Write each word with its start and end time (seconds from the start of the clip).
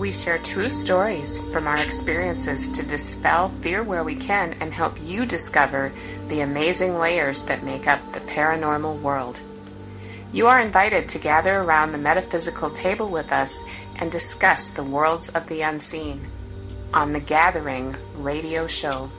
We 0.00 0.12
share 0.12 0.38
true 0.38 0.70
stories 0.70 1.44
from 1.52 1.66
our 1.66 1.76
experiences 1.76 2.70
to 2.70 2.82
dispel 2.82 3.50
fear 3.60 3.82
where 3.82 4.02
we 4.02 4.14
can 4.14 4.56
and 4.58 4.72
help 4.72 4.96
you 5.02 5.26
discover 5.26 5.92
the 6.28 6.40
amazing 6.40 6.98
layers 6.98 7.44
that 7.44 7.64
make 7.64 7.86
up 7.86 8.00
the 8.14 8.20
paranormal 8.20 9.02
world. 9.02 9.42
You 10.32 10.46
are 10.46 10.58
invited 10.58 11.10
to 11.10 11.18
gather 11.18 11.54
around 11.54 11.92
the 11.92 11.98
metaphysical 11.98 12.70
table 12.70 13.10
with 13.10 13.30
us 13.30 13.62
and 13.96 14.10
discuss 14.10 14.70
the 14.70 14.82
worlds 14.82 15.28
of 15.28 15.46
the 15.48 15.60
unseen 15.60 16.22
on 16.94 17.12
the 17.12 17.20
Gathering 17.20 17.94
radio 18.14 18.66
show. 18.66 19.10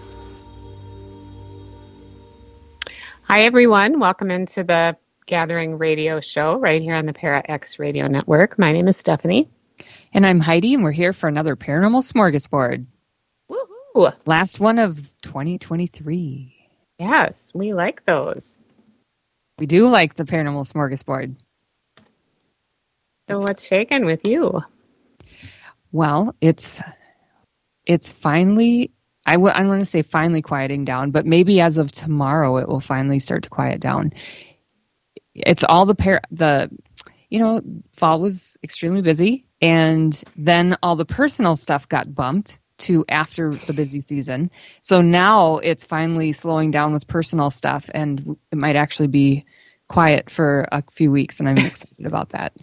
Hi, 3.26 3.42
everyone. 3.42 4.00
Welcome 4.00 4.32
into 4.32 4.64
the 4.64 4.98
Gathering 5.28 5.78
radio 5.78 6.22
show 6.22 6.58
right 6.58 6.82
here 6.82 6.96
on 6.96 7.06
the 7.06 7.14
Para 7.14 7.44
X 7.46 7.78
Radio 7.78 8.08
Network. 8.08 8.58
My 8.58 8.72
name 8.72 8.88
is 8.88 8.98
Stephanie. 8.98 9.48
And 10.14 10.26
I'm 10.26 10.42
Heidi, 10.42 10.73
and 10.73 10.84
we're 10.84 10.92
here 10.92 11.14
for 11.14 11.30
another 11.30 11.56
Paranormal 11.56 12.04
Smorgasbord. 12.04 12.86
Woohoo! 13.50 14.14
Last 14.26 14.59
one 14.59 14.78
of 14.78 14.98
2023. 15.22 16.53
Yes, 17.00 17.53
we 17.56 17.72
like 17.72 18.06
those. 18.06 18.59
We 19.58 19.68
do 19.68 19.88
like 19.88 20.16
the 20.16 20.26
Paranormal 20.26 20.70
Smorgasbord. 20.70 21.38
So 23.30 23.38
what's 23.38 23.66
shaking 23.66 24.03
with 24.03 24.26
you? 24.26 24.62
Well, 25.94 26.36
it's 26.42 26.81
it's 27.86 28.12
finally 28.12 28.92
I 29.25 29.34
w- 29.34 29.53
I'm 29.53 29.68
going 29.68 29.80
to 29.80 29.86
say 29.86 30.02
finally 30.02 30.42
quieting 30.42 30.84
down, 30.84 31.12
but 31.12 31.25
maybe 31.25 31.62
as 31.62 31.78
of 31.78 31.92
tomorrow 31.92 32.58
it 32.58 32.68
will 32.68 32.81
finally 32.81 33.20
start 33.20 33.44
to 33.44 33.50
quiet 33.50 33.80
down. 33.80 34.12
It's 35.34 35.64
all 35.64 35.86
the 35.86 35.96
par- 35.96 36.23
the 36.31 36.70
you 37.30 37.40
know, 37.40 37.62
fall 37.96 38.20
was 38.20 38.58
extremely 38.62 39.02
busy 39.02 39.46
and 39.62 40.23
then 40.36 40.78
all 40.81 40.95
the 40.95 41.06
personal 41.06 41.56
stuff 41.56 41.88
got 41.88 42.14
bumped 42.14 42.59
to 42.80 43.06
after 43.09 43.53
the 43.53 43.74
busy 43.74 44.02
season. 44.02 44.50
So 44.81 45.02
now 45.02 45.58
it's 45.58 45.86
finally 45.86 46.31
slowing 46.31 46.72
down 46.72 46.94
with 46.94 47.08
personal 47.08 47.52
stuff 47.52 47.90
and 47.94 48.38
it 48.52 48.58
might 48.58 48.75
actually 48.75 49.08
be 49.08 49.46
quiet 49.88 50.30
for 50.30 50.68
a 50.72 50.84
few 50.91 51.12
weeks 51.12 51.40
and 51.40 51.47
I'm 51.47 51.58
excited 51.66 52.06
about 52.06 52.30
that. 52.30 52.53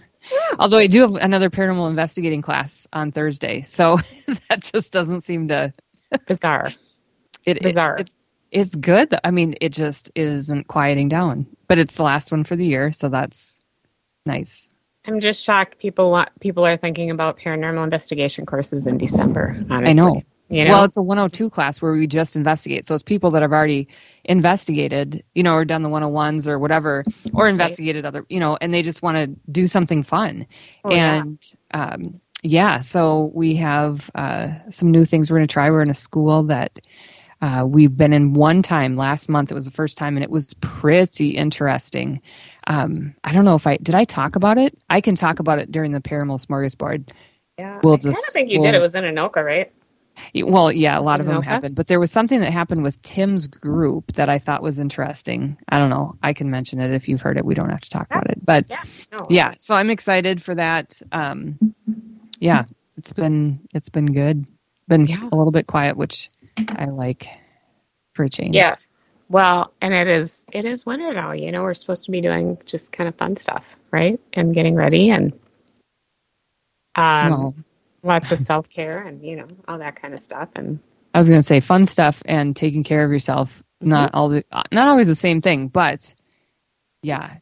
Although 0.58 0.78
I 0.78 0.88
do 0.88 1.00
have 1.02 1.14
another 1.14 1.50
paranormal 1.50 1.88
investigating 1.88 2.42
class 2.42 2.86
on 2.92 3.12
Thursday. 3.12 3.62
So 3.62 3.98
that 4.48 4.62
just 4.62 4.92
doesn't 4.92 5.22
seem 5.22 5.48
to 5.48 5.72
bizarre. 6.26 6.72
It, 7.46 7.62
bizarre. 7.62 7.96
It, 7.96 8.00
it's 8.00 8.16
it's 8.50 8.74
good. 8.74 9.14
I 9.22 9.30
mean, 9.30 9.56
it 9.60 9.70
just 9.70 10.10
isn't 10.14 10.68
quieting 10.68 11.08
down. 11.08 11.46
But 11.66 11.78
it's 11.78 11.96
the 11.96 12.02
last 12.02 12.32
one 12.32 12.44
for 12.44 12.56
the 12.56 12.64
year, 12.64 12.92
so 12.92 13.10
that's 13.10 13.60
nice. 14.24 14.70
I'm 15.08 15.20
just 15.20 15.42
shocked 15.42 15.78
people 15.78 16.10
want 16.10 16.28
people 16.38 16.66
are 16.66 16.76
thinking 16.76 17.10
about 17.10 17.38
paranormal 17.38 17.82
investigation 17.82 18.44
courses 18.44 18.86
in 18.86 18.98
December. 18.98 19.56
Honestly. 19.70 19.90
I 19.90 19.92
know. 19.94 20.22
You 20.50 20.64
know? 20.64 20.72
Well, 20.72 20.84
it's 20.84 20.96
a 20.96 21.02
102 21.02 21.50
class 21.50 21.80
where 21.82 21.92
we 21.92 22.06
just 22.06 22.36
investigate. 22.36 22.86
So 22.86 22.94
it's 22.94 23.02
people 23.02 23.30
that 23.32 23.42
have 23.42 23.52
already 23.52 23.88
investigated, 24.24 25.22
you 25.34 25.42
know, 25.42 25.54
or 25.54 25.64
done 25.64 25.82
the 25.82 25.90
101s 25.90 26.46
or 26.46 26.58
whatever, 26.58 27.04
or 27.34 27.48
investigated 27.48 28.06
other, 28.06 28.24
you 28.28 28.40
know, 28.40 28.56
and 28.58 28.72
they 28.72 28.82
just 28.82 29.02
want 29.02 29.16
to 29.16 29.26
do 29.50 29.66
something 29.66 30.02
fun. 30.02 30.46
Oh, 30.84 30.90
and 30.90 31.38
yeah. 31.72 31.84
Um, 31.84 32.20
yeah, 32.42 32.80
so 32.80 33.30
we 33.34 33.56
have 33.56 34.10
uh, 34.14 34.50
some 34.70 34.90
new 34.90 35.04
things 35.04 35.30
we're 35.30 35.38
going 35.38 35.48
to 35.48 35.52
try. 35.52 35.70
We're 35.70 35.82
in 35.82 35.90
a 35.90 35.94
school 35.94 36.44
that 36.44 36.80
uh, 37.40 37.64
we've 37.66 37.96
been 37.96 38.12
in 38.12 38.32
one 38.32 38.62
time 38.62 38.96
last 38.96 39.28
month. 39.28 39.50
It 39.50 39.54
was 39.54 39.64
the 39.64 39.72
first 39.72 39.98
time, 39.98 40.16
and 40.16 40.24
it 40.24 40.30
was 40.30 40.54
pretty 40.54 41.30
interesting. 41.30 42.20
Um, 42.68 43.14
I 43.24 43.32
don't 43.32 43.44
know 43.44 43.54
if 43.56 43.66
I 43.66 43.78
did. 43.78 43.94
I 43.94 44.04
talk 44.04 44.36
about 44.36 44.58
it. 44.58 44.78
I 44.88 45.00
can 45.00 45.14
talk 45.16 45.40
about 45.40 45.58
it 45.58 45.72
during 45.72 45.90
the 45.92 46.00
Paranormal 46.00 46.44
Smorgasbord. 46.46 47.08
Yeah, 47.58 47.80
We'll 47.82 47.94
I 47.94 47.96
just- 47.96 48.28
of 48.28 48.32
think 48.32 48.50
you 48.50 48.60
we'll- 48.60 48.70
did. 48.70 48.76
It 48.76 48.80
was 48.80 48.94
in 48.94 49.04
Anoka, 49.04 49.44
right? 49.44 49.72
Well, 50.34 50.70
yeah, 50.72 50.98
a 50.98 51.00
lot 51.00 51.20
of 51.20 51.26
them 51.26 51.40
Anoka? 51.42 51.44
happened, 51.44 51.74
but 51.76 51.86
there 51.86 51.98
was 52.00 52.10
something 52.10 52.40
that 52.40 52.52
happened 52.52 52.82
with 52.82 53.00
Tim's 53.02 53.46
group 53.46 54.12
that 54.14 54.28
I 54.28 54.38
thought 54.40 54.62
was 54.62 54.78
interesting. 54.80 55.56
I 55.68 55.78
don't 55.78 55.90
know. 55.90 56.16
I 56.22 56.32
can 56.34 56.50
mention 56.50 56.80
it 56.80 56.92
if 56.92 57.08
you've 57.08 57.20
heard 57.20 57.36
it. 57.38 57.44
We 57.44 57.54
don't 57.54 57.70
have 57.70 57.80
to 57.80 57.90
talk 57.90 58.08
about 58.10 58.28
it, 58.30 58.44
but 58.44 58.66
Yeah. 58.68 58.82
No. 59.12 59.26
yeah. 59.30 59.54
So 59.58 59.74
I'm 59.74 59.90
excited 59.90 60.42
for 60.42 60.54
that. 60.56 61.00
Um, 61.12 61.56
yeah, 62.40 62.64
it's 62.96 63.12
been 63.12 63.60
it's 63.72 63.88
been 63.90 64.06
good. 64.06 64.44
Been 64.88 65.06
Yeah. 65.06 65.22
a 65.30 65.36
little 65.36 65.52
bit 65.52 65.66
quiet, 65.68 65.96
which 65.96 66.30
I 66.76 66.86
like 66.86 67.28
for 68.14 68.24
a 68.24 68.28
change. 68.28 68.56
Yes. 68.56 68.92
Well, 69.28 69.72
and 69.80 69.92
it 69.92 70.08
is 70.08 70.46
it 70.52 70.64
is 70.64 70.86
winter 70.86 71.12
now. 71.12 71.32
You 71.32 71.52
know, 71.52 71.62
we're 71.62 71.74
supposed 71.74 72.06
to 72.06 72.10
be 72.10 72.20
doing 72.20 72.58
just 72.66 72.92
kind 72.92 73.08
of 73.08 73.14
fun 73.16 73.36
stuff, 73.36 73.76
right? 73.90 74.20
And 74.32 74.54
getting 74.54 74.74
ready 74.74 75.10
and 75.10 75.32
um, 76.94 77.30
Well, 77.30 77.54
lots 78.02 78.32
of 78.32 78.38
self 78.38 78.68
care 78.68 79.02
and 79.02 79.22
you 79.24 79.36
know 79.36 79.48
all 79.66 79.78
that 79.78 80.00
kind 80.00 80.14
of 80.14 80.20
stuff. 80.20 80.48
And 80.56 80.80
I 81.14 81.18
was 81.18 81.28
going 81.28 81.40
to 81.40 81.46
say 81.46 81.60
fun 81.60 81.84
stuff 81.84 82.22
and 82.24 82.56
taking 82.56 82.84
care 82.84 83.04
of 83.04 83.10
yourself. 83.10 83.62
Not 83.80 84.12
all 84.14 84.30
the 84.30 84.44
not 84.72 84.88
always 84.88 85.08
the 85.08 85.14
same 85.14 85.40
thing, 85.40 85.68
but 85.68 86.14
yeah, 87.02 87.36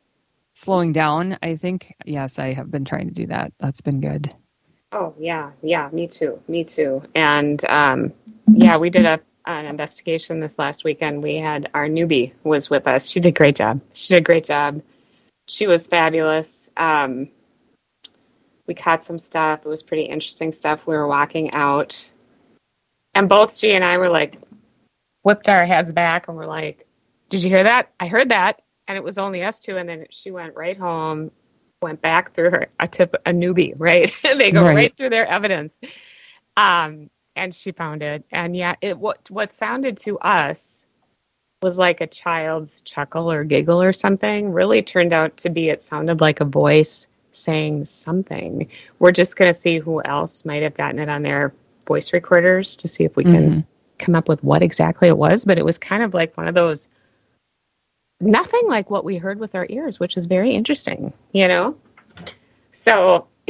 slowing 0.55 0.93
down. 0.93 1.39
I 1.43 1.57
think 1.57 1.95
yes, 2.05 2.39
I 2.39 2.53
have 2.53 2.71
been 2.71 2.85
trying 2.85 3.09
to 3.09 3.15
do 3.15 3.27
that. 3.29 3.53
That's 3.61 3.81
been 3.81 4.01
good. 4.01 4.35
oh 4.93 5.15
yeah, 5.19 5.53
yeah, 5.63 5.89
me 5.93 6.09
too, 6.09 6.41
me 6.49 6.65
too. 6.65 7.03
And 7.15 7.65
um, 7.67 8.13
yeah, 8.49 8.77
we 8.77 8.91
did 8.91 9.07
a 9.07 9.21
an 9.47 9.67
investigation 9.67 10.41
this 10.41 10.59
last 10.59 10.85
weekend. 10.85 11.23
We 11.23 11.37
had 11.37 11.71
our 11.75 11.87
newbie 11.89 12.35
was 12.43 12.69
with 12.69 12.87
us. 12.87 13.09
She 13.09 13.21
did 13.21 13.29
a 13.31 13.33
great 13.33 13.57
job. 13.57 13.81
She 13.93 14.15
did 14.15 14.19
a 14.19 14.25
great 14.25 14.45
job. 14.45 14.83
She 15.49 15.67
was 15.67 15.87
fabulous. 15.87 16.71
Um, 16.77 17.29
we 18.67 18.75
caught 18.75 19.05
some 19.05 19.19
stuff. 19.19 19.61
It 19.65 19.69
was 19.69 19.83
pretty 19.85 20.05
interesting 20.05 20.51
stuff. 20.53 20.87
We 20.87 20.95
were 20.97 21.07
walking 21.07 21.53
out, 21.53 22.13
and 23.15 23.29
both 23.29 23.57
she 23.57 23.73
and 23.73 23.85
I 23.85 23.99
were 23.99 24.09
like, 24.09 24.39
whipped 25.23 25.49
our 25.49 25.65
heads 25.65 25.93
back, 25.93 26.27
and 26.29 26.37
we're 26.37 26.47
like, 26.47 26.87
"Did 27.31 27.43
you 27.45 27.49
hear 27.51 27.63
that? 27.63 27.93
I 28.01 28.09
heard 28.09 28.31
that." 28.31 28.63
And 28.89 28.97
it 28.97 29.05
was 29.05 29.19
only 29.19 29.45
us 29.45 29.61
two. 29.61 29.77
And 29.77 29.89
then 29.89 30.07
she 30.11 30.31
went 30.31 30.55
right 30.57 30.77
home, 30.77 31.31
went 31.83 32.01
back 32.01 32.33
through 32.35 32.51
her 32.51 32.67
a 32.81 32.89
tip 32.89 33.15
a 33.27 33.31
newbie, 33.33 33.75
right? 33.79 34.13
they 34.37 34.51
go 34.51 34.65
Right. 34.65 34.75
right. 34.75 34.97
through 34.97 35.11
their 35.11 35.27
evidence. 35.27 35.79
Um, 36.57 37.11
and 37.37 37.55
she 37.55 37.73
found 37.73 38.03
it. 38.03 38.25
And 38.33 38.57
yeah, 38.57 38.75
it 38.81 38.99
what 38.99 39.31
what 39.31 39.53
sounded 39.53 39.99
to 39.99 40.19
us 40.19 40.87
was 41.63 41.79
like 41.79 42.01
a 42.01 42.07
child's 42.07 42.83
chuckle 42.83 43.31
or 43.31 43.45
giggle 43.45 43.83
or 43.83 43.93
something. 43.93 44.53
Really 44.53 44.83
turned 44.83 45.13
out 45.13 45.39
to 45.39 45.51
be 45.51 45.69
it 45.69 45.83
sounded 45.83 46.21
like 46.21 46.41
a 46.41 46.45
voice 46.45 47.07
saying 47.31 47.85
something. 47.85 48.69
We're 48.99 49.13
just 49.13 49.37
going 49.37 49.53
to 49.53 49.59
see 49.59 49.79
who 49.79 50.03
else 50.03 50.45
might 50.45 50.63
have 50.63 50.75
gotten 50.75 50.99
it 50.99 51.09
on 51.09 51.23
their 51.23 51.53
voice 51.87 52.13
recorders 52.13 52.77
to 52.79 52.89
see 52.89 53.05
if 53.05 53.15
we 53.15 53.25
can 53.25 53.51
mm-hmm. 53.51 53.61
come 53.99 54.15
up 54.15 54.29
with 54.29 54.43
what 54.43 54.63
exactly 54.63 55.09
it 55.09 55.19
was. 55.19 55.45
But 55.45 55.59
it 55.59 55.65
was 55.65 55.79
kind 55.79 56.03
of 56.03 56.15
like 56.15 56.37
one 56.37 56.49
of 56.49 56.55
those, 56.55 56.89
nothing 58.21 58.67
like 58.67 58.91
what 58.91 59.05
we 59.05 59.19
heard 59.19 59.39
with 59.39 59.55
our 59.55 59.67
ears, 59.69 60.01
which 60.01 60.17
is 60.17 60.27
very 60.27 60.53
interesting, 60.53 61.13
you 61.33 61.49
know? 61.49 61.77
So 62.73 63.29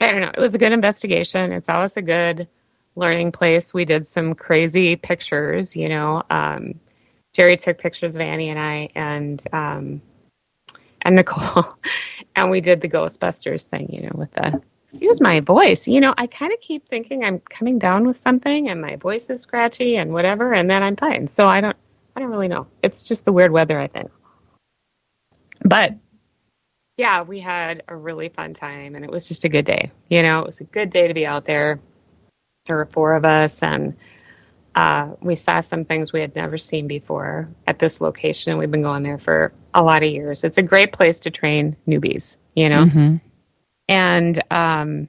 I 0.00 0.12
don't 0.12 0.20
know. 0.20 0.30
It 0.34 0.40
was 0.40 0.54
a 0.54 0.58
good 0.58 0.72
investigation. 0.72 1.52
It's 1.52 1.68
always 1.68 1.96
a 1.96 2.02
good 2.02 2.48
learning 2.94 3.32
place. 3.32 3.74
We 3.74 3.84
did 3.84 4.06
some 4.06 4.34
crazy 4.34 4.96
pictures, 4.96 5.76
you 5.76 5.88
know. 5.88 6.22
Um, 6.30 6.80
Jerry 7.32 7.56
took 7.56 7.78
pictures 7.78 8.16
of 8.16 8.22
Annie 8.22 8.48
and 8.48 8.58
I 8.58 8.90
and 8.94 9.42
um, 9.52 10.02
and 11.02 11.16
Nicole, 11.16 11.76
and 12.36 12.50
we 12.50 12.60
did 12.60 12.80
the 12.80 12.88
Ghostbusters 12.88 13.66
thing, 13.66 13.92
you 13.92 14.02
know, 14.02 14.12
with 14.14 14.32
the 14.32 14.60
excuse 14.84 15.20
my 15.20 15.40
voice. 15.40 15.86
You 15.86 16.00
know, 16.00 16.14
I 16.16 16.26
kind 16.26 16.52
of 16.52 16.60
keep 16.60 16.88
thinking 16.88 17.22
I'm 17.22 17.40
coming 17.40 17.78
down 17.78 18.06
with 18.06 18.18
something 18.18 18.70
and 18.70 18.80
my 18.80 18.96
voice 18.96 19.28
is 19.30 19.42
scratchy 19.42 19.96
and 19.96 20.12
whatever, 20.12 20.52
and 20.54 20.70
then 20.70 20.82
I'm 20.82 20.96
fine. 20.96 21.28
So 21.28 21.46
I 21.46 21.60
don't, 21.60 21.76
I 22.16 22.20
don't 22.20 22.30
really 22.30 22.48
know. 22.48 22.66
It's 22.82 23.06
just 23.06 23.24
the 23.24 23.32
weird 23.32 23.52
weather, 23.52 23.78
I 23.78 23.88
think. 23.88 24.10
But 25.60 25.94
yeah, 26.98 27.22
we 27.22 27.38
had 27.38 27.84
a 27.88 27.96
really 27.96 28.28
fun 28.28 28.52
time 28.52 28.96
and 28.96 29.04
it 29.04 29.10
was 29.10 29.26
just 29.28 29.44
a 29.44 29.48
good 29.48 29.64
day. 29.64 29.90
You 30.10 30.22
know, 30.22 30.40
it 30.40 30.46
was 30.46 30.60
a 30.60 30.64
good 30.64 30.90
day 30.90 31.08
to 31.08 31.14
be 31.14 31.26
out 31.26 31.46
there. 31.46 31.80
There 32.66 32.76
were 32.76 32.86
four 32.86 33.14
of 33.14 33.24
us 33.24 33.62
and 33.62 33.96
uh, 34.74 35.14
we 35.20 35.36
saw 35.36 35.60
some 35.60 35.84
things 35.84 36.12
we 36.12 36.20
had 36.20 36.34
never 36.34 36.58
seen 36.58 36.88
before 36.88 37.48
at 37.66 37.78
this 37.78 38.00
location. 38.00 38.50
and 38.50 38.58
We've 38.58 38.70
been 38.70 38.82
going 38.82 39.04
there 39.04 39.18
for 39.18 39.52
a 39.72 39.82
lot 39.82 40.02
of 40.02 40.10
years. 40.10 40.42
It's 40.44 40.58
a 40.58 40.62
great 40.62 40.92
place 40.92 41.20
to 41.20 41.30
train 41.30 41.76
newbies, 41.86 42.36
you 42.54 42.68
know? 42.68 42.82
Mm-hmm. 42.82 43.16
And 43.88 44.42
um, 44.50 45.08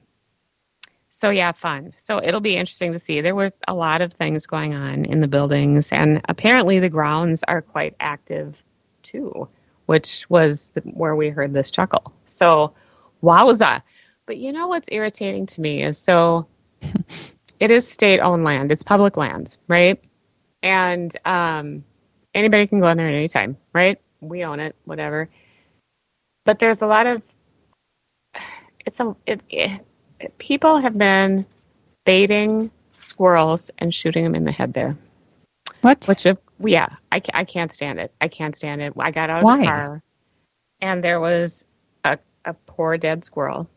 so, 1.10 1.30
yeah, 1.30 1.52
fun. 1.52 1.92
So 1.98 2.22
it'll 2.22 2.40
be 2.40 2.56
interesting 2.56 2.92
to 2.92 3.00
see. 3.00 3.20
There 3.20 3.34
were 3.34 3.52
a 3.68 3.74
lot 3.74 4.00
of 4.00 4.12
things 4.12 4.46
going 4.46 4.74
on 4.74 5.04
in 5.04 5.20
the 5.20 5.28
buildings, 5.28 5.90
and 5.92 6.22
apparently 6.28 6.78
the 6.78 6.88
grounds 6.88 7.42
are 7.46 7.60
quite 7.60 7.94
active 8.00 8.62
too, 9.02 9.48
which 9.90 10.24
was 10.30 10.70
the, 10.70 10.82
where 10.82 11.16
we 11.16 11.30
heard 11.30 11.52
this 11.52 11.72
chuckle. 11.72 12.14
So, 12.24 12.74
wowza. 13.20 13.82
But 14.24 14.36
you 14.36 14.52
know 14.52 14.68
what's 14.68 14.88
irritating 14.92 15.46
to 15.46 15.60
me 15.60 15.82
is 15.82 15.98
so 15.98 16.46
it 17.58 17.72
is 17.72 17.88
state 17.88 18.20
owned 18.20 18.44
land. 18.44 18.70
It's 18.70 18.84
public 18.84 19.16
lands, 19.16 19.58
right? 19.66 20.00
And 20.62 21.12
um, 21.24 21.82
anybody 22.32 22.68
can 22.68 22.78
go 22.78 22.86
in 22.86 22.98
there 22.98 23.08
at 23.08 23.14
any 23.14 23.26
time, 23.26 23.56
right? 23.72 24.00
We 24.20 24.44
own 24.44 24.60
it, 24.60 24.76
whatever. 24.84 25.28
But 26.44 26.60
there's 26.60 26.82
a 26.82 26.86
lot 26.86 27.08
of 27.08 27.22
it's 28.86 29.00
a 29.00 29.16
it, 29.26 29.40
it, 29.48 30.38
people 30.38 30.78
have 30.78 30.96
been 30.96 31.46
baiting 32.04 32.70
squirrels 32.98 33.72
and 33.76 33.92
shooting 33.92 34.22
them 34.22 34.36
in 34.36 34.44
the 34.44 34.52
head 34.52 34.72
there. 34.72 34.96
What? 35.80 36.06
Which 36.06 36.26
of 36.26 36.38
yeah, 36.62 36.88
I, 37.12 37.22
I 37.34 37.44
can't 37.44 37.72
stand 37.72 37.98
it. 37.98 38.12
I 38.20 38.28
can't 38.28 38.54
stand 38.54 38.80
it. 38.82 38.92
I 38.98 39.10
got 39.10 39.30
out 39.30 39.38
of 39.38 39.44
Why? 39.44 39.58
the 39.58 39.64
car, 39.64 40.02
and 40.80 41.02
there 41.04 41.20
was 41.20 41.64
a 42.04 42.18
a 42.44 42.54
poor 42.54 42.96
dead 42.98 43.24
squirrel, 43.24 43.68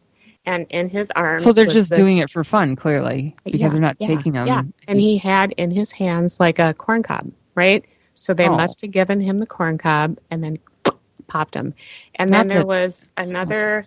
and 0.45 0.65
in 0.69 0.89
his 0.89 1.11
arms. 1.15 1.43
so 1.43 1.51
they're 1.53 1.65
just 1.65 1.89
this- 1.89 1.99
doing 1.99 2.17
it 2.17 2.29
for 2.29 2.43
fun, 2.43 2.75
clearly, 2.75 3.35
because 3.43 3.59
Yeah, 3.59 3.69
they're 3.69 3.81
not 3.81 3.97
yeah, 3.99 4.07
taking 4.07 4.33
them. 4.33 4.47
Yeah, 4.47 4.63
and 4.87 4.99
he 4.99 5.17
had 5.17 5.51
in 5.53 5.71
his 5.71 5.91
hands 5.91 6.39
like 6.39 6.59
a 6.59 6.73
corn 6.73 7.03
cob, 7.03 7.31
right? 7.55 7.85
So 8.15 8.33
they 8.33 8.47
Oh. 8.47 8.55
must 8.55 8.81
have 8.81 8.91
given 8.91 9.19
him 9.19 9.37
the 9.39 9.45
corn 9.47 9.77
cob 9.77 10.17
and 10.29 10.43
then 10.43 10.59
popped 11.27 11.55
him. 11.55 11.73
And 12.15 12.31
then 12.33 12.47
That's 12.47 12.53
there 12.53 12.61
a- 12.63 12.65
was 12.65 13.11
another 13.17 13.83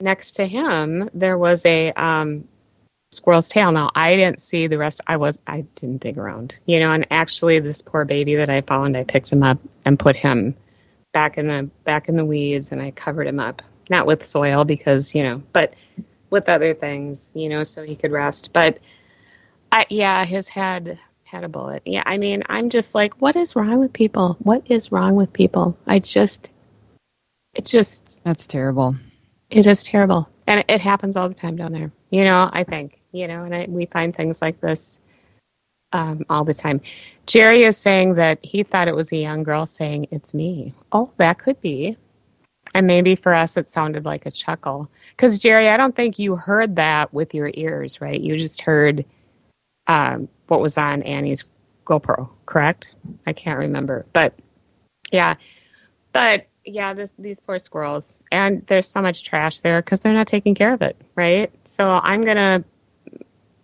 next 0.00 0.32
to 0.32 0.46
him. 0.46 1.08
There 1.14 1.38
was 1.38 1.64
a 1.64 1.92
um, 1.92 2.48
squirrel's 3.12 3.48
tail. 3.48 3.70
Now 3.72 3.90
I 3.94 4.16
didn't 4.16 4.40
see 4.40 4.66
the 4.66 4.78
rest. 4.78 5.00
I 5.06 5.16
was 5.16 5.38
I 5.46 5.60
didn't 5.76 6.00
dig 6.02 6.18
around, 6.18 6.58
you 6.66 6.80
know. 6.80 6.92
And 6.92 7.06
actually, 7.10 7.60
this 7.60 7.82
poor 7.82 8.04
baby 8.04 8.34
that 8.36 8.50
I 8.50 8.60
found, 8.62 8.96
I 8.96 9.04
picked 9.04 9.30
him 9.30 9.42
up 9.42 9.58
and 9.84 9.98
put 9.98 10.16
him 10.16 10.56
back 11.12 11.38
in 11.38 11.46
the 11.46 11.70
back 11.84 12.08
in 12.08 12.16
the 12.16 12.24
weeds, 12.24 12.72
and 12.72 12.82
I 12.82 12.90
covered 12.90 13.26
him 13.26 13.38
up, 13.38 13.62
not 13.88 14.06
with 14.06 14.26
soil 14.26 14.64
because 14.64 15.14
you 15.14 15.22
know, 15.22 15.42
but 15.52 15.74
with 16.30 16.48
other 16.48 16.72
things, 16.74 17.30
you 17.34 17.48
know, 17.50 17.62
so 17.62 17.82
he 17.82 17.94
could 17.94 18.10
rest. 18.10 18.52
But 18.52 18.78
I, 19.70 19.84
yeah, 19.90 20.24
his 20.24 20.48
head 20.48 20.98
had 21.24 21.44
a 21.44 21.48
bullet. 21.48 21.82
Yeah, 21.84 22.02
I 22.06 22.16
mean, 22.16 22.42
I'm 22.48 22.70
just 22.70 22.94
like, 22.94 23.20
what 23.20 23.36
is 23.36 23.54
wrong 23.54 23.80
with 23.80 23.92
people? 23.92 24.36
What 24.38 24.62
is 24.70 24.90
wrong 24.90 25.14
with 25.14 25.34
people? 25.34 25.76
I 25.86 25.98
just, 25.98 26.50
it 27.54 27.66
just, 27.66 28.20
That's 28.24 28.46
terrible. 28.46 28.96
it 29.50 29.66
is 29.66 29.84
terrible, 29.84 30.26
and 30.46 30.60
it, 30.60 30.66
it 30.70 30.80
happens 30.80 31.18
all 31.18 31.28
the 31.28 31.34
time 31.34 31.56
down 31.56 31.72
there. 31.72 31.92
You 32.08 32.24
know, 32.24 32.48
I 32.50 32.64
think, 32.64 32.98
you 33.12 33.28
know, 33.28 33.44
and 33.44 33.54
I, 33.54 33.66
we 33.68 33.86
find 33.86 34.14
things 34.14 34.42
like 34.42 34.60
this 34.60 34.98
um, 35.92 36.24
all 36.28 36.44
the 36.44 36.54
time. 36.54 36.80
Jerry 37.26 37.62
is 37.62 37.76
saying 37.76 38.14
that 38.14 38.38
he 38.42 38.62
thought 38.62 38.88
it 38.88 38.96
was 38.96 39.12
a 39.12 39.16
young 39.16 39.42
girl 39.42 39.66
saying, 39.66 40.08
"It's 40.10 40.34
me." 40.34 40.74
Oh, 40.90 41.10
that 41.18 41.38
could 41.38 41.60
be. 41.60 41.96
And 42.74 42.86
maybe 42.86 43.16
for 43.16 43.34
us, 43.34 43.56
it 43.56 43.68
sounded 43.68 44.04
like 44.04 44.24
a 44.24 44.30
chuckle. 44.30 44.90
Because 45.10 45.38
Jerry, 45.38 45.68
I 45.68 45.76
don't 45.76 45.94
think 45.94 46.18
you 46.18 46.36
heard 46.36 46.76
that 46.76 47.12
with 47.12 47.34
your 47.34 47.50
ears, 47.52 48.00
right? 48.00 48.18
You 48.18 48.38
just 48.38 48.62
heard 48.62 49.04
um, 49.86 50.28
what 50.46 50.60
was 50.60 50.78
on 50.78 51.02
Annie's 51.02 51.44
GoPro, 51.84 52.30
correct? 52.46 52.94
I 53.26 53.32
can't 53.32 53.58
remember, 53.58 54.06
but 54.12 54.34
yeah, 55.10 55.34
but 56.12 56.46
yeah, 56.64 56.94
this, 56.94 57.12
these 57.18 57.40
poor 57.40 57.58
squirrels, 57.58 58.20
and 58.30 58.64
there's 58.66 58.88
so 58.88 59.02
much 59.02 59.24
trash 59.24 59.60
there 59.60 59.82
because 59.82 60.00
they're 60.00 60.12
not 60.12 60.28
taking 60.28 60.54
care 60.54 60.72
of 60.72 60.82
it, 60.82 60.96
right? 61.16 61.52
So 61.64 61.90
I'm 61.90 62.24
gonna, 62.24 62.64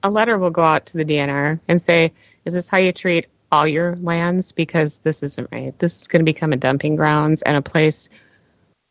a 0.02 0.10
letter 0.10 0.38
will 0.38 0.50
go 0.50 0.62
out 0.62 0.86
to 0.86 0.96
the 0.96 1.04
DNR 1.04 1.60
and 1.68 1.80
say, 1.80 2.12
is 2.44 2.54
this 2.54 2.68
how 2.68 2.78
you 2.78 2.92
treat 2.92 3.26
all 3.50 3.66
your 3.66 3.96
lands? 3.96 4.52
Because 4.52 4.98
this 4.98 5.22
isn't 5.22 5.48
right. 5.52 5.78
This 5.78 6.00
is 6.00 6.08
going 6.08 6.20
to 6.20 6.30
become 6.30 6.52
a 6.52 6.56
dumping 6.56 6.96
grounds 6.96 7.42
and 7.42 7.56
a 7.56 7.62
place, 7.62 8.08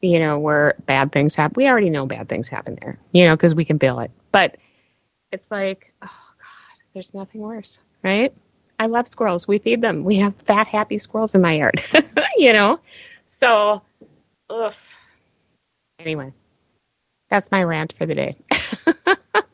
you 0.01 0.19
know, 0.19 0.39
where 0.39 0.75
bad 0.85 1.11
things 1.11 1.35
happen. 1.35 1.53
We 1.55 1.67
already 1.67 1.89
know 1.89 2.05
bad 2.05 2.29
things 2.29 2.47
happen 2.49 2.77
there, 2.81 2.99
you 3.11 3.25
know, 3.25 3.35
because 3.35 3.55
we 3.55 3.65
can 3.65 3.77
bill 3.77 3.99
it. 3.99 4.11
But 4.31 4.57
it's 5.31 5.49
like, 5.51 5.93
oh 6.01 6.07
God, 6.07 6.83
there's 6.93 7.13
nothing 7.13 7.41
worse, 7.41 7.79
right? 8.03 8.33
I 8.79 8.85
love 8.87 9.07
squirrels. 9.07 9.47
We 9.47 9.57
feed 9.57 9.81
them. 9.81 10.03
We 10.03 10.17
have 10.17 10.35
fat, 10.35 10.67
happy 10.67 10.97
squirrels 10.97 11.33
in 11.33 11.41
my 11.41 11.53
yard, 11.53 11.81
you 12.37 12.53
know? 12.53 12.79
So, 13.25 13.81
ugh. 14.49 14.73
Anyway, 15.99 16.31
that's 17.29 17.51
my 17.51 17.63
rant 17.63 17.95
for 17.97 18.05
the 18.05 18.13
day. 18.15 18.35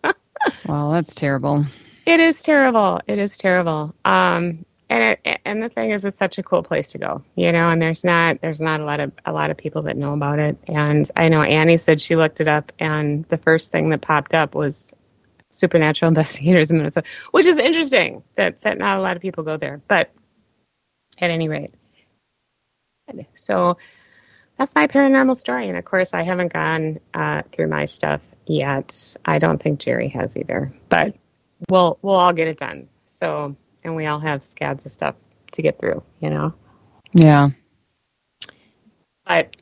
Well, 0.65 0.91
that's 0.91 1.13
terrible. 1.13 1.65
It 2.05 2.19
is 2.19 2.41
terrible. 2.41 3.01
It 3.07 3.19
is 3.19 3.37
terrible. 3.37 3.95
Um, 4.03 4.65
and 4.89 5.17
it, 5.23 5.41
and 5.45 5.63
the 5.63 5.69
thing 5.69 5.91
is, 5.91 6.05
it's 6.05 6.19
such 6.19 6.37
a 6.37 6.43
cool 6.43 6.63
place 6.63 6.91
to 6.91 6.97
go, 6.97 7.23
you 7.35 7.51
know. 7.51 7.69
And 7.69 7.81
there's 7.81 8.03
not 8.03 8.41
there's 8.41 8.61
not 8.61 8.79
a 8.79 8.85
lot 8.85 8.99
of 8.99 9.11
a 9.25 9.31
lot 9.31 9.49
of 9.49 9.57
people 9.57 9.83
that 9.83 9.97
know 9.97 10.13
about 10.13 10.39
it. 10.39 10.57
And 10.67 11.09
I 11.15 11.29
know 11.29 11.41
Annie 11.41 11.77
said 11.77 11.99
she 11.99 12.15
looked 12.15 12.41
it 12.41 12.47
up, 12.47 12.71
and 12.79 13.25
the 13.25 13.37
first 13.37 13.71
thing 13.71 13.89
that 13.89 14.01
popped 14.01 14.33
up 14.33 14.53
was 14.53 14.93
Supernatural 15.49 16.09
Investigators 16.09 16.71
in 16.71 16.77
Minnesota, 16.77 17.07
which 17.31 17.45
is 17.45 17.57
interesting 17.57 18.23
that 18.35 18.59
that 18.61 18.77
not 18.77 18.97
a 18.97 19.01
lot 19.01 19.15
of 19.15 19.21
people 19.21 19.43
go 19.43 19.57
there. 19.57 19.81
But 19.87 20.11
at 21.17 21.31
any 21.31 21.49
rate, 21.49 21.73
so 23.35 23.77
that's 24.57 24.75
my 24.75 24.87
paranormal 24.87 25.37
story. 25.37 25.69
And 25.69 25.77
of 25.77 25.85
course, 25.85 26.13
I 26.13 26.23
haven't 26.23 26.53
gone 26.53 26.99
uh, 27.13 27.43
through 27.51 27.67
my 27.67 27.85
stuff 27.85 28.21
yet. 28.45 29.15
I 29.25 29.39
don't 29.39 29.61
think 29.61 29.79
Jerry 29.79 30.09
has 30.09 30.37
either, 30.37 30.73
but 30.89 31.15
we'll 31.69 31.97
we'll 32.01 32.15
all 32.15 32.33
get 32.33 32.47
it 32.47 32.57
done. 32.57 32.87
So, 33.05 33.55
and 33.83 33.95
we 33.95 34.05
all 34.05 34.19
have 34.19 34.43
scads 34.43 34.85
of 34.85 34.91
stuff 34.91 35.15
to 35.53 35.61
get 35.61 35.79
through, 35.79 36.03
you 36.19 36.29
know. 36.29 36.53
Yeah. 37.13 37.49
But 39.25 39.55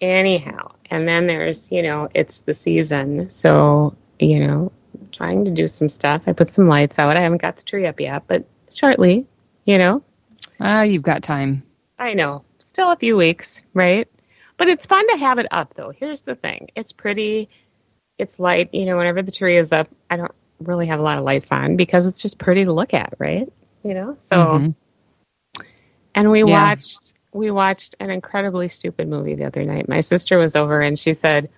anyhow, 0.00 0.72
and 0.90 1.08
then 1.08 1.26
there's 1.26 1.70
you 1.72 1.82
know 1.82 2.08
it's 2.14 2.40
the 2.40 2.54
season, 2.54 3.30
so 3.30 3.96
you 4.18 4.40
know 4.40 4.72
trying 5.12 5.44
to 5.44 5.50
do 5.50 5.68
some 5.68 5.88
stuff. 5.88 6.22
I 6.26 6.32
put 6.32 6.50
some 6.50 6.68
lights 6.68 6.98
out. 6.98 7.16
I 7.16 7.20
haven't 7.20 7.42
got 7.42 7.56
the 7.56 7.62
tree 7.62 7.86
up 7.86 8.00
yet, 8.00 8.24
but 8.26 8.44
shortly, 8.72 9.26
you 9.64 9.78
know. 9.78 10.02
Ah, 10.58 10.82
you've 10.82 11.02
got 11.02 11.22
time. 11.22 11.62
I 11.98 12.14
know. 12.14 12.44
Still 12.58 12.90
a 12.90 12.96
few 12.96 13.16
weeks, 13.16 13.62
right? 13.74 14.08
But 14.56 14.68
it's 14.68 14.86
fun 14.86 15.06
to 15.08 15.16
have 15.16 15.38
it 15.38 15.46
up, 15.50 15.74
though. 15.74 15.90
Here's 15.90 16.22
the 16.22 16.34
thing 16.34 16.68
it's 16.74 16.92
pretty, 16.92 17.48
it's 18.20 18.38
light. 18.38 18.70
You 18.72 18.86
know, 18.86 18.96
whenever 18.96 19.22
the 19.22 19.32
tree 19.32 19.56
is 19.56 19.72
up, 19.72 19.88
I 20.10 20.16
don't 20.16 20.32
really 20.60 20.86
have 20.86 21.00
a 21.00 21.02
lot 21.02 21.18
of 21.18 21.24
lights 21.24 21.50
on 21.52 21.76
because 21.76 22.06
it's 22.06 22.20
just 22.22 22.38
pretty 22.38 22.64
to 22.64 22.72
look 22.72 22.94
at, 22.94 23.14
right? 23.18 23.50
You 23.82 23.94
know? 23.94 24.14
So, 24.18 24.62
Mhm. 24.62 24.74
and 26.14 26.30
we 26.30 26.44
Yeah. 26.44 26.70
watched. 26.70 27.14
We 27.32 27.50
watched 27.50 27.94
an 28.00 28.10
incredibly 28.10 28.68
stupid 28.68 29.08
movie 29.08 29.34
the 29.34 29.44
other 29.44 29.64
night. 29.64 29.88
My 29.88 30.00
sister 30.00 30.36
was 30.38 30.56
over 30.56 30.80
and 30.80 30.98
she 30.98 31.12
said, 31.14 31.50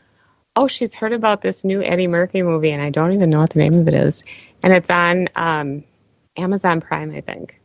"Oh, 0.57 0.69
she's 0.69 0.95
heard 0.95 1.13
about 1.13 1.41
this 1.41 1.65
new 1.65 1.83
Eddie 1.83 2.09
Murphy 2.09 2.43
movie, 2.43 2.73
and 2.73 2.83
I 2.83 2.91
don't 2.91 3.13
even 3.13 3.31
know 3.31 3.41
what 3.41 3.51
the 3.51 3.61
name 3.61 3.75
of 3.75 3.89
it 3.89 3.95
is, 3.95 4.23
and 4.63 4.73
it's 4.73 4.91
on 4.91 5.29
um, 5.35 5.85
Amazon 6.37 6.81
Prime, 6.81 7.11
I 7.13 7.21
think, 7.23 7.59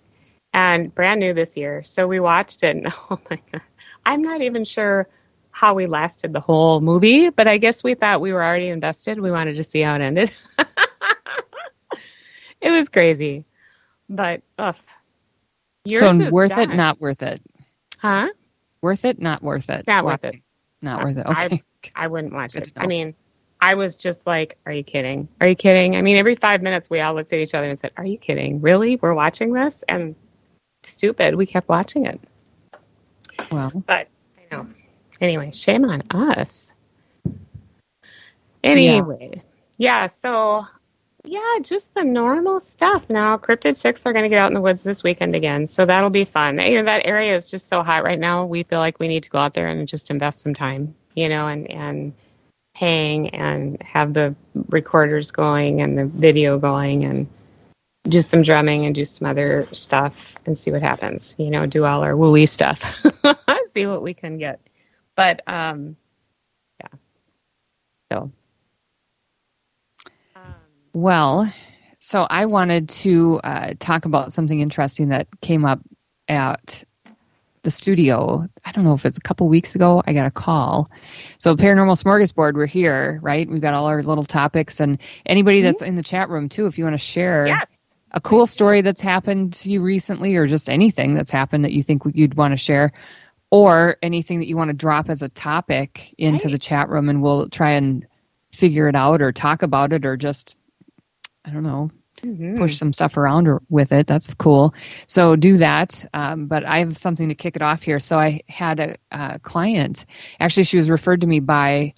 and 0.54 0.94
brand 0.94 1.20
new 1.20 1.34
this 1.34 1.58
year." 1.58 1.84
So 1.84 2.08
we 2.08 2.20
watched 2.20 2.64
it, 2.64 2.76
and 2.78 2.88
oh 3.12 3.20
my 3.30 3.40
god, 3.52 3.62
I'm 4.06 4.22
not 4.22 4.42
even 4.42 4.64
sure 4.64 5.08
how 5.58 5.74
we 5.74 5.88
lasted 5.88 6.34
the 6.34 6.40
whole 6.40 6.82
movie, 6.82 7.30
but 7.30 7.48
I 7.48 7.58
guess 7.58 7.84
we 7.84 7.96
thought 7.96 8.22
we 8.22 8.32
were 8.32 8.44
already 8.44 8.68
invested. 8.68 9.20
We 9.20 9.32
wanted 9.32 9.56
to 9.56 9.64
see 9.64 9.82
how 9.82 9.96
it 9.96 10.02
ended. 10.02 10.32
it 12.62 12.70
was 12.70 12.90
crazy, 12.90 13.44
but 14.08 14.44
ugh. 14.60 14.76
Yours 15.84 16.02
So 16.02 16.30
worth 16.32 16.56
it, 16.58 16.70
not 16.70 17.00
worth 17.02 17.24
it. 17.24 17.42
huh? 17.98 18.28
Worth 18.82 19.04
it, 19.06 19.20
not 19.20 19.42
worth 19.42 19.70
it. 19.70 19.88
Not 19.88 20.06
worth 20.06 20.24
it. 20.26 20.36
Not 20.82 21.00
I- 21.00 21.04
worth 21.06 21.18
it. 21.18 21.26
Okay. 21.26 21.64
I 21.96 22.08
wouldn't 22.08 22.34
watch 22.34 22.54
Good 22.54 22.68
it. 22.68 22.74
I 22.78 22.86
mean, 22.86 23.16
I 23.60 23.74
was 23.76 23.96
just 23.98 24.28
like, 24.28 24.58
"Are 24.66 24.72
you 24.72 24.84
kidding? 24.84 25.28
Are 25.42 25.48
you 25.48 25.56
kidding?" 25.56 25.96
I 25.96 26.02
mean, 26.04 26.18
every 26.18 26.36
five 26.36 26.62
minutes 26.62 26.90
we 26.90 27.00
all 27.00 27.16
looked 27.16 27.34
at 27.34 27.40
each 27.40 27.56
other 27.56 27.68
and 27.70 27.80
said, 27.80 27.92
"Are 27.98 28.06
you 28.06 28.18
kidding? 28.20 28.62
Really? 28.62 28.98
We're 28.98 29.14
watching 29.16 29.54
this?" 29.54 29.84
And 29.90 30.16
stupid, 30.84 31.34
we 31.36 31.46
kept 31.48 31.68
watching 31.68 32.06
it. 32.06 32.20
well, 33.52 33.72
But 33.88 34.08
I 34.38 34.56
know. 34.56 34.68
Anyway, 35.20 35.52
shame 35.52 35.86
on 35.86 36.04
us. 36.12 36.74
Anyway, 38.64 39.42
yeah, 39.78 40.08
so 40.08 40.66
yeah, 41.24 41.60
just 41.62 41.94
the 41.94 42.04
normal 42.04 42.60
stuff. 42.60 43.10
Now, 43.10 43.38
cryptid 43.38 43.82
chicks 43.82 44.06
are 44.06 44.14
going 44.14 44.24
to 44.24 44.30
get 44.30 44.40
out 44.40 44.50
in 44.50 44.54
the 44.54 44.62
woods 44.62 44.84
this 44.84 45.04
weekend 45.04 45.36
again, 45.36 45.68
so 45.68 45.86
that'll 45.86 46.10
be 46.10 46.26
fun. 46.26 46.60
You 46.60 46.78
know, 46.78 46.84
that 46.84 47.06
area 47.06 47.36
is 47.36 47.50
just 47.50 47.68
so 47.68 47.84
hot 47.84 48.04
right 48.04 48.20
now. 48.20 48.46
We 48.46 48.64
feel 48.64 48.80
like 48.80 49.00
we 49.00 49.08
need 49.08 49.24
to 49.24 49.30
go 49.30 49.40
out 49.40 49.54
there 49.54 49.68
and 49.68 49.88
just 49.88 50.10
invest 50.10 50.42
some 50.42 50.54
time, 50.54 50.96
you 51.16 51.30
know, 51.30 51.48
and 51.48 51.72
and 51.72 52.14
hang 52.76 53.30
and 53.30 53.82
have 53.82 54.14
the 54.14 54.36
recorders 54.70 55.32
going 55.32 55.82
and 55.82 55.98
the 55.98 56.06
video 56.06 56.60
going 56.60 57.06
and 57.06 57.28
do 58.04 58.22
some 58.22 58.44
drumming 58.44 58.86
and 58.86 58.94
do 58.94 59.04
some 59.04 59.28
other 59.28 59.68
stuff 59.74 60.36
and 60.46 60.58
see 60.58 60.72
what 60.72 60.82
happens. 60.82 61.36
You 61.38 61.50
know, 61.50 61.66
do 61.66 61.86
all 61.86 62.04
our 62.04 62.14
wooey 62.14 62.48
stuff, 62.48 62.82
see 63.72 63.86
what 63.86 64.02
we 64.02 64.14
can 64.14 64.38
get. 64.38 64.60
But 65.18 65.42
um, 65.48 65.98
yeah, 66.80 66.88
so 68.12 68.32
well, 70.94 71.52
so 72.00 72.22
I 72.30 72.46
wanted 72.46 72.90
to 72.90 73.40
uh, 73.44 73.74
talk 73.80 74.06
about 74.06 74.32
something 74.32 74.60
interesting 74.60 75.10
that 75.10 75.28
came 75.42 75.66
up 75.66 75.80
at 76.28 76.84
the 77.64 77.72
studio. 77.72 78.48
I 78.64 78.72
don't 78.72 78.84
know 78.84 78.94
if 78.94 79.06
it's 79.06 79.18
a 79.18 79.22
couple 79.22 79.50
weeks 79.50 79.76
ago. 79.76 80.02
I 80.08 80.14
got 80.14 80.26
a 80.26 80.32
call. 80.32 80.88
So 81.40 81.56
Paranormal 81.56 82.02
Smorgasbord, 82.02 82.54
we're 82.54 82.66
here, 82.66 83.20
right? 83.22 83.50
We've 83.50 83.60
got 83.62 83.74
all 83.74 83.88
our 83.88 84.02
little 84.04 84.24
topics, 84.24 84.80
and 84.80 85.00
anybody 85.26 85.62
that's 85.62 85.82
in 85.82 85.96
the 85.96 86.04
chat 86.04 86.30
room 86.30 86.48
too, 86.48 86.68
if 86.68 86.78
you 86.78 86.86
want 86.86 86.94
to 86.94 87.00
share. 87.00 87.48
Yes. 87.48 87.74
A 88.12 88.22
cool 88.22 88.48
story 88.48 88.82
that's 88.82 89.02
happened 89.02 89.54
to 89.56 89.72
you 89.72 89.82
recently, 89.82 90.38
or 90.38 90.48
just 90.48 90.70
anything 90.70 91.14
that's 91.14 91.32
happened 91.32 91.66
that 91.66 91.74
you 91.74 91.84
think 91.84 92.04
you'd 92.14 92.38
want 92.38 92.54
to 92.54 92.58
share, 92.58 92.94
or 93.50 93.98
anything 94.02 94.40
that 94.40 94.48
you 94.48 94.58
want 94.58 94.70
to 94.70 94.74
drop 94.74 95.10
as 95.10 95.22
a 95.22 95.30
topic 95.30 96.14
into 96.18 96.46
right. 96.46 96.52
the 96.52 96.58
chat 96.58 96.90
room, 96.90 97.10
and 97.10 97.22
we'll 97.22 97.50
try 97.50 97.72
and 97.72 98.06
figure 98.52 98.88
it 98.88 98.96
out 98.96 99.22
or 99.22 99.32
talk 99.32 99.62
about 99.62 99.94
it 99.94 100.06
or 100.06 100.18
just 100.18 100.56
I 101.46 101.52
don't 101.52 101.64
know, 101.64 101.92
mm-hmm. 102.22 102.58
push 102.58 102.78
some 102.78 102.92
stuff 102.92 103.16
around 103.16 103.48
with 103.70 103.94
it. 103.94 104.06
That's 104.06 104.34
cool. 104.34 104.74
So 105.08 105.36
do 105.36 105.58
that. 105.58 106.06
Um, 106.14 106.48
but 106.48 106.66
I 106.66 106.80
have 106.80 106.98
something 106.98 107.30
to 107.30 107.36
kick 107.36 107.56
it 107.56 107.62
off 107.62 107.84
here. 107.84 108.00
So 108.00 108.20
I 108.20 108.42
had 108.50 108.80
a, 108.80 108.98
a 109.12 109.40
client. 109.40 110.06
Actually, 110.40 110.64
she 110.64 110.78
was 110.78 110.90
referred 110.90 111.22
to 111.22 111.28
me 111.28 111.40
by 111.40 111.94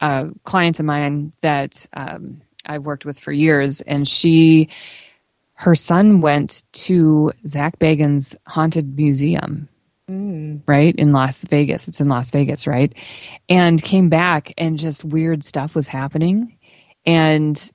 a 0.00 0.28
client 0.44 0.80
of 0.80 0.86
mine 0.86 1.32
that 1.42 1.86
um, 1.92 2.40
I've 2.64 2.84
worked 2.84 3.04
with 3.04 3.18
for 3.18 3.32
years, 3.32 3.82
and 3.82 4.08
she, 4.08 4.70
her 5.54 5.74
son 5.74 6.20
went 6.22 6.62
to 6.72 7.32
Zak 7.46 7.78
Bagans' 7.78 8.34
haunted 8.46 8.96
museum. 8.96 9.68
Mm. 10.10 10.62
Right 10.66 10.94
in 10.96 11.12
Las 11.12 11.44
Vegas. 11.44 11.88
It's 11.88 12.00
in 12.00 12.08
Las 12.08 12.30
Vegas, 12.30 12.66
right? 12.66 12.92
And 13.48 13.82
came 13.82 14.08
back 14.08 14.52
and 14.58 14.78
just 14.78 15.04
weird 15.04 15.42
stuff 15.42 15.74
was 15.74 15.88
happening. 15.88 16.58
And 17.06 17.70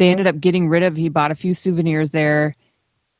they 0.00 0.08
ended 0.08 0.26
up 0.26 0.40
getting 0.40 0.68
rid 0.68 0.82
of 0.82 0.96
he 0.96 1.08
bought 1.08 1.30
a 1.30 1.36
few 1.36 1.54
souvenirs 1.54 2.10
there 2.10 2.56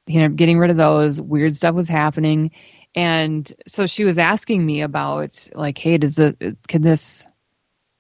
he 0.07 0.17
ended 0.17 0.33
up 0.33 0.37
getting 0.37 0.59
rid 0.59 0.71
of 0.71 0.77
those 0.77 1.21
weird 1.21 1.55
stuff 1.55 1.75
was 1.75 1.89
happening 1.89 2.51
and 2.95 3.53
so 3.67 3.87
she 3.87 4.03
was 4.03 4.19
asking 4.19 4.65
me 4.65 4.81
about 4.81 5.49
like 5.55 5.79
hey 5.79 5.99
does 5.99 6.19
it 6.19 6.37
could 6.69 6.83
this 6.83 7.27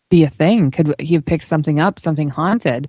be 0.08 0.24
a 0.24 0.30
thing 0.30 0.70
could 0.70 0.94
he 0.98 1.14
have 1.14 1.24
picked 1.24 1.44
something 1.44 1.78
up 1.78 2.00
something 2.00 2.28
haunted 2.28 2.88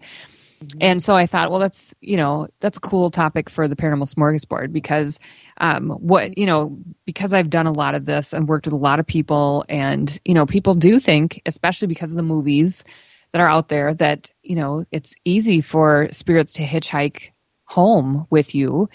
mm-hmm. 0.61 0.77
and 0.81 1.03
so 1.03 1.15
I 1.15 1.25
thought, 1.25 1.51
well, 1.51 1.59
that's 1.59 1.93
you 2.01 2.17
know 2.17 2.47
that's 2.59 2.77
a 2.77 2.81
cool 2.81 3.11
topic 3.11 3.49
for 3.49 3.67
the 3.67 3.75
paranormal 3.75 4.13
smorgasbord 4.13 4.71
because 4.71 5.19
um, 5.59 5.89
what 5.89 6.37
you 6.37 6.45
know 6.45 6.77
because 7.05 7.33
I've 7.33 7.49
done 7.49 7.67
a 7.67 7.71
lot 7.71 7.95
of 7.95 8.05
this 8.05 8.33
and 8.33 8.47
worked 8.47 8.65
with 8.65 8.73
a 8.73 8.77
lot 8.77 8.99
of 8.99 9.07
people, 9.07 9.65
and 9.69 10.19
you 10.25 10.33
know 10.33 10.45
people 10.45 10.75
do 10.75 10.99
think, 10.99 11.41
especially 11.45 11.87
because 11.87 12.11
of 12.11 12.17
the 12.17 12.23
movies, 12.23 12.83
that 13.31 13.41
are 13.41 13.49
out 13.49 13.69
there 13.69 13.93
that 13.95 14.31
you 14.43 14.55
know 14.55 14.85
it's 14.91 15.15
easy 15.25 15.61
for 15.61 16.07
spirits 16.11 16.53
to 16.53 16.65
hitchhike 16.65 17.31
home 17.65 18.27
with 18.29 18.53
you 18.53 18.89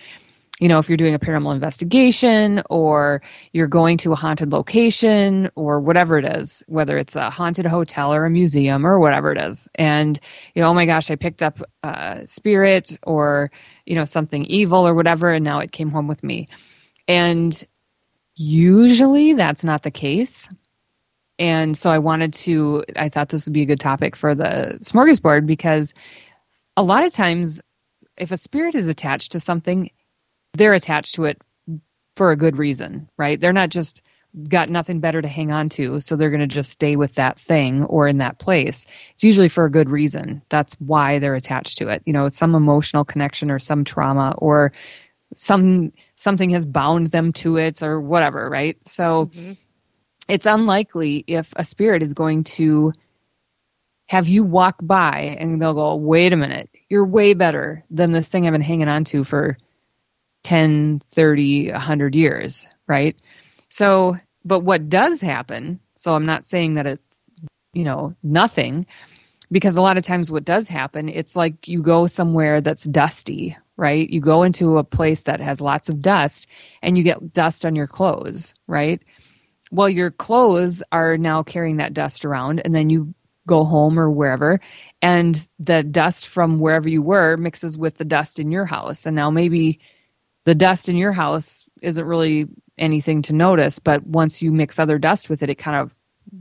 you 0.60 0.68
know 0.68 0.78
if 0.78 0.88
you're 0.88 0.96
doing 0.96 1.14
a 1.14 1.18
paranormal 1.18 1.54
investigation 1.54 2.62
or 2.70 3.22
you're 3.52 3.66
going 3.66 3.98
to 3.98 4.12
a 4.12 4.16
haunted 4.16 4.52
location 4.52 5.50
or 5.54 5.80
whatever 5.80 6.18
it 6.18 6.24
is 6.24 6.62
whether 6.66 6.98
it's 6.98 7.16
a 7.16 7.30
haunted 7.30 7.66
hotel 7.66 8.14
or 8.14 8.24
a 8.24 8.30
museum 8.30 8.86
or 8.86 8.98
whatever 8.98 9.32
it 9.32 9.40
is. 9.40 9.68
And 9.74 10.18
you 10.54 10.62
know 10.62 10.68
oh 10.68 10.74
my 10.74 10.86
gosh 10.86 11.10
i 11.10 11.16
picked 11.16 11.42
up 11.42 11.60
a 11.82 12.26
spirit 12.26 12.98
or 13.02 13.50
you 13.84 13.94
know 13.94 14.04
something 14.04 14.44
evil 14.44 14.86
or 14.86 14.94
whatever 14.94 15.30
and 15.30 15.44
now 15.44 15.60
it 15.60 15.72
came 15.72 15.90
home 15.90 16.08
with 16.08 16.22
me. 16.22 16.46
And 17.08 17.64
usually 18.34 19.32
that's 19.34 19.64
not 19.64 19.82
the 19.82 19.90
case. 19.90 20.48
And 21.38 21.76
so 21.76 21.90
I 21.90 21.98
wanted 21.98 22.34
to, 22.34 22.84
I 22.96 23.08
thought 23.08 23.28
this 23.28 23.46
would 23.46 23.52
be 23.52 23.62
a 23.62 23.66
good 23.66 23.80
topic 23.80 24.16
for 24.16 24.34
the 24.34 24.78
smorgasbord 24.80 25.46
because 25.46 25.94
a 26.76 26.82
lot 26.82 27.04
of 27.04 27.12
times, 27.12 27.60
if 28.16 28.32
a 28.32 28.36
spirit 28.38 28.74
is 28.74 28.88
attached 28.88 29.32
to 29.32 29.40
something, 29.40 29.90
they're 30.56 30.74
attached 30.74 31.16
to 31.16 31.24
it 31.24 31.40
for 32.16 32.30
a 32.30 32.36
good 32.36 32.56
reason, 32.56 33.08
right? 33.16 33.40
They're 33.40 33.52
not 33.52 33.70
just 33.70 34.02
got 34.48 34.68
nothing 34.68 35.00
better 35.00 35.22
to 35.22 35.28
hang 35.28 35.50
on 35.50 35.68
to, 35.70 36.00
so 36.00 36.14
they're 36.14 36.30
going 36.30 36.40
to 36.40 36.46
just 36.46 36.70
stay 36.70 36.96
with 36.96 37.14
that 37.14 37.40
thing 37.40 37.84
or 37.84 38.06
in 38.06 38.18
that 38.18 38.38
place. 38.38 38.86
It's 39.14 39.24
usually 39.24 39.48
for 39.48 39.64
a 39.64 39.70
good 39.70 39.88
reason. 39.88 40.42
That's 40.48 40.74
why 40.74 41.18
they're 41.18 41.34
attached 41.34 41.78
to 41.78 41.88
it. 41.88 42.02
You 42.04 42.12
know, 42.12 42.26
it's 42.26 42.36
some 42.36 42.54
emotional 42.54 43.04
connection 43.04 43.50
or 43.50 43.58
some 43.58 43.84
trauma 43.84 44.34
or 44.38 44.72
some 45.34 45.92
something 46.16 46.50
has 46.50 46.66
bound 46.66 47.08
them 47.08 47.32
to 47.32 47.56
it 47.56 47.82
or 47.82 48.00
whatever, 48.00 48.48
right? 48.48 48.76
So 48.86 49.26
mm-hmm 49.26 49.52
it's 50.28 50.46
unlikely 50.46 51.24
if 51.26 51.52
a 51.56 51.64
spirit 51.64 52.02
is 52.02 52.14
going 52.14 52.44
to 52.44 52.92
have 54.08 54.28
you 54.28 54.44
walk 54.44 54.76
by 54.82 55.36
and 55.38 55.60
they'll 55.60 55.74
go, 55.74 55.96
wait 55.96 56.32
a 56.32 56.36
minute, 56.36 56.70
you're 56.88 57.06
way 57.06 57.34
better 57.34 57.84
than 57.90 58.12
this 58.12 58.28
thing 58.28 58.46
I've 58.46 58.52
been 58.52 58.60
hanging 58.60 58.88
on 58.88 59.04
to 59.04 59.24
for 59.24 59.58
10, 60.46 61.02
30, 61.12 61.72
100 61.72 62.14
years, 62.14 62.66
right? 62.86 63.16
So, 63.68 64.16
but 64.44 64.60
what 64.60 64.88
does 64.88 65.20
happen, 65.20 65.80
so 65.96 66.14
I'm 66.14 66.26
not 66.26 66.46
saying 66.46 66.74
that 66.74 66.86
it's, 66.86 67.20
you 67.74 67.84
know, 67.84 68.14
nothing, 68.22 68.86
because 69.50 69.76
a 69.76 69.82
lot 69.82 69.98
of 69.98 70.04
times 70.04 70.30
what 70.30 70.44
does 70.44 70.68
happen, 70.68 71.08
it's 71.08 71.36
like 71.36 71.68
you 71.68 71.82
go 71.82 72.06
somewhere 72.06 72.60
that's 72.60 72.84
dusty, 72.84 73.56
right? 73.76 74.08
You 74.08 74.20
go 74.20 74.44
into 74.44 74.78
a 74.78 74.84
place 74.84 75.22
that 75.24 75.40
has 75.40 75.60
lots 75.60 75.88
of 75.88 76.02
dust 76.02 76.48
and 76.82 76.96
you 76.96 77.04
get 77.04 77.32
dust 77.32 77.66
on 77.66 77.76
your 77.76 77.88
clothes, 77.88 78.54
right? 78.66 79.02
well, 79.70 79.88
your 79.88 80.10
clothes 80.10 80.82
are 80.92 81.16
now 81.18 81.42
carrying 81.42 81.78
that 81.78 81.94
dust 81.94 82.24
around, 82.24 82.62
and 82.64 82.74
then 82.74 82.90
you 82.90 83.14
go 83.46 83.64
home 83.64 83.98
or 83.98 84.10
wherever, 84.10 84.60
and 85.02 85.48
the 85.58 85.82
dust 85.82 86.26
from 86.26 86.58
wherever 86.58 86.88
you 86.88 87.02
were 87.02 87.36
mixes 87.36 87.78
with 87.78 87.96
the 87.96 88.04
dust 88.04 88.40
in 88.40 88.50
your 88.52 88.64
house. 88.64 89.06
And 89.06 89.16
now 89.16 89.30
maybe 89.30 89.80
the 90.46 90.54
dust 90.54 90.88
in 90.88 90.96
your 90.96 91.12
house 91.12 91.68
isn't 91.82 92.04
really 92.04 92.46
anything 92.78 93.22
to 93.22 93.32
notice, 93.32 93.80
but 93.80 94.06
once 94.06 94.40
you 94.40 94.52
mix 94.52 94.78
other 94.78 94.96
dust 94.96 95.28
with 95.28 95.42
it, 95.42 95.50
it 95.50 95.56
kind 95.56 95.76
of 95.76 95.92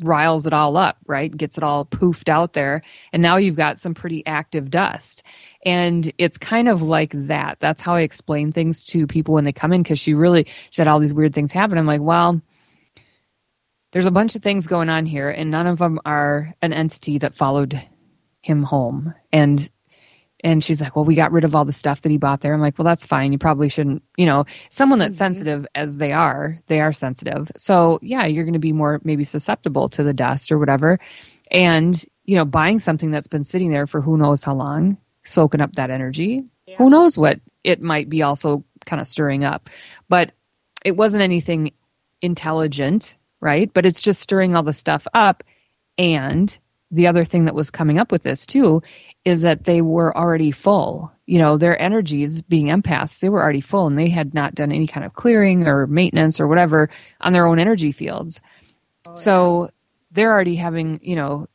riles 0.03 0.45
it 0.45 0.53
all 0.53 0.77
up, 0.77 0.97
right? 1.07 1.35
Gets 1.35 1.57
it 1.57 1.63
all 1.63 1.85
poofed 1.85 2.29
out 2.29 2.53
there. 2.53 2.83
And 3.11 3.23
now 3.23 3.37
you've 3.37 3.55
got 3.55 3.79
some 3.79 3.95
pretty 3.95 4.23
active 4.25 4.69
dust. 4.69 5.23
And 5.65 6.11
it's 6.19 6.37
kind 6.37 6.67
of 6.67 6.83
like 6.83 7.13
that. 7.27 7.57
That's 7.59 7.81
how 7.81 7.95
I 7.95 8.01
explain 8.01 8.51
things 8.51 8.83
to 8.87 9.07
people 9.07 9.33
when 9.33 9.43
they 9.43 9.51
come 9.51 9.73
in 9.73 9.81
because 9.81 9.99
she 9.99 10.13
really 10.13 10.45
she 10.69 10.81
had 10.81 10.87
all 10.87 10.99
these 10.99 11.13
weird 11.13 11.33
things 11.33 11.51
happen. 11.51 11.79
I'm 11.79 11.87
like, 11.87 12.01
well, 12.01 12.39
there's 13.91 14.05
a 14.05 14.11
bunch 14.11 14.35
of 14.35 14.43
things 14.43 14.67
going 14.67 14.89
on 14.89 15.07
here, 15.07 15.29
and 15.31 15.49
none 15.49 15.67
of 15.67 15.79
them 15.79 15.99
are 16.05 16.53
an 16.61 16.73
entity 16.73 17.17
that 17.19 17.33
followed 17.33 17.81
him 18.43 18.61
home. 18.61 19.15
And 19.31 19.67
and 20.45 20.63
she's 20.63 20.79
like, 20.79 20.95
well, 20.95 21.03
we 21.03 21.15
got 21.15 21.31
rid 21.31 21.43
of 21.43 21.55
all 21.55 21.65
the 21.65 21.73
stuff 21.73 22.01
that 22.01 22.09
he 22.09 22.17
bought 22.17 22.39
there. 22.39 22.53
I'm 22.53 22.61
like, 22.61 22.77
well, 22.77 22.85
that's 22.85 23.05
fine. 23.05 23.31
You 23.31 23.37
probably 23.37 23.67
shouldn't, 23.67 24.03
you 24.15 24.25
know, 24.25 24.45
someone 24.69 24.99
that's 24.99 25.15
mm-hmm. 25.15 25.33
sensitive 25.33 25.67
as 25.75 25.97
they 25.97 26.13
are, 26.13 26.57
they 26.67 26.79
are 26.79 26.93
sensitive. 26.93 27.51
So 27.57 27.99
yeah, 28.01 28.25
you're 28.25 28.45
going 28.45 28.53
to 28.53 28.59
be 28.59 28.71
more 28.71 29.01
maybe 29.03 29.23
susceptible 29.23 29.89
to 29.89 30.03
the 30.03 30.13
dust 30.13 30.51
or 30.51 30.57
whatever. 30.57 30.99
And 31.51 32.01
you 32.23 32.35
know, 32.35 32.45
buying 32.45 32.79
something 32.79 33.11
that's 33.11 33.27
been 33.27 33.43
sitting 33.43 33.71
there 33.71 33.87
for 33.87 34.01
who 34.01 34.17
knows 34.17 34.43
how 34.43 34.55
long, 34.55 34.97
soaking 35.23 35.61
up 35.61 35.73
that 35.73 35.91
energy. 35.91 36.43
Yeah. 36.65 36.77
Who 36.77 36.89
knows 36.89 37.17
what 37.17 37.39
it 37.63 37.81
might 37.81 38.09
be 38.09 38.21
also 38.21 38.63
kind 38.85 39.01
of 39.01 39.07
stirring 39.07 39.43
up. 39.43 39.69
But 40.07 40.31
it 40.83 40.95
wasn't 40.95 41.23
anything 41.23 41.71
intelligent 42.21 43.15
right? 43.45 43.71
But 43.73 43.85
it's 43.85 44.01
just 44.01 44.21
stirring 44.21 44.55
all 44.55 44.63
the 44.63 44.73
stuff 44.73 45.05
up. 45.13 45.43
And 45.97 46.57
the 46.89 47.07
other 47.07 47.23
thing 47.23 47.45
that 47.45 47.55
was 47.55 47.69
coming 47.69 47.99
up 47.99 48.11
with 48.11 48.23
this 48.23 48.45
too 48.45 48.81
is 49.25 49.41
that 49.41 49.63
they 49.63 49.81
were 49.81 50.15
already 50.15 50.51
full. 50.51 51.11
You 51.25 51.39
know, 51.39 51.57
their 51.57 51.79
energies 51.81 52.41
being 52.43 52.67
empaths, 52.67 53.19
they 53.19 53.29
were 53.29 53.41
already 53.41 53.61
full 53.61 53.87
and 53.87 53.97
they 53.97 54.09
had 54.09 54.33
not 54.33 54.53
done 54.53 54.71
any 54.71 54.87
kind 54.87 55.05
of 55.05 55.13
clearing 55.13 55.67
or 55.67 55.87
maintenance 55.87 56.39
or 56.39 56.47
whatever 56.47 56.89
on 57.19 57.33
their 57.33 57.47
own 57.47 57.59
energy 57.59 57.91
fields. 57.91 58.41
Oh, 59.05 59.11
yeah. 59.11 59.15
So 59.15 59.69
they're 60.11 60.31
already 60.31 60.55
having, 60.55 60.99
you 61.01 61.15
know, 61.15 61.47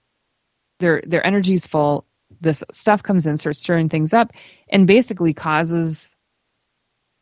their 0.80 1.02
their 1.06 1.24
energy's 1.24 1.66
full. 1.66 2.04
This 2.40 2.64
stuff 2.72 3.02
comes 3.02 3.26
in, 3.26 3.36
starts 3.36 3.58
stirring 3.58 3.88
things 3.88 4.12
up, 4.12 4.32
and 4.68 4.86
basically 4.86 5.34
causes 5.34 6.10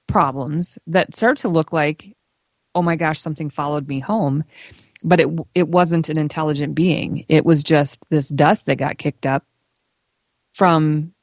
problems 0.07 0.78
that 0.87 1.14
start 1.14 1.38
to 1.38 1.49
look 1.49 1.73
like 1.73 2.17
oh 2.75 2.83
my 2.83 2.95
gosh, 2.95 3.21
something 3.21 3.50
followed 3.50 3.88
me 3.88 3.99
home. 3.99 4.45
But 5.02 5.21
it 5.21 5.28
it 5.55 5.69
wasn't 5.69 6.09
an 6.09 6.19
intelligent 6.19 6.75
being. 6.75 7.25
It 7.28 7.45
was 7.45 7.62
just 7.62 8.05
this 8.11 8.28
dust 8.28 8.67
that 8.67 8.76
got 8.76 8.99
kicked 8.99 9.26
up 9.26 9.45
from 10.58 11.14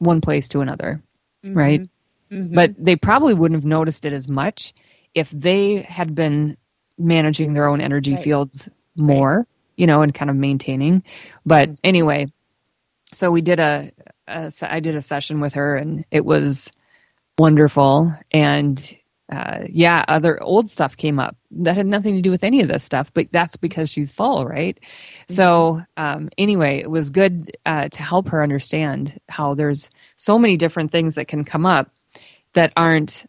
one 0.00 0.22
place 0.22 0.48
to 0.50 0.60
another, 0.60 1.02
Mhm. 1.44 1.56
right? 1.56 1.90
Mhm. 2.32 2.54
But 2.54 2.74
they 2.78 2.96
probably 2.96 3.34
wouldn't 3.34 3.60
have 3.60 3.66
noticed 3.68 4.06
it 4.06 4.14
as 4.14 4.28
much 4.28 4.74
if 5.14 5.30
they 5.30 5.82
had 5.82 6.14
been 6.14 6.58
managing 6.98 7.54
their 7.54 7.68
own 7.68 7.80
energy 7.82 8.14
Right. 8.14 8.24
fields 8.24 8.68
more, 8.96 9.46
you 9.76 9.88
know, 9.88 10.02
and 10.02 10.14
kind 10.14 10.30
of 10.30 10.36
maintaining. 10.36 11.04
But 11.46 11.70
Mhm. 11.70 11.78
anyway, 11.84 12.26
so 13.14 13.30
we 13.30 13.42
did 13.42 13.60
a, 13.60 13.92
a 14.28 14.52
I 14.62 14.80
did 14.80 14.96
a 14.96 15.02
session 15.02 15.40
with 15.40 15.54
her 15.54 15.76
and 15.76 16.06
it 16.10 16.24
was 16.24 16.72
wonderful 17.38 18.14
and 18.32 18.98
uh, 19.32 19.64
yeah, 19.70 20.04
other 20.08 20.40
old 20.42 20.68
stuff 20.68 20.94
came 20.94 21.18
up 21.18 21.36
that 21.52 21.74
had 21.74 21.86
nothing 21.86 22.16
to 22.16 22.20
do 22.20 22.30
with 22.30 22.44
any 22.44 22.60
of 22.60 22.68
this 22.68 22.84
stuff, 22.84 23.14
but 23.14 23.30
that's 23.30 23.56
because 23.56 23.88
she's 23.88 24.10
full, 24.10 24.44
right? 24.44 24.78
So, 25.30 25.80
um, 25.96 26.28
anyway, 26.36 26.80
it 26.80 26.90
was 26.90 27.08
good 27.08 27.56
uh, 27.64 27.88
to 27.88 28.02
help 28.02 28.28
her 28.28 28.42
understand 28.42 29.18
how 29.30 29.54
there's 29.54 29.88
so 30.16 30.38
many 30.38 30.58
different 30.58 30.92
things 30.92 31.14
that 31.14 31.28
can 31.28 31.44
come 31.44 31.64
up 31.64 31.90
that 32.52 32.74
aren't 32.76 33.24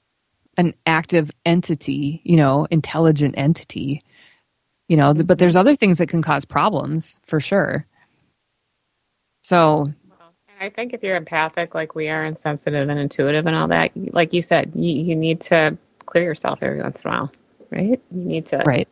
an 0.58 0.74
active 0.86 1.32
entity, 1.46 2.20
you 2.26 2.36
know, 2.36 2.68
intelligent 2.70 3.36
entity, 3.38 4.04
you 4.90 4.98
know, 4.98 5.14
but 5.14 5.40
there's 5.40 5.56
other 5.56 5.78
things 5.78 6.00
that 6.00 6.10
can 6.10 6.22
cause 6.22 6.44
problems 6.44 7.16
for 7.28 7.40
sure. 7.40 7.88
So, 9.42 9.94
I 10.60 10.70
think 10.70 10.94
if 10.94 11.02
you're 11.02 11.16
empathic 11.16 11.74
like 11.74 11.96
we 11.96 12.10
are 12.10 12.24
and 12.24 12.38
sensitive 12.38 12.90
and 12.90 13.00
intuitive 13.00 13.48
and 13.48 13.56
all 13.56 13.70
that, 13.70 13.92
like 13.96 14.34
you 14.34 14.42
said, 14.42 14.74
you, 14.76 14.96
you 14.96 15.16
need 15.16 15.42
to 15.42 15.78
clear 16.06 16.24
yourself 16.24 16.60
every 16.62 16.82
once 16.82 17.02
in 17.02 17.10
a 17.10 17.14
while, 17.14 17.32
right? 17.72 18.02
You 18.12 18.24
need 18.24 18.48
to. 18.48 18.64
right. 18.66 18.88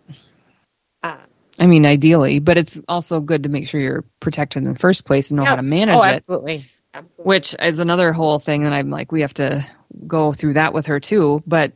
Uh, 1.03 1.17
I 1.59 1.67
mean, 1.67 1.85
ideally, 1.85 2.39
but 2.39 2.57
it's 2.57 2.79
also 2.87 3.19
good 3.19 3.43
to 3.43 3.49
make 3.49 3.67
sure 3.67 3.79
you're 3.81 4.05
protected 4.19 4.63
in 4.63 4.73
the 4.73 4.79
first 4.79 5.05
place 5.05 5.31
and 5.31 5.37
know 5.37 5.45
how 5.45 5.55
to 5.55 5.61
manage 5.61 5.95
oh, 5.95 6.03
it. 6.03 6.13
absolutely. 6.13 6.65
Absolutely. 6.93 7.29
which 7.29 7.55
is 7.57 7.79
another 7.79 8.11
whole 8.11 8.37
thing 8.37 8.65
and 8.65 8.75
i'm 8.75 8.89
like 8.89 9.13
we 9.13 9.21
have 9.21 9.33
to 9.35 9.65
go 10.07 10.33
through 10.33 10.55
that 10.55 10.73
with 10.73 10.87
her 10.87 10.99
too 10.99 11.41
but 11.47 11.71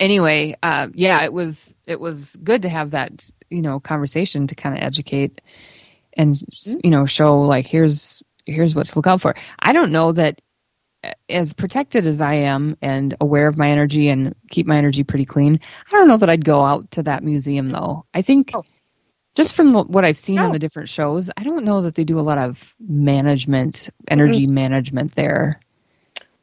anyway 0.00 0.56
uh, 0.64 0.88
yeah 0.94 1.22
it 1.22 1.32
was 1.32 1.72
it 1.86 2.00
was 2.00 2.34
good 2.42 2.62
to 2.62 2.68
have 2.68 2.90
that 2.90 3.30
you 3.50 3.62
know 3.62 3.78
conversation 3.78 4.48
to 4.48 4.56
kind 4.56 4.76
of 4.76 4.82
educate 4.82 5.40
and 6.14 6.42
you 6.82 6.90
know 6.90 7.06
show 7.06 7.42
like 7.42 7.66
here's 7.66 8.20
here's 8.46 8.74
what 8.74 8.86
to 8.86 8.98
look 8.98 9.06
out 9.06 9.20
for 9.20 9.36
i 9.60 9.72
don't 9.72 9.92
know 9.92 10.10
that 10.10 10.40
as 11.28 11.52
protected 11.52 12.06
as 12.06 12.20
i 12.20 12.34
am 12.34 12.76
and 12.82 13.14
aware 13.20 13.46
of 13.48 13.56
my 13.58 13.68
energy 13.70 14.08
and 14.08 14.34
keep 14.50 14.66
my 14.66 14.76
energy 14.76 15.02
pretty 15.04 15.24
clean 15.24 15.58
i 15.86 15.90
don't 15.90 16.08
know 16.08 16.16
that 16.16 16.30
i'd 16.30 16.44
go 16.44 16.62
out 16.62 16.90
to 16.90 17.02
that 17.02 17.22
museum 17.22 17.70
though 17.70 18.04
i 18.14 18.22
think 18.22 18.52
Oh. 18.54 18.64
just 19.34 19.54
from 19.54 19.72
what 19.74 20.04
I've 20.04 20.16
seen 20.18 20.38
on 20.38 20.46
No. 20.48 20.52
the 20.52 20.58
different 20.60 20.88
shows, 20.88 21.28
I 21.36 21.42
don't 21.42 21.64
know 21.64 21.82
that 21.82 21.96
they 21.96 22.04
do 22.04 22.20
a 22.20 22.22
lot 22.22 22.38
of 22.38 22.72
management, 22.78 23.90
energy 24.08 24.46
management 24.46 25.16
there. 25.16 25.58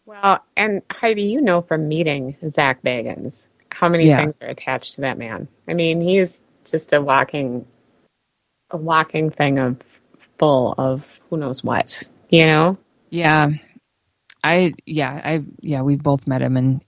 Well, 0.06 0.44
and 0.58 0.82
Heidi, 0.92 1.24
you 1.24 1.40
know 1.40 1.62
from 1.62 1.88
meeting 1.88 2.36
Zak 2.50 2.82
Bagans 2.84 3.48
how 3.72 3.88
many 3.88 4.08
Yeah. 4.08 4.18
things 4.18 4.38
are 4.42 4.50
attached 4.50 4.96
to 4.96 5.02
that 5.02 5.18
man. 5.18 5.48
I 5.70 5.74
mean, 5.74 6.02
he's 6.02 6.44
just 6.70 6.92
a 6.92 7.00
walking, 7.02 7.66
a 8.72 8.78
walking 8.78 9.30
thing 9.30 9.58
of 9.60 9.78
full 10.38 10.76
of 10.78 11.20
who 11.30 11.38
knows 11.38 11.64
what. 11.64 12.04
You 12.30 12.46
know? 12.46 12.78
Yeah, 13.10 13.52
I 14.44 14.74
yeah 14.86 15.12
I 15.12 15.44
yeah 15.60 15.82
we've 15.82 16.02
both 16.02 16.28
met 16.28 16.42
him 16.42 16.58
and 16.58 16.84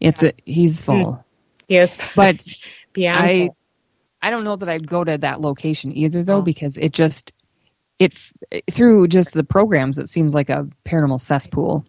it's 0.00 0.22
a 0.22 0.32
he's 0.44 0.80
hmm. 0.80 0.84
full, 0.84 1.24
He 1.68 1.76
is 1.76 1.96
but 2.16 2.46
yeah, 2.94 3.18
I 3.18 3.46
full. 3.46 3.56
I 4.22 4.30
don't 4.30 4.44
know 4.44 4.56
that 4.56 4.68
I'd 4.68 4.88
go 4.88 5.04
to 5.04 5.18
that 5.18 5.40
location 5.40 5.96
either 5.96 6.22
though 6.22 6.38
Oh. 6.38 6.42
because 6.42 6.76
it 6.76 6.92
just 6.92 7.32
it 7.98 8.14
through 8.70 9.08
just 9.08 9.32
the 9.32 9.44
programs 9.44 9.98
it 9.98 10.08
seems 10.08 10.34
like 10.34 10.50
a 10.50 10.68
paranormal 10.84 11.20
cesspool, 11.20 11.84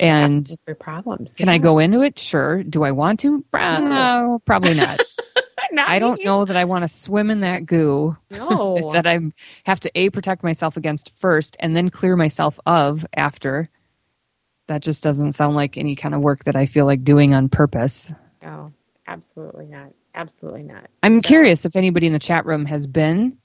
and 0.00 0.50
problems. 0.78 1.34
can 1.34 1.48
I 1.48 1.58
go 1.58 1.78
into 1.78 2.02
it? 2.02 2.18
Sure. 2.18 2.62
Do 2.62 2.82
I 2.84 2.90
want 2.90 3.20
to? 3.20 3.44
No, 3.52 4.40
probably 4.44 4.74
not. 4.74 5.00
Not 5.72 5.88
I 5.88 5.98
don't 5.98 6.18
me. 6.18 6.24
know 6.24 6.44
that 6.44 6.56
I 6.56 6.66
want 6.66 6.82
to 6.82 6.88
swim 6.88 7.30
in 7.30 7.40
that 7.40 7.66
goo. 7.66 8.16
No. 8.30 8.90
that 8.92 9.08
I 9.08 9.18
have 9.64 9.80
to 9.80 9.90
a 9.96 10.08
protect 10.08 10.44
myself 10.44 10.76
against 10.76 11.10
first 11.18 11.56
and 11.58 11.74
then 11.74 11.88
clear 11.88 12.14
myself 12.14 12.60
of 12.64 13.04
after. 13.16 13.68
That 14.66 14.80
just 14.82 15.02
doesn't 15.04 15.32
sound 15.32 15.56
like 15.56 15.76
any 15.76 15.94
kind 15.94 16.14
of 16.14 16.20
work 16.22 16.44
that 16.44 16.56
I 16.56 16.66
feel 16.66 16.86
like 16.86 17.04
doing 17.04 17.34
on 17.34 17.48
purpose. 17.48 18.10
no, 18.42 18.68
absolutely 19.06 19.66
not. 19.66 19.92
Absolutely 20.14 20.62
not. 20.62 20.88
I'm 21.02 21.14
So- 21.14 21.20
curious 21.22 21.64
if 21.66 21.76
anybody 21.76 22.06
in 22.06 22.12
the 22.12 22.18
chat 22.18 22.46
room 22.46 22.64
has 22.66 22.86
been 22.86 23.36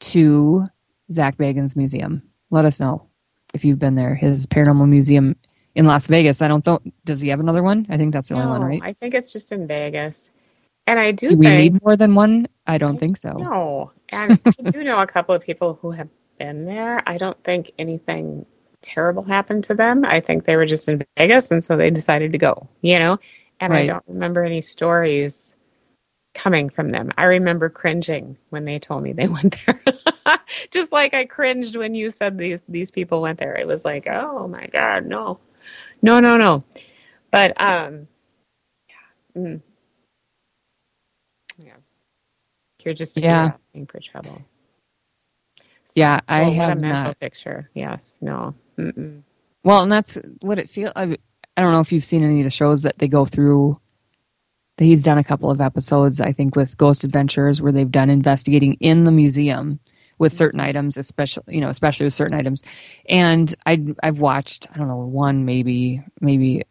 to 0.00 0.66
Zak 1.12 1.36
Bagans 1.38 1.76
Museum. 1.76 2.22
Let 2.50 2.64
us 2.64 2.80
know 2.80 3.06
if 3.54 3.64
you've 3.64 3.78
been 3.78 3.94
there. 3.94 4.14
His 4.14 4.46
paranormal 4.46 4.88
museum 4.88 5.36
in 5.74 5.86
Las 5.86 6.06
Vegas. 6.08 6.42
I 6.42 6.48
don't 6.48 6.66
know. 6.66 6.80
Does 7.04 7.20
he 7.20 7.28
have 7.30 7.40
another 7.40 7.62
one? 7.62 7.86
I 7.88 7.96
think 7.96 8.12
that's 8.12 8.28
the 8.28 8.34
only 8.34 8.48
one, 8.48 8.62
right? 8.62 8.80
I 8.82 8.92
think 8.92 9.14
it's 9.14 9.32
just 9.32 9.52
in 9.52 9.66
Vegas. 9.66 10.30
And 10.86 11.00
I 11.00 11.12
do 11.12 11.28
Do 11.30 11.36
we 11.36 11.46
think 11.46 11.74
need 11.74 11.82
more 11.84 11.96
than 11.96 12.14
one? 12.14 12.46
I 12.66 12.78
don't 12.78 12.98
think 12.98 13.16
so. 13.16 13.32
No. 13.32 13.92
And 14.10 14.38
I 14.66 14.70
do 14.70 14.84
know 14.84 15.00
a 15.00 15.06
couple 15.06 15.34
of 15.34 15.42
people 15.42 15.78
who 15.80 15.90
have 15.92 16.08
been 16.38 16.64
there. 16.64 17.02
I 17.08 17.18
don't 17.18 17.42
think 17.44 17.70
anything 17.78 18.46
terrible 18.86 19.24
happened 19.24 19.64
to 19.64 19.74
them. 19.74 20.04
I 20.04 20.20
think 20.20 20.44
they 20.44 20.56
were 20.56 20.66
just 20.66 20.88
in 20.88 21.04
Vegas 21.18 21.50
and 21.50 21.62
so 21.62 21.76
they 21.76 21.90
decided 21.90 22.32
to 22.32 22.38
go, 22.38 22.68
you 22.80 22.98
know? 22.98 23.18
And 23.60 23.74
I 23.74 23.86
don't 23.86 24.04
remember 24.06 24.44
any 24.44 24.62
stories 24.62 25.56
coming 26.34 26.68
from 26.70 26.90
them. 26.90 27.10
I 27.16 27.24
remember 27.24 27.68
cringing 27.68 28.36
when 28.50 28.64
they 28.64 28.78
told 28.78 29.02
me 29.02 29.12
they 29.12 29.28
went 29.28 29.56
there. 29.66 29.82
just 30.70 30.92
like 30.92 31.14
I 31.14 31.24
cringed 31.24 31.76
when 31.76 31.94
you 31.94 32.10
said 32.10 32.38
these 32.38 32.62
these 32.68 32.90
people 32.90 33.20
went 33.22 33.38
there. 33.38 33.56
It 33.56 33.66
was 33.66 33.84
like, 33.84 34.06
"Oh 34.08 34.46
my 34.46 34.66
god, 34.66 35.06
no. 35.06 35.40
No, 36.02 36.20
no, 36.20 36.36
no." 36.36 36.64
But 37.30 37.60
um 37.60 38.06
yeah. 38.88 39.40
Mm. 39.42 39.62
Yeah. 41.58 41.76
You're 42.84 42.94
just 42.94 43.16
Yeah. 43.16 43.52
asking 43.54 43.86
for 43.86 43.98
trouble. 44.00 44.44
Yeah, 45.94 46.20
I 46.28 46.44
what 46.44 46.52
have 46.52 46.68
a 46.68 46.76
mental 46.76 47.14
not. 47.14 47.18
picture. 47.18 47.70
Yes, 47.74 48.18
no. 48.20 48.54
Mm-mm. 48.78 49.22
Well, 49.64 49.82
and 49.82 49.90
that's 49.90 50.18
what 50.40 50.58
it 50.58 50.70
feels. 50.70 50.92
I, 50.96 51.16
I 51.56 51.62
don't 51.62 51.72
know 51.72 51.80
if 51.80 51.92
you've 51.92 52.04
seen 52.04 52.22
any 52.22 52.40
of 52.40 52.44
the 52.44 52.50
shows 52.50 52.82
that 52.82 52.98
they 52.98 53.08
go 53.08 53.24
through. 53.24 53.74
He's 54.78 55.02
done 55.02 55.18
a 55.18 55.24
couple 55.24 55.50
of 55.50 55.60
episodes, 55.60 56.20
I 56.20 56.32
think, 56.32 56.54
with 56.54 56.76
Ghost 56.76 57.02
Adventures, 57.04 57.62
where 57.62 57.72
they've 57.72 57.90
done 57.90 58.10
investigating 58.10 58.74
in 58.74 59.04
the 59.04 59.10
museum 59.10 59.80
with 60.18 60.32
certain 60.32 60.60
items, 60.60 60.96
especially 60.98 61.44
you 61.54 61.60
know, 61.62 61.68
especially 61.68 62.04
with 62.04 62.14
certain 62.14 62.36
items. 62.38 62.62
And 63.08 63.54
I 63.64 63.82
I've 64.02 64.18
watched 64.18 64.68
I 64.74 64.78
don't 64.78 64.88
know 64.88 64.98
one 64.98 65.44
maybe 65.46 66.02
maybe, 66.20 66.62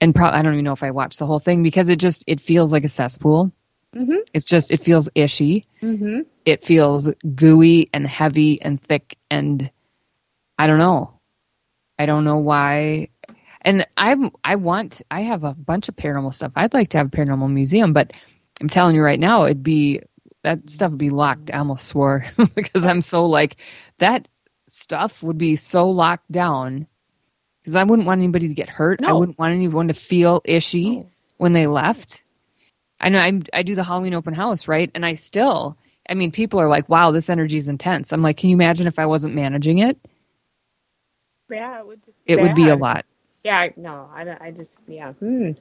and 0.00 0.14
pro- 0.14 0.28
I 0.28 0.42
don't 0.42 0.54
even 0.54 0.64
know 0.64 0.72
if 0.72 0.84
I 0.84 0.92
watched 0.92 1.18
the 1.18 1.26
whole 1.26 1.40
thing 1.40 1.62
because 1.62 1.88
it 1.88 1.98
just 1.98 2.22
it 2.28 2.40
feels 2.40 2.72
like 2.72 2.84
a 2.84 2.88
cesspool. 2.88 3.52
Mhm. 3.94 4.18
It's 4.32 4.44
just 4.44 4.70
it 4.70 4.80
feels 4.80 5.08
ishy. 5.16 5.62
Mhm. 5.82 6.26
It 6.44 6.64
feels 6.64 7.10
gooey 7.34 7.90
and 7.92 8.06
heavy 8.06 8.62
and 8.62 8.80
thick 8.80 9.16
and 9.30 9.68
I 10.58 10.66
don't 10.68 10.78
know. 10.78 11.17
I 11.98 12.06
don't 12.06 12.24
know 12.24 12.38
why. 12.38 13.08
And 13.62 13.86
I'm 13.96 14.30
I 14.44 14.56
want 14.56 15.02
I 15.10 15.22
have 15.22 15.44
a 15.44 15.54
bunch 15.54 15.88
of 15.88 15.96
paranormal 15.96 16.34
stuff. 16.34 16.52
I'd 16.56 16.74
like 16.74 16.88
to 16.90 16.98
have 16.98 17.08
a 17.08 17.10
paranormal 17.10 17.50
museum, 17.50 17.92
but 17.92 18.12
I'm 18.60 18.68
telling 18.68 18.94
you 18.96 19.02
right 19.02 19.20
now, 19.20 19.44
it'd 19.44 19.62
be 19.62 20.00
that 20.44 20.70
stuff 20.70 20.90
would 20.90 20.98
be 20.98 21.10
locked. 21.10 21.50
I 21.52 21.58
almost 21.58 21.86
swore 21.86 22.24
because 22.54 22.86
I'm 22.86 23.02
so 23.02 23.24
like 23.26 23.56
that 23.98 24.28
stuff 24.68 25.22
would 25.22 25.38
be 25.38 25.56
so 25.56 25.90
locked 25.90 26.30
down 26.30 26.86
because 27.60 27.76
I 27.76 27.84
wouldn't 27.84 28.06
want 28.06 28.18
anybody 28.20 28.48
to 28.48 28.54
get 28.54 28.70
hurt. 28.70 29.02
I 29.02 29.12
wouldn't 29.12 29.38
want 29.38 29.54
anyone 29.54 29.88
to 29.88 29.94
feel 29.94 30.40
ishy 30.42 30.98
No. 30.98 31.10
when 31.38 31.52
they 31.52 31.66
left. 31.66 32.22
I 33.00 33.10
know 33.10 33.20
I'm, 33.20 33.42
I 33.52 33.62
do 33.62 33.74
the 33.74 33.84
Halloween 33.84 34.14
open 34.14 34.34
house, 34.34 34.68
right? 34.68 34.90
And 34.94 35.04
I 35.06 35.14
still, 35.14 35.76
I 36.08 36.14
mean, 36.14 36.32
people 36.32 36.60
are 36.60 36.68
like, 36.68 36.88
"Wow, 36.88 37.10
this 37.12 37.30
energy 37.30 37.58
is 37.58 37.68
intense." 37.68 38.12
I'm 38.12 38.22
like, 38.22 38.36
"Can 38.38 38.50
you 38.50 38.56
imagine 38.56 38.86
if 38.86 38.98
I 38.98 39.06
wasn't 39.06 39.34
managing 39.34 39.78
it? 39.78 39.98
Yeah, 41.50 41.80
it 41.80 41.86
would 41.86 42.04
just 42.04 42.20
It 42.26 42.40
would 42.40 42.54
be 42.54 42.68
a 42.68 42.76
lot." 42.76 43.04
Yeah, 43.44 43.58
I- 43.58 43.74
no, 43.76 44.10
I, 44.12 44.36
I 44.40 44.50
just 44.50 44.84
yeah. 44.88 45.12
Hmm. 45.12 45.52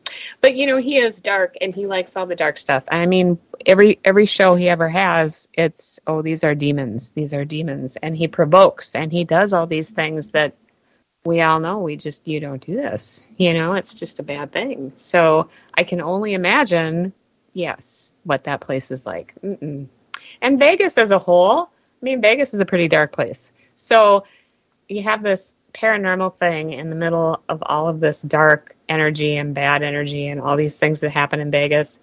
But 0.41 0.55
you 0.55 0.65
know, 0.67 0.77
he 0.77 0.97
is 0.97 1.21
dark 1.21 1.55
and 1.61 1.73
he 1.73 1.85
likes 1.85 2.15
all 2.17 2.25
the 2.25 2.35
dark 2.35 2.57
stuff. 2.57 2.83
I 2.89 3.05
mean, 3.05 3.39
every 3.65 3.99
every 4.03 4.25
show 4.25 4.55
he 4.55 4.67
ever 4.67 4.89
has, 4.89 5.47
it's 5.53 5.99
oh, 6.07 6.21
these 6.21 6.43
are 6.43 6.55
demons, 6.55 7.11
these 7.11 7.33
are 7.33 7.45
demons, 7.45 7.95
and 7.97 8.17
he 8.17 8.27
provokes 8.27 8.95
and 8.95 9.11
he 9.11 9.23
does 9.23 9.53
all 9.53 9.67
these 9.67 9.91
things 9.91 10.31
that 10.31 10.55
we 11.23 11.41
all 11.41 11.59
know. 11.59 11.79
We 11.79 11.95
just 11.97 12.27
you 12.27 12.39
don't 12.39 12.65
do 12.65 12.75
this. 12.75 13.23
You 13.37 13.53
know, 13.53 13.73
it's 13.73 13.93
just 13.93 14.19
a 14.19 14.23
bad 14.23 14.51
thing. 14.51 14.91
So 14.95 15.49
I 15.73 15.83
can 15.83 16.01
only 16.01 16.33
imagine, 16.33 17.13
yes, 17.53 18.11
what 18.23 18.45
that 18.45 18.61
place 18.61 18.91
is 18.91 19.05
like. 19.05 19.33
Mm-mm. 19.43 19.87
And 20.41 20.59
Vegas 20.59 20.97
as 20.97 21.11
a 21.11 21.19
whole, 21.19 21.63
I 21.63 21.69
mean, 22.01 22.21
Vegas 22.21 22.53
is 22.53 22.59
a 22.59 22.65
pretty 22.65 22.87
dark 22.87 23.11
place. 23.11 23.51
So 23.75 24.25
you 24.89 25.03
have 25.03 25.21
this 25.23 25.53
paranormal 25.77 26.35
thing 26.35 26.73
in 26.73 26.89
the 26.89 26.95
middle 26.95 27.43
of 27.47 27.61
all 27.65 27.87
of 27.87 27.99
this 27.99 28.21
dark 28.21 28.75
energy 28.89 29.37
and 29.37 29.53
bad 29.53 29.83
energy 29.83 30.27
and 30.27 30.41
all 30.41 30.57
these 30.57 30.79
things 30.79 31.01
that 31.01 31.11
happen 31.11 31.39
in 31.39 31.51
Vegas. 31.51 31.99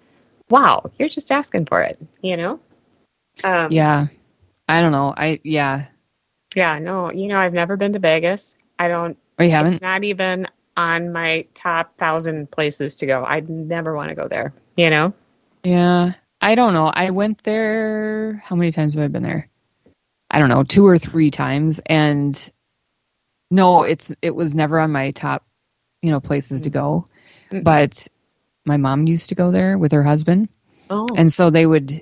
Wow, 0.49 0.91
you're 0.99 1.09
just 1.09 1.33
asking 1.33 1.67
for 1.67 1.83
it, 1.83 1.99
you 2.23 2.37
know? 2.37 2.61
Um, 3.43 3.73
Yeah, 3.73 4.07
I 4.69 4.81
don't 4.81 4.93
know. 4.93 5.13
I 5.17 5.41
yeah, 5.43 5.87
Yeah, 6.55 6.79
no, 6.79 7.11
you 7.11 7.29
know, 7.29 7.39
I've 7.39 7.55
never 7.55 7.77
been 7.77 7.93
to 7.95 7.99
Vegas. 7.99 8.57
I 8.79 8.89
don't. 8.89 9.17
Oh, 9.39 9.43
you 9.45 9.51
haven't? 9.51 9.75
It's 9.75 9.83
not 9.83 10.05
even 10.05 10.49
on 10.77 11.13
my 11.13 11.47
top 11.55 11.97
thousand 11.97 12.51
places 12.51 12.97
to 12.97 13.07
go. 13.07 13.25
I'd 13.25 13.49
never 13.49 13.95
want 13.95 14.11
to 14.11 14.15
go 14.15 14.29
there. 14.29 14.53
You 14.77 14.91
know? 14.91 15.15
Yeah, 15.65 16.13
I 16.41 16.55
don't 16.55 16.75
know. 16.75 16.87
I 16.87 17.11
went 17.11 17.43
there. 17.43 18.43
How 18.45 18.55
many 18.55 18.71
times 18.71 18.95
have 18.95 19.03
I 19.03 19.09
been 19.09 19.23
there? 19.23 19.49
I 20.31 20.41
don't 20.41 20.49
know, 20.49 20.65
two 20.65 20.87
or 20.87 20.99
three 20.99 21.31
times, 21.31 21.81
and 21.87 22.53
no, 23.55 23.83
it's 23.85 24.13
it 24.23 24.35
was 24.35 24.55
never 24.55 24.81
on 24.81 24.93
my 24.93 25.13
top, 25.13 25.45
you 26.03 26.11
know, 26.11 26.21
places 26.21 26.63
to 26.63 26.71
go. 26.71 27.07
Mm. 27.51 27.65
But 27.65 28.09
my 28.67 28.77
mom 28.77 29.07
used 29.07 29.29
to 29.31 29.35
go 29.35 29.51
there 29.51 29.79
with 29.79 29.93
her 29.93 30.03
husband, 30.03 30.49
Oh, 30.91 31.07
and 31.17 31.33
so 31.33 31.51
they 31.51 31.67
would, 31.67 31.93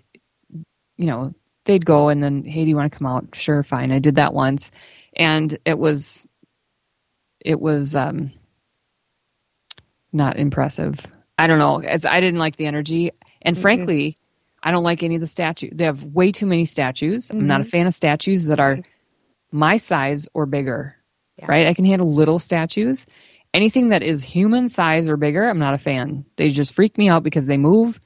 you 0.96 1.06
know, 1.06 1.34
they'd 1.64 1.84
go 1.84 2.08
and 2.08 2.22
then, 2.22 2.44
hey, 2.44 2.64
do 2.64 2.70
you 2.70 2.76
want 2.76 2.92
to 2.92 2.98
come 2.98 3.06
out? 3.06 3.34
Sure, 3.34 3.62
fine. 3.62 3.92
I 3.92 3.98
did 3.98 4.16
that 4.16 4.34
once, 4.34 4.70
and 5.16 5.56
it 5.64 5.78
was, 5.78 6.26
it 7.40 7.60
was 7.60 7.94
um, 7.94 8.32
not 10.12 10.38
impressive. 10.38 10.98
I 11.38 11.46
don't 11.46 11.58
know, 11.58 11.80
as 11.80 12.06
I 12.06 12.20
didn't 12.20 12.40
like 12.40 12.56
the 12.56 12.66
energy, 12.66 13.12
and 13.42 13.56
Mhm. 13.56 13.60
frankly, 13.60 14.16
I 14.62 14.70
don't 14.70 14.84
like 14.84 15.02
any 15.02 15.16
of 15.16 15.20
the 15.20 15.26
statues. 15.26 15.72
They 15.74 15.84
have 15.84 16.04
way 16.04 16.32
too 16.32 16.46
many 16.46 16.64
statues. 16.64 17.30
I'm 17.30 17.46
not 17.46 17.60
a 17.60 17.64
fan 17.64 17.86
of 17.86 17.94
statues 17.94 18.44
that 18.46 18.60
are 18.60 18.80
my 19.52 19.76
size 19.76 20.28
or 20.34 20.46
bigger. 20.46 20.96
Yeah. 21.38 21.46
Right? 21.48 21.66
I 21.66 21.74
can 21.74 21.84
handle 21.84 22.12
little 22.12 22.38
statues. 22.38 23.06
Anything 23.54 23.90
that 23.90 24.02
is 24.02 24.22
human 24.22 24.68
size 24.68 25.08
or 25.08 25.16
bigger, 25.16 25.46
I'm 25.48 25.58
not 25.58 25.74
a 25.74 25.78
fan. 25.78 26.24
They 26.36 26.48
just 26.50 26.74
freak 26.74 26.96
me 26.96 27.08
out 27.08 27.22
because 27.22 27.46
they 27.46 27.58
move 27.58 28.00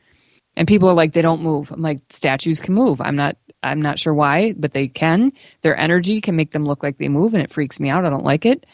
and 0.56 0.66
people 0.66 0.88
are 0.88 0.94
like 0.94 1.12
they 1.12 1.22
don't 1.22 1.42
move. 1.42 1.70
I'm 1.70 1.82
like 1.82 2.00
statues 2.08 2.60
can 2.60 2.74
move. 2.74 3.00
I'm 3.00 3.16
not 3.16 3.36
I'm 3.62 3.80
not 3.80 3.98
sure 3.98 4.14
why, 4.14 4.54
but 4.56 4.72
they 4.72 4.88
can. 4.88 5.32
Their 5.60 5.78
energy 5.78 6.20
can 6.20 6.36
make 6.36 6.50
them 6.52 6.64
look 6.64 6.82
like 6.82 6.98
they 6.98 7.08
move 7.08 7.34
and 7.34 7.42
it 7.42 7.52
freaks 7.52 7.78
me 7.78 7.90
out. 7.90 8.04
I 8.04 8.10
don't 8.10 8.24
like 8.24 8.46
it. 8.46 8.64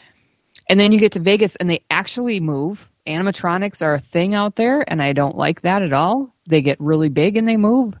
And 0.69 0.79
then 0.79 0.91
you 0.91 0.99
get 0.99 1.13
to 1.13 1.19
Vegas 1.19 1.55
and 1.55 1.69
they 1.69 1.83
actually 1.89 2.39
move. 2.39 2.89
Animatronics 3.05 3.85
are 3.85 3.95
a 3.95 3.99
thing 3.99 4.33
out 4.33 4.55
there 4.55 4.89
and 4.89 5.01
I 5.01 5.13
don't 5.13 5.35
like 5.35 5.61
that 5.61 5.81
at 5.81 5.93
all. 5.93 6.33
They 6.47 6.61
get 6.61 6.79
really 6.79 7.09
big 7.09 7.37
and 7.37 7.47
they 7.47 7.57
move. 7.57 7.95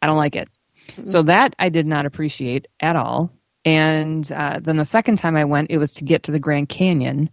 I 0.00 0.06
don't 0.06 0.18
like 0.18 0.36
it. 0.36 0.48
Mm-hmm. 0.90 1.06
So 1.06 1.22
that 1.24 1.56
I 1.58 1.68
did 1.68 1.86
not 1.86 2.06
appreciate 2.06 2.68
at 2.78 2.94
all. 2.94 3.32
And 3.66 4.30
uh, 4.30 4.60
then 4.62 4.76
the 4.76 4.84
second 4.84 5.16
time 5.16 5.36
I 5.36 5.44
went, 5.44 5.72
it 5.72 5.78
was 5.78 5.94
to 5.94 6.04
get 6.04 6.22
to 6.24 6.32
the 6.32 6.38
Grand 6.38 6.68
Canyon, 6.68 7.30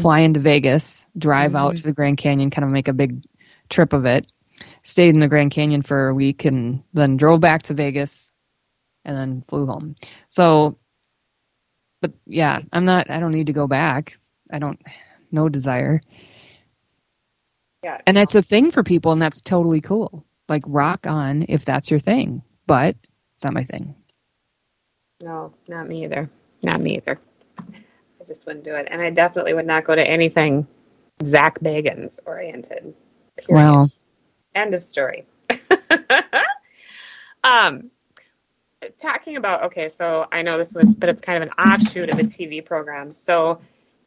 fly 0.00 0.20
into 0.20 0.40
Vegas, 0.40 1.04
drive 1.16 1.54
out 1.54 1.76
to 1.76 1.82
the 1.82 1.92
Grand 1.92 2.16
Canyon, 2.16 2.50
kind 2.50 2.64
of 2.64 2.70
make 2.70 2.88
a 2.88 2.94
big 2.94 3.22
trip 3.68 3.92
of 3.92 4.06
it. 4.06 4.26
Stayed 4.82 5.10
in 5.10 5.20
the 5.20 5.28
Grand 5.28 5.50
Canyon 5.50 5.82
for 5.82 6.08
a 6.08 6.14
week 6.14 6.46
and 6.46 6.82
then 6.94 7.18
drove 7.18 7.40
back 7.40 7.64
to 7.64 7.74
Vegas 7.74 8.32
and 9.04 9.14
then 9.16 9.44
flew 9.48 9.66
home. 9.66 9.96
So, 10.30 10.78
but 12.00 12.12
yeah, 12.26 12.60
I'm 12.72 12.86
not, 12.86 13.10
I 13.10 13.20
don't 13.20 13.32
need 13.32 13.48
to 13.48 13.52
go 13.52 13.66
back. 13.66 14.18
I 14.50 14.58
don't, 14.58 14.80
no 15.30 15.50
desire. 15.50 16.00
yeah. 17.84 18.00
And 18.06 18.16
that's 18.16 18.34
a 18.34 18.42
thing 18.42 18.70
for 18.70 18.82
people, 18.82 19.12
and 19.12 19.20
that's 19.20 19.42
totally 19.42 19.82
cool. 19.82 20.24
Like, 20.48 20.62
rock 20.66 21.06
on 21.06 21.44
if 21.48 21.66
that's 21.66 21.90
your 21.90 22.00
thing, 22.00 22.42
but 22.66 22.96
it's 23.34 23.44
not 23.44 23.52
my 23.54 23.64
thing. 23.64 23.94
No, 25.22 25.52
not 25.68 25.86
me 25.88 26.04
either. 26.04 26.30
Not 26.62 26.80
me 26.80 26.96
either. 26.96 27.18
I 27.58 28.24
just 28.26 28.46
wouldn't 28.46 28.64
do 28.64 28.74
it, 28.74 28.88
and 28.90 29.00
I 29.00 29.10
definitely 29.10 29.54
would 29.54 29.66
not 29.66 29.84
go 29.84 29.94
to 29.94 30.06
anything 30.06 30.66
Zak 31.24 31.60
Bagans 31.60 32.20
oriented. 32.24 32.94
Period. 33.36 33.48
Well, 33.48 33.90
End 34.54 34.74
of 34.74 34.82
story. 34.82 35.26
um, 37.44 37.90
talking 39.00 39.36
about 39.36 39.64
okay, 39.64 39.88
so 39.88 40.26
I 40.30 40.42
know 40.42 40.58
this 40.58 40.74
was, 40.74 40.96
but 40.96 41.08
it's 41.08 41.22
kind 41.22 41.42
of 41.42 41.48
an 41.48 41.54
offshoot 41.54 42.10
of 42.10 42.18
a 42.18 42.24
TV 42.24 42.64
program. 42.64 43.12
So, 43.12 43.60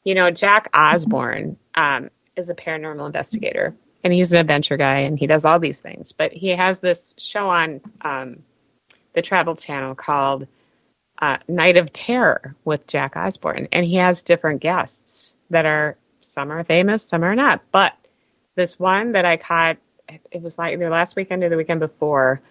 you 0.04 0.16
know, 0.16 0.32
Jack 0.32 0.70
Osbourne 0.74 1.58
um, 1.76 2.10
is 2.36 2.50
a 2.50 2.56
paranormal 2.56 3.06
investigator, 3.06 3.74
and 4.04 4.12
he's 4.12 4.34
an 4.34 4.40
adventure 4.40 4.76
guy, 4.76 5.00
and 5.00 5.18
he 5.18 5.28
does 5.28 5.46
all 5.46 5.60
these 5.60 5.80
things. 5.80 6.12
But 6.12 6.34
he 6.34 6.50
has 6.50 6.80
this 6.80 7.16
show 7.18 7.50
on 7.50 7.80
um, 8.02 8.44
the 9.14 9.22
Travel 9.22 9.56
Channel 9.56 9.96
called 9.96 10.46
uh, 11.20 11.38
Night 11.48 11.78
of 11.78 11.94
Terror 11.94 12.56
with 12.66 12.88
Jack 12.88 13.16
Osbourne, 13.16 13.68
and 13.72 13.86
he 13.86 13.96
has 13.96 14.24
different 14.24 14.62
guests 14.62 15.38
that 15.50 15.66
are 15.66 15.98
some 16.22 16.52
are 16.52 16.64
famous, 16.64 17.04
some 17.04 17.24
are 17.24 17.36
not. 17.36 17.62
But 17.72 17.94
this 18.56 18.80
one 18.80 19.14
that 19.14 19.26
I 19.26 19.38
caught, 19.38 19.78
it 20.32 20.42
was 20.42 20.58
like 20.58 20.74
either 20.74 20.90
last 20.90 21.16
weekend 21.16 21.44
or 21.44 21.50
the 21.50 21.58
weekend 21.58 21.80
before, 21.80 22.42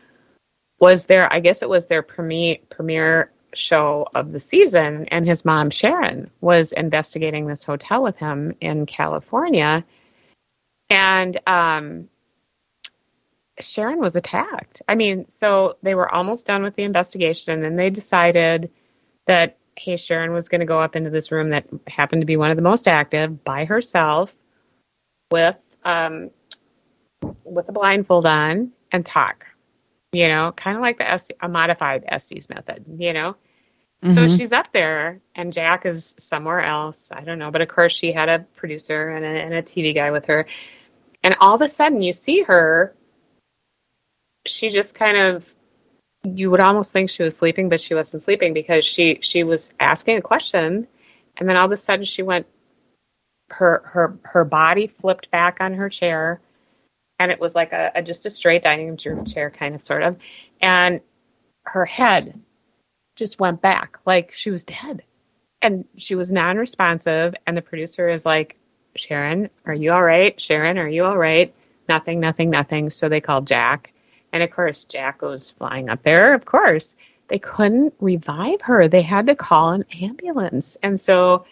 was 0.79 1.07
their 1.07 1.33
I 1.33 1.41
guess 1.41 1.63
it 1.63 1.69
was 1.69 1.87
their 1.87 2.03
premiere 2.03 2.59
premiere 2.69 3.31
show 3.55 4.07
of 4.15 4.33
the 4.33 4.41
season, 4.41 5.07
and 5.07 5.27
his 5.27 5.45
mom 5.45 5.71
Sharon 5.71 6.31
was 6.41 6.73
investigating 6.73 7.47
this 7.47 7.65
hotel 7.65 8.03
with 8.03 8.17
him 8.17 8.55
in 8.61 8.87
California, 8.87 9.85
and 10.89 11.39
um, 11.47 12.09
Sharon 13.61 14.01
was 14.01 14.17
attacked. 14.17 14.83
I 14.89 14.95
mean, 14.95 15.29
so 15.29 15.77
they 15.83 15.95
were 15.95 16.13
almost 16.13 16.47
done 16.47 16.63
with 16.63 16.77
the 16.77 16.85
investigation, 16.85 17.53
and 17.55 17.63
then 17.63 17.77
they 17.77 17.91
decided 17.91 18.71
that 19.27 19.59
hey, 19.77 19.97
Sharon 19.97 20.33
was 20.33 20.49
going 20.49 20.61
to 20.61 20.67
go 20.67 20.81
up 20.81 20.97
into 20.97 21.11
this 21.11 21.33
room 21.33 21.51
that 21.51 21.67
happened 21.87 22.23
to 22.23 22.27
be 22.27 22.37
one 22.37 22.51
of 22.51 22.57
the 22.57 22.63
most 22.63 22.87
active 22.87 23.43
by 23.43 23.65
herself 23.65 24.35
with 25.31 25.77
um, 25.85 26.31
with 27.45 27.69
a 27.69 27.73
blindfold 27.73 28.27
on 28.27 28.73
and 28.91 29.05
talk. 29.05 29.47
You 30.13 30.29
know, 30.29 30.53
kind 30.53 30.77
of 30.77 30.83
like 30.83 30.99
the 30.99 31.11
Esty, 31.11 31.35
a 31.41 31.49
modified 31.49 32.05
Estes 32.07 32.49
method. 32.51 32.85
You 32.99 33.13
know, 33.13 33.37
so 34.03 34.27
mhm. 34.27 34.37
she's 34.37 34.53
up 34.53 34.73
there, 34.73 35.21
and 35.35 35.53
Jack 35.53 35.87
is 35.87 36.17
somewhere 36.19 36.61
else. 36.61 37.13
I 37.13 37.23
don't 37.23 37.39
know, 37.39 37.51
but 37.51 37.63
of 37.63 37.69
course 37.69 37.93
she 37.93 38.13
had 38.13 38.29
a 38.29 38.41
producer 38.57 39.09
and 39.09 39.25
a, 39.25 39.29
and 39.29 39.55
a 39.55 39.63
TV 39.63 39.95
guy 39.95 40.11
with 40.11 40.27
her, 40.27 40.47
and 41.23 41.37
all 41.41 41.55
of 41.55 41.63
a 41.63 41.69
sudden 41.69 42.03
you 42.03 42.13
see 42.13 42.43
her. 42.43 42.95
She 44.47 44.69
just 44.71 44.95
kind 44.95 45.17
of, 45.17 45.53
you 46.25 46.51
would 46.51 46.61
almost 46.61 46.93
think 46.93 47.11
she 47.11 47.23
was 47.23 47.37
sleeping, 47.37 47.69
but 47.69 47.81
she 47.81 47.95
wasn't 47.95 48.23
sleeping 48.23 48.55
because 48.55 48.85
she 48.85 49.19
she 49.23 49.45
was 49.45 49.73
asking 49.79 50.19
a 50.19 50.23
question, 50.23 50.87
and 51.37 51.49
then 51.49 51.57
all 51.57 51.67
of 51.67 51.73
a 51.73 51.77
sudden 51.77 52.05
she 52.05 52.23
went. 52.23 52.47
Her 53.51 53.83
her 53.85 54.19
her 54.23 54.45
body 54.45 54.87
flipped 54.87 55.31
back 55.31 55.59
on 55.61 55.75
her 55.75 55.91
chair, 55.91 56.41
and 57.19 57.31
it 57.31 57.39
was 57.39 57.55
like 57.55 57.73
a, 57.73 57.93
a 57.97 58.03
just 58.03 58.25
a 58.25 58.31
straight 58.31 58.63
dining 58.63 58.97
room 59.05 59.25
chair, 59.27 59.51
kind 59.51 59.75
of 59.75 59.81
sort 59.81 60.03
of, 60.03 60.17
and 60.61 61.03
her 61.65 61.85
head 61.85 62.41
just 63.17 63.39
went 63.39 63.61
back. 63.61 63.99
Like 64.05 64.33
she 64.33 64.51
was 64.51 64.65
dead. 64.65 65.03
And 65.61 65.85
she 65.97 66.15
was 66.15 66.33
non-responsive. 66.33 67.35
And 67.47 67.57
the 67.57 67.63
producer 67.63 68.09
is 68.09 68.27
like 68.27 68.57
sharon 68.95 69.49
are 69.65 69.75
you 69.75 69.93
all 69.93 70.03
right? 70.03 70.41
Sharon 70.41 70.79
are 70.79 70.89
you 70.89 71.05
all 71.05 71.17
right? 71.17 71.55
Nothing 71.89 72.21
nothing 72.21 72.51
nothing. 72.51 72.91
So 72.91 73.09
they 73.09 73.21
called 73.21 73.47
jack 73.47 73.92
and 74.33 74.43
of 74.43 74.51
course 74.51 74.85
jack 74.85 75.19
goes 75.19 75.51
flying 75.51 75.89
up 75.89 76.03
there. 76.03 76.35
Of 76.35 76.45
course 76.45 76.97
they 77.29 77.39
couldn't 77.39 77.95
revive 78.01 78.61
her. 78.63 78.89
They 78.89 79.03
had 79.03 79.27
to 79.29 79.35
call 79.35 79.71
an 79.71 79.85
ambulance. 80.01 80.77
And 80.83 80.99
so 80.99 81.47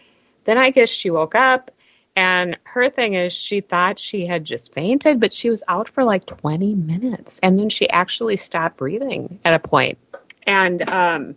then 0.45 0.57
i 0.57 0.69
guess 0.69 0.89
she 0.89 1.09
woke 1.09 1.35
up 1.35 1.71
and 2.15 2.57
her 2.63 2.89
thing 2.89 3.13
is 3.13 3.31
she 3.31 3.61
thought 3.61 3.99
she 3.99 4.25
had 4.25 4.43
just 4.43 4.73
fainted 4.73 5.19
but 5.19 5.33
she 5.33 5.49
was 5.49 5.63
out 5.67 5.87
for 5.89 6.03
like 6.03 6.25
20 6.25 6.75
minutes 6.75 7.39
and 7.41 7.57
then 7.57 7.69
she 7.69 7.89
actually 7.89 8.37
stopped 8.37 8.77
breathing 8.77 9.39
at 9.45 9.53
a 9.53 9.59
point. 9.59 9.97
and 10.43 10.87
um 10.89 11.35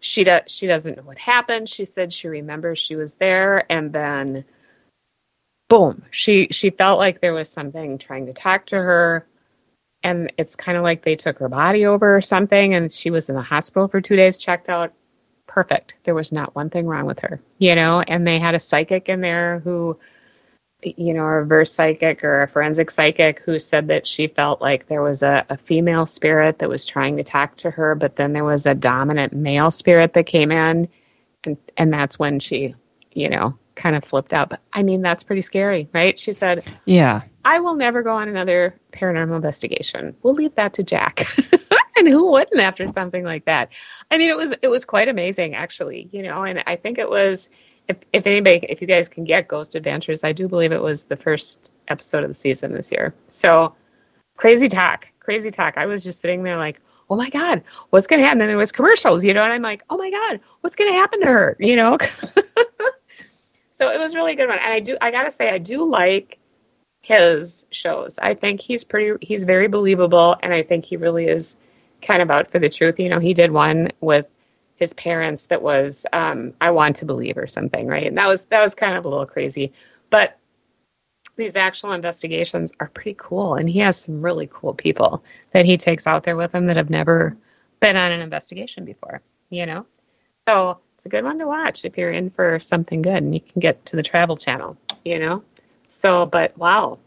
she 0.00 0.24
does 0.24 0.42
she 0.46 0.66
doesn't 0.66 0.98
know 0.98 1.02
what 1.02 1.18
happened. 1.18 1.66
She 1.66 1.86
said 1.86 2.12
she 2.12 2.28
remembers 2.28 2.78
she 2.78 2.94
was 2.94 3.14
there 3.14 3.64
and 3.72 3.90
then 3.90 4.44
boom 5.70 6.04
she 6.10 6.48
she 6.50 6.68
felt 6.68 6.98
like 6.98 7.20
there 7.20 7.32
was 7.32 7.48
something 7.48 7.96
trying 7.96 8.26
to 8.26 8.34
talk 8.34 8.66
to 8.66 8.76
her 8.76 9.26
and 10.04 10.32
it's 10.38 10.54
kind 10.54 10.78
of 10.78 10.84
like 10.84 11.02
they 11.02 11.16
took 11.16 11.38
her 11.38 11.48
body 11.48 11.86
over 11.86 12.16
or 12.16 12.20
something 12.20 12.74
and 12.74 12.92
she 12.92 13.10
was 13.10 13.28
in 13.28 13.34
the 13.34 13.42
hospital 13.42 13.88
for 13.88 14.00
two 14.00 14.16
days 14.16 14.38
checked 14.38 14.68
out 14.68 14.92
perfect 15.46 15.94
there 16.04 16.14
was 16.14 16.30
not 16.30 16.54
one 16.54 16.70
thing 16.70 16.86
wrong 16.86 17.06
with 17.06 17.20
her 17.20 17.40
you 17.58 17.74
know 17.74 18.02
and 18.06 18.26
they 18.26 18.38
had 18.38 18.54
a 18.54 18.60
psychic 18.60 19.08
in 19.08 19.20
there 19.20 19.60
who 19.60 19.98
you 20.84 21.14
know, 21.14 21.24
a 21.24 21.28
reverse 21.28 21.72
psychic 21.72 22.22
or 22.24 22.42
a 22.42 22.48
forensic 22.48 22.90
psychic 22.90 23.40
who 23.40 23.58
said 23.58 23.88
that 23.88 24.06
she 24.06 24.26
felt 24.26 24.60
like 24.60 24.86
there 24.86 25.02
was 25.02 25.22
a, 25.22 25.44
a 25.48 25.56
female 25.56 26.06
spirit 26.06 26.58
that 26.58 26.68
was 26.68 26.84
trying 26.84 27.16
to 27.16 27.24
talk 27.24 27.56
to 27.56 27.70
her, 27.70 27.94
but 27.94 28.16
then 28.16 28.32
there 28.32 28.44
was 28.44 28.66
a 28.66 28.74
dominant 28.74 29.32
male 29.32 29.70
spirit 29.70 30.12
that 30.14 30.26
came 30.26 30.50
in, 30.50 30.88
and 31.44 31.56
and 31.76 31.92
that's 31.92 32.18
when 32.18 32.40
she, 32.40 32.74
you 33.12 33.28
know, 33.28 33.56
kind 33.74 33.96
of 33.96 34.04
flipped 34.04 34.32
out. 34.32 34.50
But 34.50 34.60
I 34.72 34.82
mean, 34.82 35.02
that's 35.02 35.24
pretty 35.24 35.42
scary, 35.42 35.88
right? 35.92 36.18
She 36.18 36.32
said, 36.32 36.64
yeah. 36.84 37.22
"I 37.44 37.60
will 37.60 37.74
never 37.74 38.02
go 38.02 38.16
on 38.16 38.28
another 38.28 38.74
paranormal 38.92 39.36
investigation. 39.36 40.16
We'll 40.22 40.34
leave 40.34 40.54
that 40.56 40.74
to 40.74 40.82
Jack." 40.82 41.24
and 41.96 42.08
who 42.08 42.30
wouldn't 42.30 42.60
after 42.60 42.86
something 42.88 43.24
like 43.24 43.46
that? 43.46 43.70
I 44.10 44.18
mean, 44.18 44.30
it 44.30 44.36
was 44.36 44.54
it 44.62 44.68
was 44.68 44.84
quite 44.84 45.08
amazing, 45.08 45.54
actually, 45.54 46.08
you 46.12 46.22
know, 46.22 46.42
and 46.42 46.62
I 46.66 46.76
think 46.76 46.98
it 46.98 47.08
was 47.08 47.48
if 47.88 47.98
if 48.12 48.26
anybody 48.26 48.66
if 48.68 48.80
you 48.80 48.86
guys 48.86 49.08
can 49.08 49.24
get 49.24 49.48
Ghost 49.48 49.74
Adventures, 49.74 50.24
I 50.24 50.32
do 50.32 50.48
believe 50.48 50.72
it 50.72 50.82
was 50.82 51.04
the 51.04 51.16
first 51.16 51.72
episode 51.88 52.24
of 52.24 52.30
the 52.30 52.34
season 52.34 52.72
this 52.72 52.90
year. 52.90 53.14
So 53.28 53.74
crazy 54.36 54.68
talk, 54.68 55.08
crazy 55.20 55.50
talk. 55.50 55.74
I 55.76 55.86
was 55.86 56.02
just 56.02 56.20
sitting 56.20 56.42
there 56.42 56.56
like, 56.56 56.80
oh 57.10 57.16
my 57.16 57.30
God, 57.30 57.62
what's 57.90 58.06
going 58.06 58.20
to 58.20 58.24
happen? 58.24 58.40
And 58.40 58.42
then 58.42 58.48
there 58.48 58.56
was 58.56 58.72
commercials, 58.72 59.24
you 59.24 59.34
know, 59.34 59.44
and 59.44 59.52
I'm 59.52 59.62
like, 59.62 59.82
oh 59.90 59.96
my 59.96 60.10
God, 60.10 60.40
what's 60.60 60.76
going 60.76 60.92
to 60.92 60.98
happen 60.98 61.20
to 61.20 61.26
her? 61.26 61.56
You 61.60 61.76
know? 61.76 61.98
so 63.70 63.90
it 63.90 64.00
was 64.00 64.14
really 64.14 64.32
a 64.32 64.36
good 64.36 64.48
one. 64.48 64.58
And 64.58 64.72
I 64.72 64.80
do, 64.80 64.96
I 65.00 65.10
got 65.10 65.24
to 65.24 65.30
say, 65.30 65.50
I 65.50 65.58
do 65.58 65.88
like 65.88 66.38
his 67.04 67.66
shows. 67.70 68.18
I 68.18 68.32
think 68.32 68.62
he's 68.62 68.82
pretty, 68.82 69.24
he's 69.26 69.44
very 69.44 69.68
believable. 69.68 70.36
And 70.42 70.54
I 70.54 70.62
think 70.62 70.86
he 70.86 70.96
really 70.96 71.26
is 71.26 71.58
kind 72.00 72.22
of 72.22 72.30
out 72.30 72.50
for 72.50 72.58
the 72.58 72.70
truth. 72.70 72.98
You 72.98 73.10
know, 73.10 73.18
he 73.18 73.34
did 73.34 73.50
one 73.50 73.90
with 74.00 74.26
his 74.76 74.94
parents 74.94 75.46
that 75.46 75.60
was, 75.60 76.06
um, 76.14 76.54
I 76.62 76.70
want 76.70 76.96
to 76.96 77.04
believe 77.04 77.36
or 77.36 77.46
something, 77.46 77.86
right? 77.86 78.06
And 78.06 78.16
that 78.16 78.26
was, 78.26 78.46
that 78.46 78.62
was 78.62 78.74
kind 78.74 78.96
of 78.96 79.04
a 79.04 79.08
little 79.08 79.26
crazy. 79.26 79.74
But 80.08 80.38
these 81.36 81.56
actual 81.56 81.92
investigations 81.92 82.72
are 82.80 82.88
pretty 82.88 83.16
cool. 83.18 83.56
And 83.56 83.68
he 83.68 83.80
has 83.80 84.00
some 84.00 84.20
really 84.20 84.48
cool 84.50 84.72
people 84.72 85.22
that 85.52 85.66
he 85.66 85.76
takes 85.76 86.06
out 86.06 86.22
there 86.22 86.36
with 86.36 86.54
him 86.54 86.64
that 86.66 86.78
have 86.78 86.90
never 86.90 87.36
been 87.80 87.96
on 87.96 88.12
an 88.12 88.20
investigation 88.20 88.86
before, 88.86 89.20
you 89.50 89.66
know? 89.66 89.84
So 90.48 90.78
it's 90.94 91.04
a 91.04 91.10
good 91.10 91.24
one 91.24 91.38
to 91.40 91.46
watch 91.46 91.84
if 91.84 91.98
you're 91.98 92.10
in 92.10 92.30
for 92.30 92.60
something 92.60 93.02
good 93.02 93.22
and 93.22 93.34
you 93.34 93.40
can 93.40 93.60
get 93.60 93.84
to 93.86 93.96
the 93.96 94.02
travel 94.02 94.38
channel, 94.38 94.78
you 95.04 95.18
know? 95.18 95.44
So, 95.94 96.26
but 96.26 96.56
wow. 96.58 96.98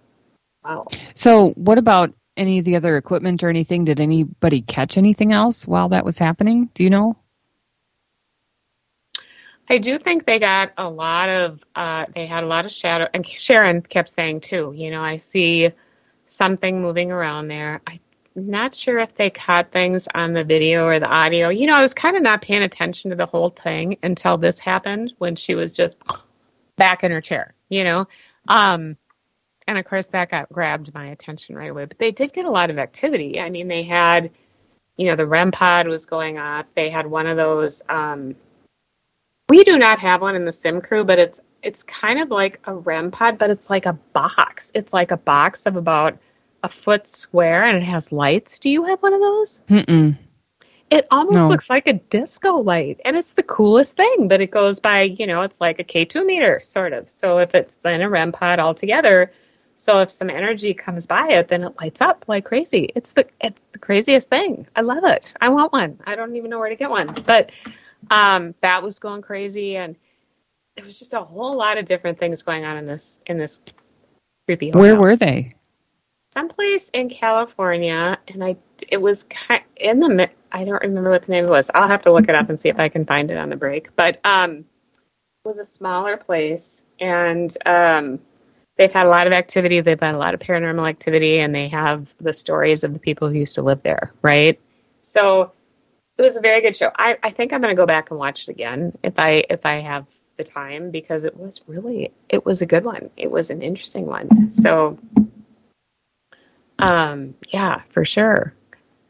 Wow. 0.64 0.86
So, 1.16 1.50
what 1.52 1.78
about 1.78 2.14
any 2.36 2.60
of 2.60 2.66
the 2.66 2.76
other 2.76 2.98
equipment 2.98 3.44
or 3.44 3.50
anything? 3.50 3.86
Did 3.86 4.00
anybody 4.00 4.62
catch 4.62 4.98
anything 4.98 5.32
else 5.32 5.68
while 5.68 5.90
that 5.90 6.06
was 6.06 6.18
happening? 6.18 6.70
Do 6.74 6.84
you 6.84 6.90
know? 6.90 7.18
I 9.70 9.80
do 9.80 9.98
think 9.98 10.26
they 10.26 10.40
got 10.40 10.72
a 10.78 10.90
lot 10.90 11.30
of, 11.30 11.64
uh, 11.76 12.06
they 12.16 12.26
had 12.26 12.44
a 12.44 12.48
lot 12.48 12.66
of 12.66 12.72
shadow. 12.72 13.08
And 13.14 13.28
Sharon 13.28 13.82
kept 13.82 14.10
saying, 14.10 14.42
too, 14.42 14.74
you 14.74 14.92
know, 14.92 15.02
I 15.02 15.18
see 15.18 15.72
something 16.26 16.82
moving 16.82 17.12
around 17.12 17.50
there. 17.50 17.82
I'm 17.86 18.00
not 18.36 18.74
sure 18.74 19.00
if 19.00 19.16
they 19.16 19.30
caught 19.30 19.72
things 19.72 20.08
on 20.14 20.32
the 20.32 20.46
video 20.46 20.86
or 20.86 21.00
the 21.00 21.10
audio. 21.10 21.50
You 21.50 21.68
know, 21.68 21.76
I 21.76 21.82
was 21.82 21.94
kind 21.94 22.16
of 22.16 22.24
not 22.24 22.42
paying 22.42 22.64
attention 22.64 23.10
to 23.10 23.18
the 23.18 23.26
whole 23.26 23.50
thing 23.50 23.98
until 24.04 24.38
this 24.38 24.60
happened 24.60 25.14
when 25.18 25.36
she 25.36 25.56
was 25.56 25.76
just 25.76 25.98
back 26.78 27.04
in 27.04 27.12
her 27.12 27.22
chair, 27.22 27.54
you 27.68 27.84
know? 27.84 28.08
Um, 28.48 28.98
and 29.68 29.78
of 29.78 29.86
course, 29.86 30.08
that 30.08 30.32
got 30.32 30.50
grabbed 30.50 30.94
my 30.94 31.08
attention 31.08 31.56
right 31.56 31.70
away. 31.70 31.86
But 31.86 32.00
they 32.00 32.12
did 32.12 32.34
get 32.34 32.46
a 32.46 32.52
lot 32.52 32.70
of 32.70 32.80
activity. 32.80 33.40
I 33.40 33.50
mean, 33.50 33.68
they 33.68 33.84
had, 33.84 34.32
you 34.96 35.08
know, 35.08 35.16
the 35.16 35.28
REM 35.28 35.52
pod 35.52 35.88
was 35.88 36.06
going 36.06 36.38
off. 36.38 36.74
They 36.74 36.90
had 36.90 37.08
one 37.08 37.28
of 37.28 37.38
those, 37.38 37.84
um, 37.90 38.36
we 39.50 39.64
do 39.64 39.78
not 39.78 40.00
have 40.00 40.22
one 40.22 40.36
in 40.36 40.46
the 40.46 40.52
sim 40.52 40.82
crew, 40.82 41.04
but 41.04 41.20
it's 41.20 41.40
it's 41.64 41.84
kind 41.84 42.22
of 42.22 42.30
like 42.30 42.60
a 42.66 42.74
REM 42.74 43.12
pod, 43.12 43.38
but 43.38 43.50
it's 43.50 43.70
like 43.70 43.86
a 43.86 43.94
box. 43.94 44.72
It's 44.76 44.94
like 44.94 45.12
a 45.12 45.18
box 45.18 45.66
of 45.66 45.76
about 45.76 46.18
a 46.64 46.70
foot 46.70 47.08
square, 47.08 47.64
and 47.64 47.78
it 47.78 47.84
has 47.84 48.12
lights. 48.12 48.60
Do 48.60 48.70
you 48.70 48.86
have 48.86 49.02
one 49.02 49.14
of 49.14 49.22
those? 49.22 49.62
Mm-mm. 49.70 50.18
It 50.90 51.06
almost 51.12 51.36
no. 51.36 51.50
looks 51.50 51.70
like 51.70 51.88
a 51.88 51.94
disco 51.94 52.58
light, 52.60 53.02
and 53.04 53.18
it's 53.18 53.34
the 53.34 53.44
coolest 53.44 53.98
thing. 53.98 54.30
But 54.30 54.40
it 54.40 54.52
goes 54.52 54.80
by, 54.80 55.02
you 55.02 55.28
know, 55.28 55.42
it's 55.42 55.60
like 55.60 55.80
a 55.80 55.84
K 55.84 56.06
two 56.06 56.26
meter 56.26 56.62
sort 56.64 56.94
of. 56.94 57.10
So 57.10 57.40
if 57.40 57.54
it's 57.56 57.84
in 57.84 58.02
a 58.02 58.10
REM 58.10 58.32
pod 58.32 58.60
altogether, 58.60 59.30
so 59.76 60.00
if 60.00 60.12
some 60.12 60.30
energy 60.30 60.74
comes 60.74 61.06
by 61.06 61.28
it, 61.34 61.50
then 61.50 61.64
it 61.64 61.74
lights 61.80 62.02
up 62.02 62.26
like 62.28 62.46
crazy. 62.46 62.90
It's 62.96 63.14
the 63.14 63.28
it's 63.40 63.66
the 63.74 63.80
craziest 63.80 64.28
thing. 64.30 64.68
I 64.76 64.82
love 64.82 65.04
it. 65.04 65.34
I 65.40 65.50
want 65.50 65.72
one. 65.72 66.00
I 66.06 66.16
don't 66.16 66.36
even 66.36 66.50
know 66.50 66.60
where 66.60 66.70
to 66.70 66.76
get 66.76 66.90
one, 66.90 67.14
but 67.26 67.52
um, 68.10 68.56
that 68.62 68.82
was 68.82 69.00
going 69.00 69.22
crazy, 69.22 69.78
and 69.78 69.96
there 70.76 70.86
was 70.86 70.98
just 70.98 71.14
a 71.14 71.22
whole 71.22 71.56
lot 71.58 71.78
of 71.78 71.86
different 71.86 72.18
things 72.18 72.42
going 72.42 72.66
on 72.66 72.78
in 72.78 72.88
this 72.88 73.20
in 73.28 73.38
this 73.38 73.62
creepy. 74.48 74.70
Hotel. 74.70 74.82
Where 74.82 74.96
were 74.96 75.16
they? 75.16 75.54
Someplace 76.34 76.90
in 76.90 77.10
California, 77.10 78.18
and 78.28 78.44
I 78.44 78.58
it 78.90 79.02
was 79.02 79.26
kind 79.26 79.64
in 79.80 80.00
the 80.00 80.30
I 80.52 80.64
don't 80.64 80.82
remember 80.82 81.10
what 81.10 81.24
the 81.24 81.32
name 81.32 81.48
was. 81.48 81.70
I'll 81.74 81.88
have 81.88 82.04
to 82.04 82.12
look 82.12 82.30
it 82.30 82.36
up 82.36 82.50
and 82.50 82.60
see 82.60 82.70
if 82.70 82.80
I 82.80 82.90
can 82.90 83.06
find 83.06 83.30
it 83.32 83.38
on 83.38 83.50
the 83.50 83.56
break. 83.56 83.96
But 83.96 84.20
um, 84.26 84.66
was 85.44 85.60
a 85.60 85.66
smaller 85.66 86.18
place, 86.18 86.84
and 87.00 87.56
um, 87.66 88.20
they've 88.78 88.92
had 88.92 89.08
a 89.08 89.10
lot 89.10 89.28
of 89.28 89.34
activity. 89.34 89.80
They've 89.80 90.00
had 90.00 90.16
a 90.16 90.18
lot 90.18 90.34
of 90.34 90.40
paranormal 90.40 90.88
activity, 90.88 91.40
and 91.40 91.56
they 91.56 91.68
have 91.70 92.14
the 92.20 92.34
stories 92.34 92.84
of 92.84 92.94
the 92.94 93.00
people 93.00 93.30
who 93.30 93.40
used 93.40 93.56
to 93.56 93.62
live 93.62 93.84
there, 93.84 94.14
right? 94.22 94.60
So 95.02 95.52
it 96.18 96.22
was 96.22 96.38
a 96.38 96.42
very 96.42 96.62
good 96.62 96.76
show. 96.76 96.92
I, 96.96 97.18
I 97.24 97.30
think 97.30 97.54
I'm 97.54 97.62
going 97.62 97.76
to 97.76 97.80
go 97.80 97.86
back 97.86 98.12
and 98.12 98.20
watch 98.20 98.48
it 98.48 98.52
again 98.52 98.98
if 99.04 99.14
I 99.18 99.44
if 99.50 99.66
I 99.66 99.76
have 99.76 100.06
the 100.36 100.44
time 100.44 100.92
because 100.92 101.26
it 101.26 101.36
was 101.36 101.62
really 101.68 102.12
it 102.30 102.46
was 102.46 102.62
a 102.62 102.66
good 102.66 102.84
one. 102.84 103.10
It 103.18 103.32
was 103.32 103.50
an 103.50 103.62
interesting 103.62 104.06
one. 104.06 104.50
So, 104.50 104.98
um, 106.80 107.36
yeah, 107.50 107.82
for 107.90 108.06
sure. 108.06 108.54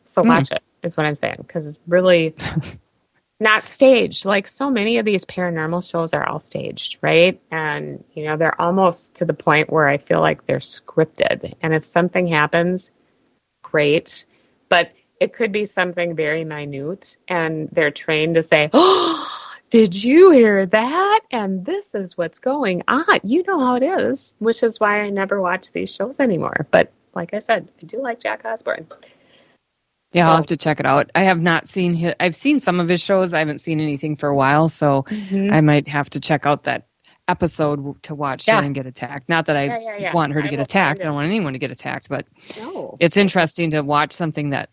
So 0.07 0.23
mm. 0.23 0.29
watch 0.29 0.51
it 0.51 0.63
is 0.83 0.97
what 0.97 1.05
I'm 1.05 1.15
saying 1.15 1.37
because 1.39 1.67
it's 1.67 1.79
really 1.87 2.35
not 3.39 3.67
staged. 3.67 4.25
Like 4.25 4.47
so 4.47 4.69
many 4.69 4.97
of 4.97 5.05
these 5.05 5.25
paranormal 5.25 5.89
shows 5.89 6.13
are 6.13 6.27
all 6.27 6.39
staged, 6.39 6.97
right? 7.01 7.39
And 7.51 8.03
you 8.13 8.25
know 8.25 8.37
they're 8.37 8.59
almost 8.59 9.15
to 9.15 9.25
the 9.25 9.33
point 9.33 9.71
where 9.71 9.87
I 9.87 9.97
feel 9.97 10.21
like 10.21 10.45
they're 10.45 10.59
scripted. 10.59 11.53
And 11.61 11.73
if 11.73 11.85
something 11.85 12.27
happens, 12.27 12.91
great. 13.61 14.25
But 14.69 14.91
it 15.19 15.33
could 15.33 15.51
be 15.51 15.65
something 15.65 16.15
very 16.15 16.43
minute, 16.43 17.17
and 17.27 17.69
they're 17.71 17.91
trained 17.91 18.35
to 18.35 18.43
say, 18.43 18.69
"Oh, 18.73 19.27
did 19.69 20.01
you 20.01 20.31
hear 20.31 20.65
that?" 20.65 21.19
And 21.31 21.65
this 21.65 21.95
is 21.95 22.17
what's 22.17 22.39
going 22.39 22.83
on. 22.87 23.19
You 23.23 23.43
know 23.43 23.59
how 23.59 23.75
it 23.75 23.83
is, 23.83 24.35
which 24.39 24.63
is 24.63 24.79
why 24.79 25.01
I 25.01 25.09
never 25.09 25.41
watch 25.41 25.71
these 25.71 25.93
shows 25.93 26.19
anymore. 26.19 26.67
But 26.71 26.91
like 27.13 27.33
I 27.33 27.39
said, 27.39 27.67
I 27.81 27.85
do 27.85 28.01
like 28.01 28.19
Jack 28.19 28.45
Osbourne. 28.45 28.87
Yeah, 30.13 30.25
so. 30.25 30.29
I'll 30.29 30.35
have 30.37 30.47
to 30.47 30.57
check 30.57 30.79
it 30.79 30.85
out. 30.85 31.11
I 31.13 31.23
have 31.23 31.41
not 31.41 31.67
seen 31.67 31.93
his, 31.93 32.13
I've 32.19 32.35
seen 32.35 32.59
some 32.59 32.79
of 32.79 32.87
his 32.87 33.01
shows. 33.01 33.33
I 33.33 33.39
haven't 33.39 33.59
seen 33.59 33.79
anything 33.79 34.15
for 34.15 34.29
a 34.29 34.35
while, 34.35 34.69
so 34.69 35.03
mm-hmm. 35.03 35.51
I 35.51 35.61
might 35.61 35.87
have 35.87 36.09
to 36.11 36.19
check 36.19 36.45
out 36.45 36.63
that 36.63 36.87
episode 37.27 38.01
to 38.03 38.15
watch 38.15 38.47
yeah. 38.47 38.63
and 38.63 38.73
get 38.73 38.85
attacked. 38.85 39.27
Not 39.27 39.47
that 39.47 39.57
I 39.57 39.65
yeah, 39.65 39.97
yeah, 39.97 40.13
want 40.13 40.33
her 40.33 40.41
to 40.41 40.47
I 40.47 40.49
get 40.49 40.59
attacked. 40.59 41.01
I 41.01 41.03
don't 41.03 41.15
want 41.15 41.27
anyone 41.27 41.53
to 41.53 41.59
get 41.59 41.71
attacked, 41.71 42.07
but 42.09 42.25
no. 42.57 42.95
it's 42.99 43.17
interesting 43.17 43.71
to 43.71 43.81
watch 43.81 44.13
something 44.13 44.51
that 44.51 44.69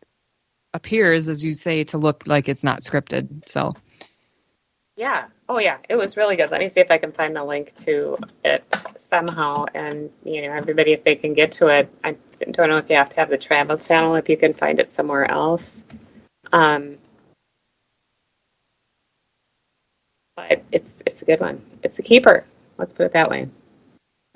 appears, 0.72 1.28
as 1.28 1.42
you 1.42 1.52
say, 1.52 1.84
to 1.84 1.98
look 1.98 2.26
like 2.26 2.48
it's 2.48 2.62
not 2.64 2.82
scripted. 2.82 3.48
So. 3.48 3.74
Yeah. 4.96 5.26
Oh, 5.48 5.58
yeah. 5.58 5.78
It 5.88 5.96
was 5.96 6.16
really 6.16 6.36
good. 6.36 6.50
Let 6.52 6.60
me 6.60 6.68
see 6.68 6.80
if 6.80 6.90
I 6.90 6.98
can 6.98 7.10
find 7.10 7.34
the 7.34 7.44
link 7.44 7.74
to 7.78 8.18
it 8.44 8.64
somehow, 8.96 9.66
and 9.74 10.10
you 10.22 10.42
know, 10.42 10.52
everybody, 10.52 10.92
if 10.92 11.02
they 11.02 11.16
can 11.16 11.34
get 11.34 11.52
to 11.52 11.66
it. 11.66 11.92
I 12.04 12.16
don't 12.38 12.68
know 12.68 12.78
if 12.78 12.88
you 12.88 12.96
have 12.96 13.08
to 13.10 13.16
have 13.16 13.30
the 13.30 13.38
travel 13.38 13.78
channel. 13.78 14.14
If 14.16 14.28
you 14.28 14.36
can 14.36 14.54
find 14.54 14.78
it 14.78 14.92
somewhere 14.92 15.30
else. 15.30 15.84
Um, 16.52 16.98
but 20.36 20.62
it's 20.72 21.02
it's 21.06 21.22
a 21.22 21.24
good 21.24 21.40
one. 21.40 21.62
It's 21.82 21.98
a 21.98 22.02
keeper. 22.02 22.44
Let's 22.78 22.92
put 22.92 23.06
it 23.06 23.12
that 23.12 23.30
way. 23.30 23.48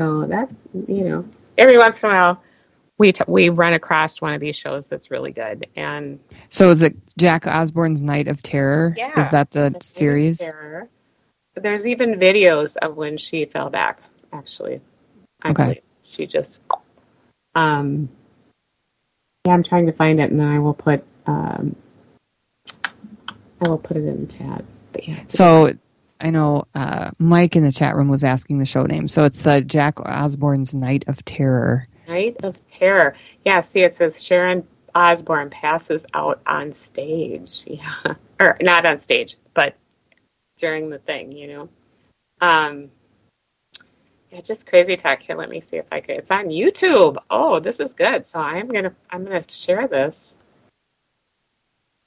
So 0.01 0.27
that's 0.27 0.67
you 0.87 1.05
know, 1.05 1.29
every 1.57 1.79
once 1.79 2.03
in 2.03 2.11
a 2.11 2.13
while 2.13 2.43
we 2.99 3.13
t- 3.13 3.25
we 3.27 3.49
run 3.49 3.73
across 3.73 4.21
one 4.21 4.35
of 4.35 4.41
these 4.41 4.57
shows 4.57 4.89
that's 4.89 5.11
really 5.11 5.33
good. 5.33 5.67
And 5.77 6.19
so 6.51 6.71
is 6.71 6.83
it 6.83 6.97
Jack 7.17 7.47
Osbourne's 7.47 8.03
Night 8.03 8.29
of 8.29 8.43
Terror? 8.43 8.95
Yeah, 8.97 9.19
is 9.19 9.31
that 9.31 9.53
the 9.53 9.75
series? 9.81 10.43
There's 11.55 11.87
even 11.87 12.15
videos 12.15 12.77
of 12.77 12.97
when 12.97 13.17
she 13.17 13.45
fell 13.45 13.71
back. 13.71 14.01
Actually, 14.33 14.81
I 15.43 15.51
okay. 15.51 15.81
She 16.03 16.27
just. 16.27 16.61
Um, 17.59 18.09
yeah, 19.47 19.53
I'm 19.55 19.62
trying 19.62 19.87
to 19.87 19.92
find 19.92 20.21
it, 20.21 20.31
and 20.31 20.38
then 20.38 20.49
I 20.49 20.61
will 20.61 20.75
put. 20.75 21.05
Um, 21.27 21.75
I 23.61 23.68
will 23.68 23.79
put 23.79 23.97
it 23.97 24.05
in 24.05 24.27
the 24.27 24.33
chat. 24.33 24.64
Yeah. 25.03 25.23
So. 25.29 25.73
I 26.21 26.31
know 26.31 26.66
uh, 26.75 27.12
Mike 27.21 27.55
in 27.55 27.64
the 27.64 27.71
chat 27.71 27.94
room 27.94 28.09
was 28.09 28.25
asking 28.25 28.59
the 28.59 28.66
show 28.66 28.83
name. 28.87 29.07
So 29.07 29.25
it's 29.25 29.38
the 29.38 29.61
Jack 29.61 30.01
Osbourne's 30.01 30.75
Night 30.75 31.05
of 31.07 31.25
Terror. 31.25 31.87
Night 32.09 32.38
of 32.42 32.57
Terror. 32.73 33.14
Yeah, 33.44 33.61
see, 33.61 33.83
it 33.83 33.94
says 33.94 34.25
Sharon 34.25 34.66
Osbourne 34.97 35.49
passes 35.49 36.07
out 36.12 36.40
on 36.44 36.73
stage. 36.73 37.64
Yeah, 37.68 38.14
or 38.40 38.57
not 38.61 38.85
on 38.85 38.99
stage, 38.99 39.37
but 39.55 39.77
during 40.57 40.90
the 40.90 40.99
thing, 40.99 41.31
you 41.31 41.47
know. 41.47 41.68
Um, 42.40 42.90
yeah, 44.31 44.41
just 44.41 44.67
crazy 44.67 44.97
talk. 44.97 45.21
Here, 45.23 45.37
let 45.37 45.49
me 45.49 45.61
see 45.61 45.77
if 45.79 45.87
I 45.91 46.01
could. 46.01 46.17
It's 46.17 46.31
on 46.31 46.47
YouTube. 46.47 47.17
Oh, 47.31 47.61
this 47.61 47.81
is 47.81 47.95
good. 47.95 48.27
So 48.27 48.38
I'm 48.38 48.69
gonna 48.69 48.95
I'm 49.11 49.25
gonna 49.25 49.45
share 49.49 49.88
this 49.88 50.37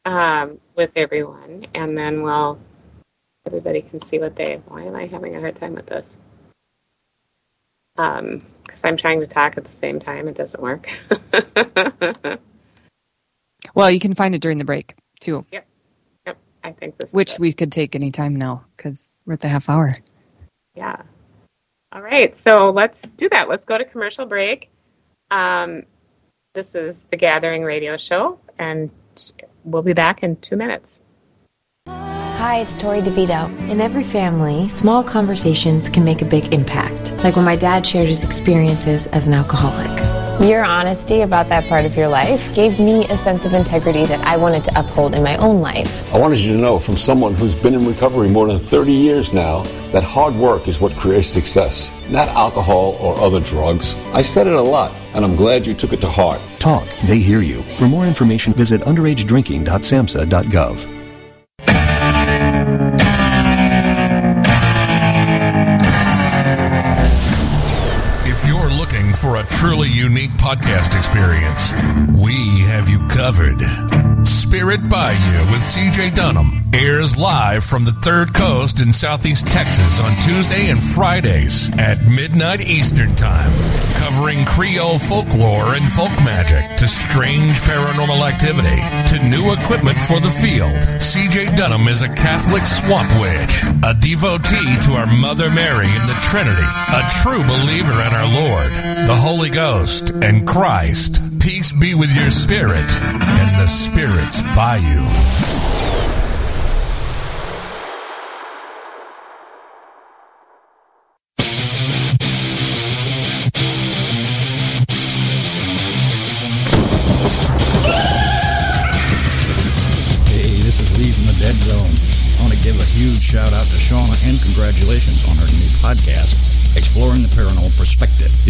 um, 0.06 0.60
with 0.76 0.92
everyone, 0.96 1.66
and 1.74 1.98
then 1.98 2.22
we'll 2.22 2.60
everybody 3.46 3.82
can 3.82 4.02
see 4.02 4.20
what 4.20 4.36
they. 4.36 4.62
Why 4.68 4.84
am 4.84 4.96
I 4.96 5.08
having 5.08 5.36
a 5.36 5.40
hard 5.40 5.56
time 5.56 5.74
with 5.74 5.88
this? 5.88 6.18
Um, 7.98 8.42
because 8.64 8.86
I'm 8.86 8.98
trying 8.98 9.20
to 9.20 9.28
talk 9.28 9.58
at 9.58 9.66
the 9.66 9.72
same 9.72 10.00
time. 10.00 10.28
It 10.28 10.36
doesn't 10.36 10.62
work. 10.62 10.90
well, 13.76 13.92
you 13.92 14.00
can 14.00 14.16
find 14.16 14.34
it 14.34 14.42
during 14.42 14.58
the 14.60 14.64
break 14.64 14.96
too. 15.20 15.46
Yep. 15.52 15.68
Yep. 16.28 16.38
I 16.64 16.72
think 16.72 16.98
this. 16.98 17.14
Which 17.14 17.38
we 17.40 17.52
could 17.52 17.72
take 17.72 17.96
any 17.96 18.12
time 18.12 18.36
now 18.36 18.66
because 18.78 19.18
we're 19.26 19.34
at 19.34 19.42
the 19.42 19.50
half 19.50 19.70
hour. 19.70 19.98
Yeah. 20.76 21.02
All 21.94 22.02
right. 22.02 22.36
So 22.36 22.72
let's 22.72 23.10
do 23.10 23.28
that. 23.30 23.50
Let's 23.50 23.66
go 23.66 23.78
to 23.78 23.86
commercial 23.86 24.26
break. 24.26 24.70
Um, 25.30 25.84
this 26.54 26.76
is 26.76 27.06
the 27.06 27.18
Gathering 27.18 27.64
Radio 27.64 27.98
Show, 27.98 28.40
and 28.58 28.90
we'll 29.64 29.82
be 29.82 29.94
back 29.94 30.24
in 30.24 30.36
two 30.38 30.58
minutes. 30.58 31.02
Hi, 31.88 32.58
it's 32.58 32.76
Tori 32.76 33.02
DeVito. 33.02 33.70
In 33.70 33.80
every 33.80 34.04
family, 34.04 34.68
small 34.68 35.04
conversations 35.04 35.90
can 35.90 36.04
make 36.04 36.22
a 36.22 36.26
big 36.26 36.54
impact, 36.54 37.14
like 37.18 37.36
when 37.36 37.46
my 37.46 37.56
dad 37.56 37.86
shared 37.86 38.08
his 38.08 38.24
experiences 38.24 39.08
as 39.08 39.28
an 39.28 39.34
alcoholic. 39.34 40.01
Your 40.42 40.64
honesty 40.64 41.22
about 41.22 41.50
that 41.50 41.70
part 41.70 41.86
of 41.86 41.96
your 41.96 42.08
life 42.08 42.52
gave 42.56 42.80
me 42.80 43.06
a 43.10 43.16
sense 43.16 43.46
of 43.46 43.54
integrity 43.54 44.06
that 44.06 44.20
I 44.26 44.38
wanted 44.38 44.64
to 44.64 44.80
uphold 44.80 45.16
in 45.16 45.22
my 45.22 45.38
own 45.38 45.62
life. 45.62 46.12
I 46.12 46.18
wanted 46.18 46.40
you 46.40 46.54
to 46.54 46.60
know 46.60 46.80
from 46.80 46.98
someone 46.98 47.36
who's 47.36 47.54
been 47.54 47.76
in 47.76 47.86
recovery 47.86 48.28
more 48.28 48.48
than 48.48 48.58
30 48.58 48.92
years 48.92 49.34
now 49.34 49.62
that 49.92 50.02
hard 50.02 50.34
work 50.34 50.68
is 50.68 50.82
what 50.82 50.94
creates 50.94 51.28
success, 51.28 51.92
not 52.10 52.28
alcohol 52.30 52.98
or 53.00 53.20
other 53.20 53.40
drugs. 53.40 53.94
I 54.14 54.24
said 54.24 54.48
it 54.48 54.54
a 54.54 54.62
lot, 54.62 54.92
and 55.14 55.24
I'm 55.24 55.36
glad 55.36 55.68
you 55.68 55.76
took 55.76 55.94
it 55.94 56.02
to 56.02 56.10
heart. 56.10 56.42
Talk, 56.58 56.88
they 57.06 57.20
hear 57.20 57.42
you. 57.42 57.62
For 57.78 57.88
more 57.88 58.08
information, 58.08 58.54
visit 58.54 58.82
underagedrinking.samhsa.gov. 58.82 61.01
truly 69.62 69.90
unique 69.90 70.32
podcast 70.32 70.98
experience, 70.98 71.70
we 72.20 72.62
have 72.62 72.90
you 72.90 72.98
covered. 73.10 73.62
Spirit 74.52 74.90
Bayou 74.90 75.46
with 75.50 75.62
CJ 75.62 76.14
Dunham 76.14 76.62
airs 76.74 77.16
live 77.16 77.64
from 77.64 77.86
the 77.86 77.94
Third 77.94 78.34
Coast 78.34 78.82
in 78.82 78.92
Southeast 78.92 79.48
Texas 79.48 79.98
on 79.98 80.14
Tuesday 80.24 80.70
and 80.70 80.84
Fridays 80.84 81.70
at 81.80 82.06
midnight 82.06 82.60
Eastern 82.60 83.16
Time, 83.16 83.50
covering 84.04 84.44
Creole 84.44 85.00
folklore 85.00 85.76
and 85.76 85.90
folk 85.92 86.12
magic 86.26 86.78
to 86.80 86.86
strange 86.86 87.62
paranormal 87.62 88.28
activity 88.30 88.68
to 89.16 89.26
new 89.26 89.54
equipment 89.54 89.98
for 90.02 90.20
the 90.20 90.30
field. 90.30 90.76
CJ 91.00 91.56
Dunham 91.56 91.88
is 91.88 92.02
a 92.02 92.14
Catholic 92.14 92.66
swamp 92.66 93.10
witch, 93.22 93.64
a 93.88 93.94
devotee 93.94 94.78
to 94.82 94.96
our 94.96 95.08
Mother 95.08 95.50
Mary 95.50 95.88
in 95.88 96.08
the 96.08 96.20
Trinity, 96.24 96.62
a 96.62 97.10
true 97.24 97.42
believer 97.46 97.94
in 97.94 98.14
our 98.14 98.28
Lord, 98.28 99.08
the 99.08 99.16
Holy 99.16 99.50
Ghost, 99.50 100.10
and 100.10 100.46
Christ. 100.46 101.22
Peace 101.42 101.72
be 101.72 101.96
with 101.96 102.16
your 102.16 102.30
spirit 102.30 102.92
and 103.02 103.60
the 103.60 103.68
spirits 103.68 104.42
by 104.56 104.78
you. 104.78 105.91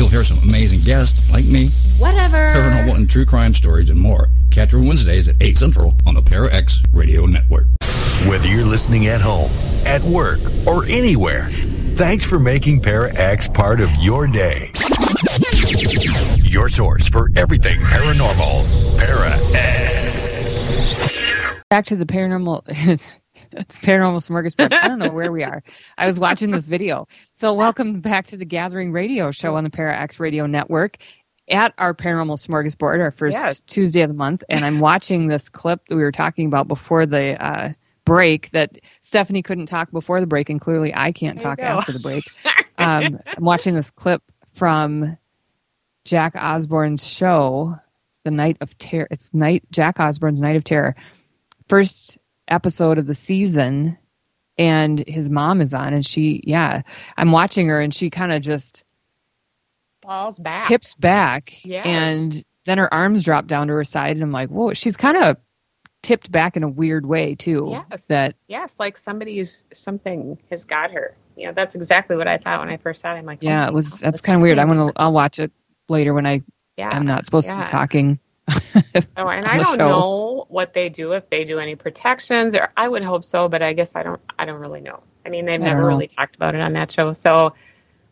You'll 0.02 0.10
hear 0.10 0.24
some 0.24 0.40
amazing 0.40 0.82
guests 0.82 1.30
like 1.30 1.46
me, 1.46 1.68
Whatever. 2.00 2.36
paranormal 2.56 2.96
and 2.96 3.08
true 3.08 3.24
crime 3.24 3.54
stories, 3.54 3.92
and 3.92 4.00
more. 4.00 4.30
Catch 4.50 4.72
her 4.72 4.80
Wednesdays 4.80 5.30
at 5.30 5.36
8 5.40 5.56
Central 5.60 5.94
on 6.08 6.16
the 6.16 6.24
Para 6.24 6.52
X 6.52 6.82
Radio 6.92 7.28
Network. 7.28 7.68
Whether 8.28 8.48
you're 8.48 8.66
listening 8.66 9.06
at 9.06 9.22
home, 9.22 9.52
at 9.86 10.02
work, 10.02 10.40
or 10.66 10.86
anywhere, 10.86 11.50
thanks 11.94 12.26
for 12.26 12.40
making 12.40 12.82
Para 12.82 13.12
X 13.16 13.48
part 13.48 13.80
of 13.80 13.92
your 13.98 14.26
day. 14.26 14.72
Your 16.46 16.68
source 16.68 17.08
for 17.08 17.30
everything 17.38 17.80
paranormal. 17.82 18.98
Para 18.98 19.38
X. 19.54 20.98
back 21.70 21.86
to 21.86 21.96
the 21.96 22.08
paranormal 22.08 22.64
paranormal 23.56 24.22
smorgasbord. 24.22 24.74
I 24.74 24.88
don't 24.88 25.00
know 25.00 25.12
where 25.12 25.32
we 25.32 25.44
are. 25.44 25.62
I 25.98 26.08
was 26.08 26.20
watching 26.20 26.52
this 26.52 26.68
video. 26.68 27.08
So 27.34 27.54
welcome 27.54 28.00
back 28.00 28.28
to 28.28 28.38
the 28.38 28.46
Gathering 28.46 28.92
Radio 28.92 29.32
Show 29.32 29.56
on 29.56 29.64
the 29.64 29.70
Para 29.70 29.98
X 29.98 30.20
Radio 30.20 30.46
Network 30.46 30.98
at 31.50 31.74
our 31.78 31.94
paranormal 31.94 32.38
smorgasbord, 32.38 33.02
our 33.02 33.12
first 33.12 33.34
Yes. 33.34 33.62
Tuesday 33.62 34.02
of 34.02 34.10
the 34.10 34.16
month, 34.16 34.44
and 34.50 34.64
I'm 34.64 34.80
watching 34.80 35.28
this 35.28 35.50
clip 35.50 35.86
that 35.88 35.96
we 35.96 36.02
were 36.02 36.12
talking 36.12 36.46
about 36.46 36.68
before 36.68 37.06
the 37.06 37.44
uh, 37.44 37.74
break 38.06 38.50
that 38.52 38.78
Stephanie 39.02 39.42
couldn't 39.44 39.66
talk 39.66 39.92
before 39.92 40.22
the 40.22 40.28
break, 40.28 40.50
and 40.50 40.62
clearly 40.62 40.94
I 40.96 41.12
can't 41.12 41.40
There 41.40 41.50
talk 41.50 41.60
after 41.60 41.92
the 41.92 42.00
break. 42.00 42.24
Um, 42.78 43.20
I'm 43.28 43.44
watching 43.44 43.76
this 43.76 43.92
clip 43.92 44.24
from 44.54 45.18
Jack 46.06 46.36
Osbourne's 46.36 47.06
show, 47.06 47.76
The 48.24 48.32
Night 48.32 48.58
of 48.62 48.78
Terror. 48.78 49.08
It's 49.12 49.34
night 49.34 49.66
Jack 49.72 50.00
Osbourne's 50.00 50.42
Night 50.42 50.56
of 50.56 50.64
Terror 50.64 50.96
first 51.72 52.18
episode 52.52 52.98
of 52.98 53.08
the 53.08 53.14
season 53.16 53.98
and 54.58 55.00
his 55.08 55.30
mom 55.30 55.62
is 55.62 55.74
on 55.74 55.94
and 55.94 56.06
she 56.06 56.42
yeah 56.46 56.82
i'm 57.18 57.32
watching 57.32 57.68
her 57.70 57.80
and 57.82 57.94
she 57.94 58.10
kind 58.10 58.32
of 58.32 58.42
just 58.42 58.84
Falls 60.04 60.40
back. 60.40 60.66
tips 60.66 60.96
back 60.96 61.64
Yes. 61.64 61.86
and 61.86 62.44
then 62.66 62.78
her 62.80 62.92
arms 62.94 63.24
drop 63.24 63.48
down 63.48 63.68
to 63.68 63.74
her 63.74 63.84
side 63.84 64.12
and 64.18 64.24
i'm 64.24 64.32
like 64.32 64.50
whoa 64.50 64.74
she's 64.74 64.98
kind 64.98 65.16
of 65.18 65.38
tipped 66.02 66.32
back 66.32 66.58
in 66.58 66.64
a 66.64 66.68
weird 66.68 67.06
way 67.06 67.36
too 67.36 67.68
Yes. 67.92 68.08
that 68.08 68.36
yes, 68.48 68.80
like 68.80 68.98
somebody's 68.98 69.64
something 69.72 70.40
has 70.50 70.66
got 70.66 70.90
her. 70.92 71.14
You 71.38 71.46
know, 71.48 71.54
that's 71.54 71.76
exactly 71.76 72.16
what 72.18 72.28
I 72.28 72.38
thought 72.38 72.60
when 72.60 72.70
I 72.70 72.78
first 72.78 73.02
saw 73.04 73.14
it. 73.14 73.20
I'm 73.20 73.26
like, 73.26 73.40
oh 73.44 73.46
yeah 73.46 73.62
my 73.62 73.68
it 73.68 73.74
was 73.74 73.90
God, 73.90 74.00
that's 74.02 74.22
kind 74.22 74.38
of 74.38 74.42
weird 74.42 74.58
i'm 74.58 74.68
gonna 74.68 74.92
i'll 74.96 75.12
watch 75.14 75.38
it 75.38 75.52
later 75.90 76.14
when 76.16 76.26
i 76.26 76.42
Yeah, 76.78 76.90
i'm 76.90 77.06
not 77.06 77.26
supposed 77.26 77.50
to 77.50 77.56
be 77.56 77.62
talking 77.64 78.20
Oh, 79.18 79.28
and 79.28 79.46
I 79.46 79.58
don't 79.60 79.78
show. 79.78 79.88
know 79.88 80.46
what 80.48 80.74
they 80.74 80.90
do 80.90 81.14
if 81.14 81.30
they 81.30 81.44
do 81.44 81.60
any 81.60 81.76
protections, 81.76 82.56
or 82.56 82.70
I 82.78 82.88
would 82.88 83.04
hope 83.04 83.26
so, 83.26 83.50
but 83.50 83.62
I 83.62 83.74
guess 83.74 83.96
I 83.96 84.04
don't. 84.04 84.22
I 84.40 84.46
don't 84.46 84.60
really 84.60 84.82
know. 84.82 85.04
I 85.26 85.30
mean, 85.30 85.46
they've 85.46 85.60
I 85.60 85.60
never 85.60 85.86
really 85.86 86.08
talked 86.08 86.36
about 86.36 86.56
it 86.56 86.62
on 86.62 86.74
that 86.74 86.92
show, 86.92 87.14
so. 87.14 87.54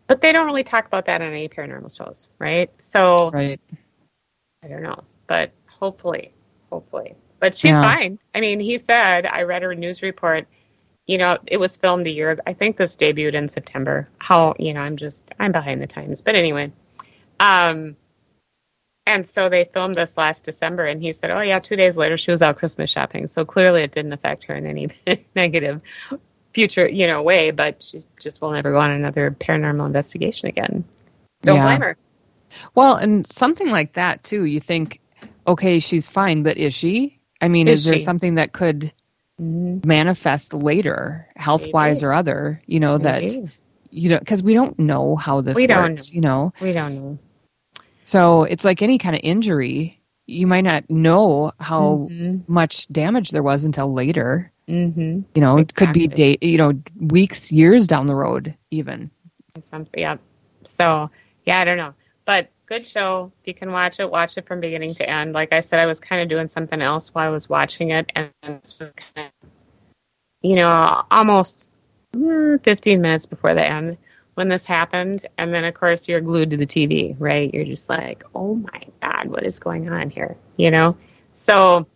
But 0.07 0.21
they 0.21 0.31
don't 0.33 0.45
really 0.47 0.63
talk 0.63 0.87
about 0.87 1.05
that 1.05 1.21
on 1.21 1.27
any 1.27 1.47
paranormal 1.49 1.95
shows, 1.95 2.29
right? 2.39 2.71
So 2.79 3.29
right 3.31 3.59
I 4.63 4.67
don't 4.67 4.83
know, 4.83 5.03
but 5.27 5.51
hopefully, 5.67 6.33
hopefully. 6.71 7.15
But 7.39 7.55
she's 7.55 7.79
Yeah. 7.79 7.79
fine. 7.79 8.19
I 8.35 8.41
mean, 8.41 8.59
he 8.59 8.77
said 8.77 9.25
I 9.25 9.43
read 9.43 9.63
her 9.63 9.75
news 9.75 10.01
report. 10.01 10.47
You 11.07 11.17
know, 11.17 11.37
it 11.47 11.59
was 11.59 11.77
filmed 11.77 12.07
a 12.07 12.11
year. 12.11 12.37
I 12.45 12.53
think 12.53 12.77
this 12.77 12.97
debuted 12.97 13.33
in 13.35 13.47
September. 13.49 14.09
How 14.19 14.55
you 14.59 14.73
know, 14.73 14.81
I'm 14.81 14.97
just 14.97 15.31
I'm 15.39 15.51
behind 15.51 15.81
the 15.81 15.87
times. 15.87 16.21
But 16.21 16.35
anyway, 16.35 16.71
um, 17.39 17.95
and 19.09 19.25
so 19.25 19.49
they 19.49 19.65
filmed 19.65 19.97
this 19.97 20.17
last 20.17 20.45
December, 20.45 20.85
and 20.85 21.01
he 21.01 21.11
said, 21.11 21.31
"Oh 21.31 21.41
yeah, 21.41 21.59
two 21.59 21.75
days 21.75 21.97
later 21.97 22.17
she 22.17 22.31
was 22.31 22.41
out 22.41 22.57
Christmas 22.57 22.89
shopping." 22.89 23.27
So 23.27 23.43
clearly, 23.45 23.81
it 23.81 23.91
didn't 23.91 24.13
affect 24.13 24.45
her 24.45 24.55
in 24.55 24.65
any 24.65 24.89
negative 25.35 25.81
future, 26.53 26.87
you 26.87 27.07
know, 27.07 27.21
way. 27.21 27.51
But 27.51 27.83
she 27.83 28.01
just 28.21 28.41
will 28.41 28.51
never 28.51 28.71
go 28.71 28.79
on 28.79 28.91
another 28.91 29.31
paranormal 29.31 29.85
investigation 29.85 30.49
again. 30.49 30.85
Don't 31.43 31.57
Yeah. 31.57 31.65
blame 31.65 31.81
her. 31.81 31.97
well 32.75 32.95
and 32.95 33.27
something 33.27 33.69
like 33.69 33.93
that 33.93 34.23
too 34.23 34.43
you 34.45 34.59
think 34.59 34.99
okay 35.45 35.79
she's 35.79 36.09
fine 36.09 36.41
but 36.43 36.57
is 36.57 36.73
she 36.73 37.19
i 37.41 37.47
mean 37.47 37.67
Is 37.67 37.81
is, 37.81 37.85
there 37.85 37.93
she? 37.93 37.99
something 37.99 38.35
that 38.35 38.53
could 38.53 38.91
mm-hmm. 39.39 39.87
manifest 39.87 40.53
later 40.53 41.27
health 41.35 41.67
wise 41.71 42.01
or 42.03 42.11
other 42.11 42.59
you 42.65 42.79
know 42.79 42.97
that 42.97 43.21
you 43.91 44.09
know 44.09 44.19
because 44.19 44.41
we 44.43 44.55
don't 44.55 44.79
know 44.79 45.15
how 45.15 45.41
this 45.41 45.55
We 45.55 45.67
don't 45.67 45.91
works 45.91 46.11
you 46.11 46.21
know 46.21 46.53
We 46.59 46.73
don't 46.73 46.95
know. 46.95 47.19
So 48.09 48.43
it's 48.43 48.65
like 48.65 48.81
any 48.81 48.97
kind 48.97 49.15
of 49.15 49.21
injury 49.23 50.01
you 50.27 50.47
might 50.47 50.65
not 50.65 50.89
know 50.89 51.51
how 51.59 52.09
Mhm. 52.09 52.47
much 52.47 52.87
damage 52.91 53.29
there 53.31 53.43
was 53.43 53.63
until 53.63 53.93
later 53.93 54.51
Mm-hmm. 54.67 55.21
you 55.35 55.41
know 55.41 55.57
it 55.57 55.73
could 55.75 55.93
be 55.93 56.05
Exactly. 56.05 56.37
day 56.37 56.47
you 56.51 56.57
know 56.57 56.73
weeks 56.99 57.51
years 57.51 57.87
down 57.87 58.05
the 58.07 58.15
road 58.15 58.53
even 58.71 59.09
Something, 59.61 59.99
yeah. 59.99 60.17
So, 60.63 61.09
yeah, 61.45 61.59
I 61.59 61.65
don't 61.65 61.77
know. 61.77 61.93
But 62.25 62.49
good 62.67 62.85
show. 62.87 63.31
If 63.41 63.47
you 63.47 63.53
can 63.53 63.71
watch 63.71 63.99
it, 63.99 64.09
watch 64.09 64.37
it 64.37 64.47
from 64.47 64.61
beginning 64.61 64.93
to 64.95 65.09
end. 65.09 65.33
Like 65.33 65.51
I 65.51 65.59
said, 65.61 65.79
I 65.79 65.85
was 65.87 65.99
kind 65.99 66.21
of 66.21 66.29
doing 66.29 66.47
something 66.47 66.81
else 66.81 67.13
while 67.13 67.25
I 67.27 67.29
was 67.31 67.49
watching 67.49 67.89
it. 67.89 68.11
And 68.15 68.29
this 68.43 68.79
was 68.79 68.91
kind 69.15 69.27
of, 69.43 69.49
you 70.41 70.55
know, 70.55 71.03
almost 71.11 71.69
mm, 72.13 72.63
15 72.63 73.01
minutes 73.01 73.25
before 73.25 73.53
the 73.55 73.65
end 73.65 73.97
when 74.39 74.47
this 74.47 74.63
happened. 74.63 75.25
And 75.37 75.53
then, 75.53 75.65
of 75.65 75.73
course, 75.73 76.07
you're 76.07 76.21
glued 76.21 76.51
to 76.51 76.57
the 76.57 76.65
TV, 76.65 77.13
right? 77.19 77.53
You're 77.53 77.65
just 77.65 77.89
like, 77.89 78.23
oh 78.33 78.55
my 78.55 78.83
God, 79.01 79.27
what 79.27 79.45
is 79.45 79.59
going 79.59 79.89
on 79.89 80.09
here? 80.09 80.37
You 80.55 80.71
know? 80.71 80.95
So, 81.33 81.87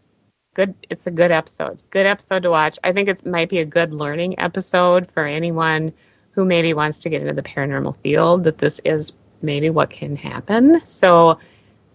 good. 0.53 0.75
It's 0.89 1.07
a 1.07 1.11
good 1.11 1.31
episode. 1.31 1.79
Good 1.89 2.05
episode 2.05 2.43
to 2.43 2.49
watch. 2.49 2.79
I 2.83 2.91
think 2.91 3.07
it 3.07 3.25
might 3.25 3.47
be 3.47 3.59
a 3.59 3.65
good 3.65 3.93
learning 3.93 4.39
episode 4.39 5.09
for 5.13 5.25
anyone 5.25 5.93
who 6.31 6.43
maybe 6.43 6.73
wants 6.73 6.99
to 6.99 7.09
get 7.09 7.21
into 7.21 7.33
the 7.33 7.43
paranormal 7.43 7.95
field 8.03 8.43
that 8.43 8.57
this 8.57 8.81
is 8.83 9.13
maybe 9.41 9.69
what 9.69 9.89
can 9.89 10.17
happen. 10.17 10.81
So 10.85 11.39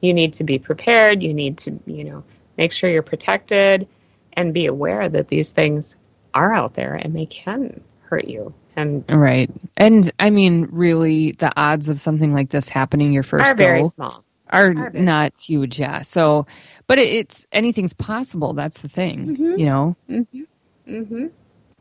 you 0.01 0.14
need 0.14 0.32
to 0.34 0.44
be 0.44 0.59
prepared. 0.59 1.22
You 1.22 1.34
need 1.34 1.59
to, 1.59 1.78
you 1.84 2.05
know, 2.05 2.24
make 2.57 2.72
sure 2.72 2.88
you're 2.88 3.03
protected 3.03 3.86
and 4.32 4.55
be 4.55 4.64
aware 4.64 5.11
that 5.11 5.28
these 5.28 5.53
things 5.53 5.99
are 6.32 6.55
out 6.55 6.72
there 6.72 6.94
and 6.94 7.14
they 7.14 7.26
can 7.26 7.82
hurt 8.09 8.26
you 8.26 8.55
and 8.79 9.05
right 9.11 9.51
and 9.76 10.12
i 10.20 10.31
mean 10.31 10.68
really 10.70 11.33
the 11.33 11.53
odds 11.61 11.89
of 11.89 12.01
something 12.01 12.33
like 12.33 12.51
this 12.51 12.68
happening 12.68 13.12
your 13.12 13.22
first 13.22 13.47
are 13.47 13.55
very 13.55 13.85
small. 13.89 14.24
are, 14.51 14.72
Are 14.76 14.91
big. 14.91 15.03
not 15.03 15.39
huge. 15.39 15.79
Yeah. 15.79 16.03
So, 16.03 16.47
but 16.87 16.99
it, 16.99 17.09
it's 17.09 17.47
anything's 17.53 17.93
possible. 17.93 18.55
That's 18.55 18.79
the 18.79 18.89
thing. 18.89 19.37
Mhm. 19.37 19.59
You 19.59 19.66
know. 19.66 19.97
Mm-hmm. 20.89 21.26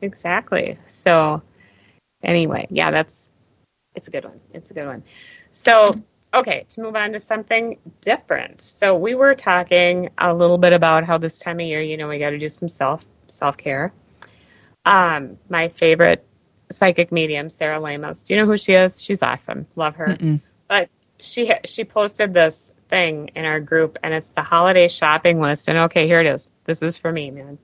Exactly. 0.02 0.78
So, 0.86 1.42
anyway, 2.24 2.68
yeah, 2.70 2.92
that's 2.92 3.30
it's 3.96 4.10
a 4.10 4.12
good 4.12 4.26
one. 4.26 4.40
It's 4.54 4.72
a 4.72 4.74
good 4.74 4.86
one. 4.86 5.04
So, 5.52 5.96
okay, 6.34 6.66
to 6.70 6.82
move 6.82 6.96
on 6.96 7.14
to 7.14 7.22
something 7.22 7.78
different. 8.02 8.60
So, 8.60 8.98
we 8.98 9.16
were 9.16 9.34
talking 9.34 10.10
a 10.18 10.34
little 10.34 10.58
bit 10.58 10.74
about 10.74 11.06
how 11.06 11.18
this 11.18 11.40
time 11.40 11.62
of 11.62 11.66
year, 11.66 11.82
you 11.82 11.96
know, 11.96 12.10
we 12.10 12.20
got 12.20 12.32
to 12.32 12.38
do 12.38 12.50
some 12.50 12.68
self 12.68 13.06
self 13.28 13.56
care. 13.56 13.94
Um, 14.86 15.38
my 15.50 15.70
favorite 15.70 16.27
psychic 16.72 17.12
medium, 17.12 17.50
Sarah 17.50 17.80
Lamos. 17.80 18.24
Do 18.24 18.34
you 18.34 18.40
know 18.40 18.46
who 18.46 18.58
she 18.58 18.74
is? 18.74 19.04
She's 19.04 19.24
awesome. 19.24 19.68
Love 19.76 19.96
her. 19.96 20.08
Mm-mm. 20.08 20.42
But 20.68 20.90
she 21.20 21.52
she 21.66 21.84
posted 21.84 22.34
this 22.34 22.74
thing 22.90 23.32
in 23.36 23.46
our 23.46 23.60
group, 23.60 23.98
and 24.04 24.14
it's 24.14 24.30
the 24.32 24.42
holiday 24.42 24.88
shopping 24.88 25.40
list. 25.40 25.68
And 25.70 25.78
okay, 25.80 26.08
here 26.08 26.20
it 26.20 26.28
is. 26.28 26.52
This 26.66 26.82
is 26.82 26.98
for 26.98 27.12
me, 27.12 27.32
man. 27.32 27.58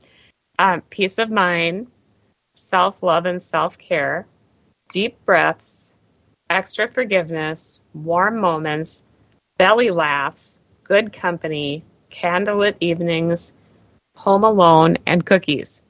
Um, 0.60 0.82
peace 0.82 1.18
of 1.18 1.30
mind, 1.30 1.88
self 2.56 3.04
love 3.04 3.26
and 3.26 3.42
self 3.42 3.78
care, 3.78 4.26
deep 4.90 5.24
breaths, 5.26 5.94
extra 6.50 6.90
forgiveness, 6.90 7.82
warm 7.94 8.40
moments, 8.40 9.04
belly 9.58 9.92
laughs, 9.92 10.60
good 10.84 11.14
company, 11.14 11.84
candlelit 12.12 12.76
evenings, 12.80 13.54
home 14.16 14.44
alone, 14.44 14.98
and 15.06 15.26
cookies. 15.26 15.82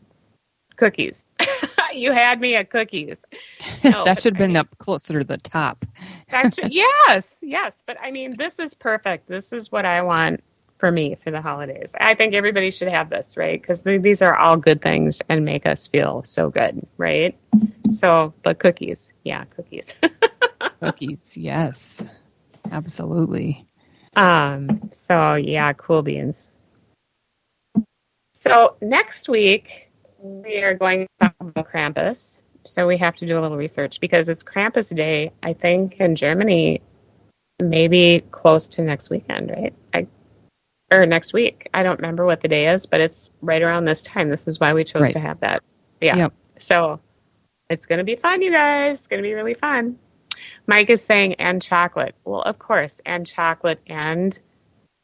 Cookies. 0.76 1.30
you 1.96 2.12
had 2.12 2.39
me 2.39 2.56
at 2.56 2.70
cookies. 2.70 3.26
No, 3.84 4.06
that 4.06 4.22
should 4.22 4.36
have 4.36 4.41
I 4.41 4.46
been 4.46 4.52
mean- 4.52 4.58
up 4.58 4.78
closer 4.78 5.20
to 5.20 5.26
the 5.26 5.38
top. 5.38 5.86
That's 6.30 6.58
yes, 6.70 7.38
yes. 7.41 7.84
But 7.86 7.98
I 8.02 8.12
mean, 8.12 8.38
this 8.38 8.58
is 8.60 8.74
perfect. 8.74 9.28
This 9.28 9.52
is 9.52 9.72
what 9.72 9.86
I 9.86 10.02
want 10.04 10.41
for 10.78 10.89
me 10.91 11.16
for 11.22 11.32
the 11.32 11.41
holidays. 11.41 11.94
I 12.00 12.14
think 12.14 12.34
everybody 12.34 12.72
should 12.72 12.88
have 12.88 13.10
this, 13.10 13.36
right? 13.36 13.62
Because 13.62 13.84
these 13.84 14.22
are 14.22 14.36
all 14.36 14.56
good 14.58 14.82
things 14.82 15.22
and 15.28 15.44
make 15.44 15.68
us 15.68 15.88
feel 15.88 16.24
so 16.24 16.50
good, 16.50 16.86
right? 16.98 17.38
So, 17.89 18.34
but 18.41 18.58
cookies, 18.60 19.14
yeah, 19.24 19.44
cookies. 19.46 19.96
Cookies, 20.80 21.36
yes, 21.38 22.02
absolutely. 22.72 23.66
um. 24.16 24.82
So 24.94 25.36
yeah, 25.36 25.74
cool 25.74 26.04
beans. 26.04 26.50
So 28.34 28.76
next 28.82 29.28
week 29.30 29.89
we 30.20 30.62
are 30.64 30.74
going 30.74 31.08
about 31.48 31.72
Krampus. 31.72 32.39
So 32.66 32.88
we 32.88 32.98
have 32.98 33.16
to 33.18 33.26
do 33.26 33.38
a 33.38 33.41
little 33.41 33.58
research 33.58 34.00
because 34.00 34.30
it's 34.30 34.44
Krampus 34.44 34.94
Day. 34.96 35.32
I 35.41 35.54
think 35.54 35.98
in 36.00 36.16
Germany, 36.16 36.82
maybe 37.62 38.24
close 38.32 38.70
to 38.70 38.82
next 38.82 39.10
weekend, 39.10 39.50
right? 39.52 39.74
I 39.94 40.08
or 40.91 41.06
next 41.06 41.34
week. 41.34 41.70
I 41.74 41.84
don't 41.84 42.00
remember 42.00 42.26
what 42.26 42.41
the 42.41 42.48
day 42.48 42.68
is, 42.68 42.86
but 42.86 43.02
it's 43.02 43.32
right 43.41 43.62
around 43.62 43.86
this 43.86 44.04
time. 44.04 44.30
This 44.30 44.48
is 44.48 44.60
why 44.60 44.74
we 44.74 44.84
chose 44.84 45.02
Right. 45.02 45.14
to 45.14 45.20
have 45.20 45.39
that. 45.39 45.64
Yeah. 46.00 46.16
Yep. 46.16 46.34
So 46.60 47.00
it's 47.70 47.86
going 47.86 47.98
to 47.98 48.04
be 48.04 48.16
fun, 48.16 48.41
you 48.41 48.52
guys. 48.52 49.00
It's 49.00 49.08
going 49.08 49.22
to 49.22 49.28
be 49.28 49.34
really 49.34 49.56
fun. 49.56 49.98
Mike 50.68 50.89
is 50.89 51.04
saying, 51.04 51.36
and 51.36 51.62
chocolate. 51.62 52.16
Well, 52.24 52.41
of 52.41 52.60
course, 52.60 53.02
and 53.06 53.26
chocolate 53.26 53.82
and 53.88 54.38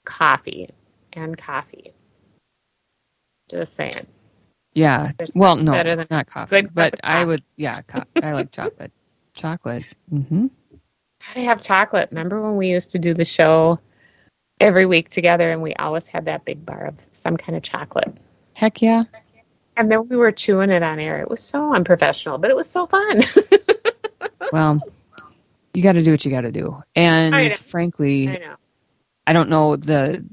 coffee. 0.06 0.70
And 1.14 1.38
coffee. 1.38 1.92
Just 3.50 3.76
saying. 3.76 4.06
Yeah. 4.80 5.11
There's 5.17 5.34
well, 5.36 5.57
no, 5.57 5.73
better 5.73 5.97
than 5.97 6.07
not 6.09 6.27
coffee, 6.27 6.61
but 6.73 7.01
I 7.03 7.25
would. 7.25 7.43
Yeah, 7.57 7.82
co- 7.82 8.05
I 8.15 8.32
like 8.32 8.51
chocolate. 8.53 8.93
Chocolate. 9.34 9.86
hmm 10.09 10.47
Gotta 11.27 11.41
have 11.41 11.59
chocolate. 11.59 12.09
Remember 12.11 12.41
when 12.41 12.55
we 12.55 12.69
used 12.69 12.91
to 12.91 12.99
do 12.99 13.13
the 13.13 13.25
show 13.25 13.80
every 14.61 14.86
week 14.86 15.09
together 15.09 15.51
and 15.51 15.61
we 15.61 15.73
always 15.73 16.07
had 16.07 16.25
that 16.25 16.45
big 16.45 16.65
bar 16.65 16.86
of 16.86 17.05
some 17.11 17.36
kind 17.36 17.57
of 17.57 17.63
chocolate? 17.63 18.15
Heck 18.53 18.82
yeah. 18.82 19.03
And 19.75 19.91
then 19.91 20.07
we 20.07 20.15
were 20.15 20.32
chewing 20.32 20.71
it 20.71 20.82
on 20.82 20.97
air. 20.97 21.19
It 21.19 21.30
was 21.30 21.43
so 21.43 21.73
unprofessional, 21.73 22.38
but 22.38 22.49
it 22.49 22.55
was 22.55 22.69
so 22.69 22.88
fun. 22.88 23.21
Well, 24.51 24.82
you 25.75 25.84
got 25.84 25.91
to 25.91 26.01
do 26.01 26.09
what 26.09 26.25
you 26.25 26.32
got 26.32 26.41
to 26.41 26.51
do, 26.51 26.82
and 26.95 27.53
frankly, 27.53 28.27
I. 28.30 28.55
I 29.27 29.34
don't 29.34 29.49
know 29.49 29.75
the 29.75 30.25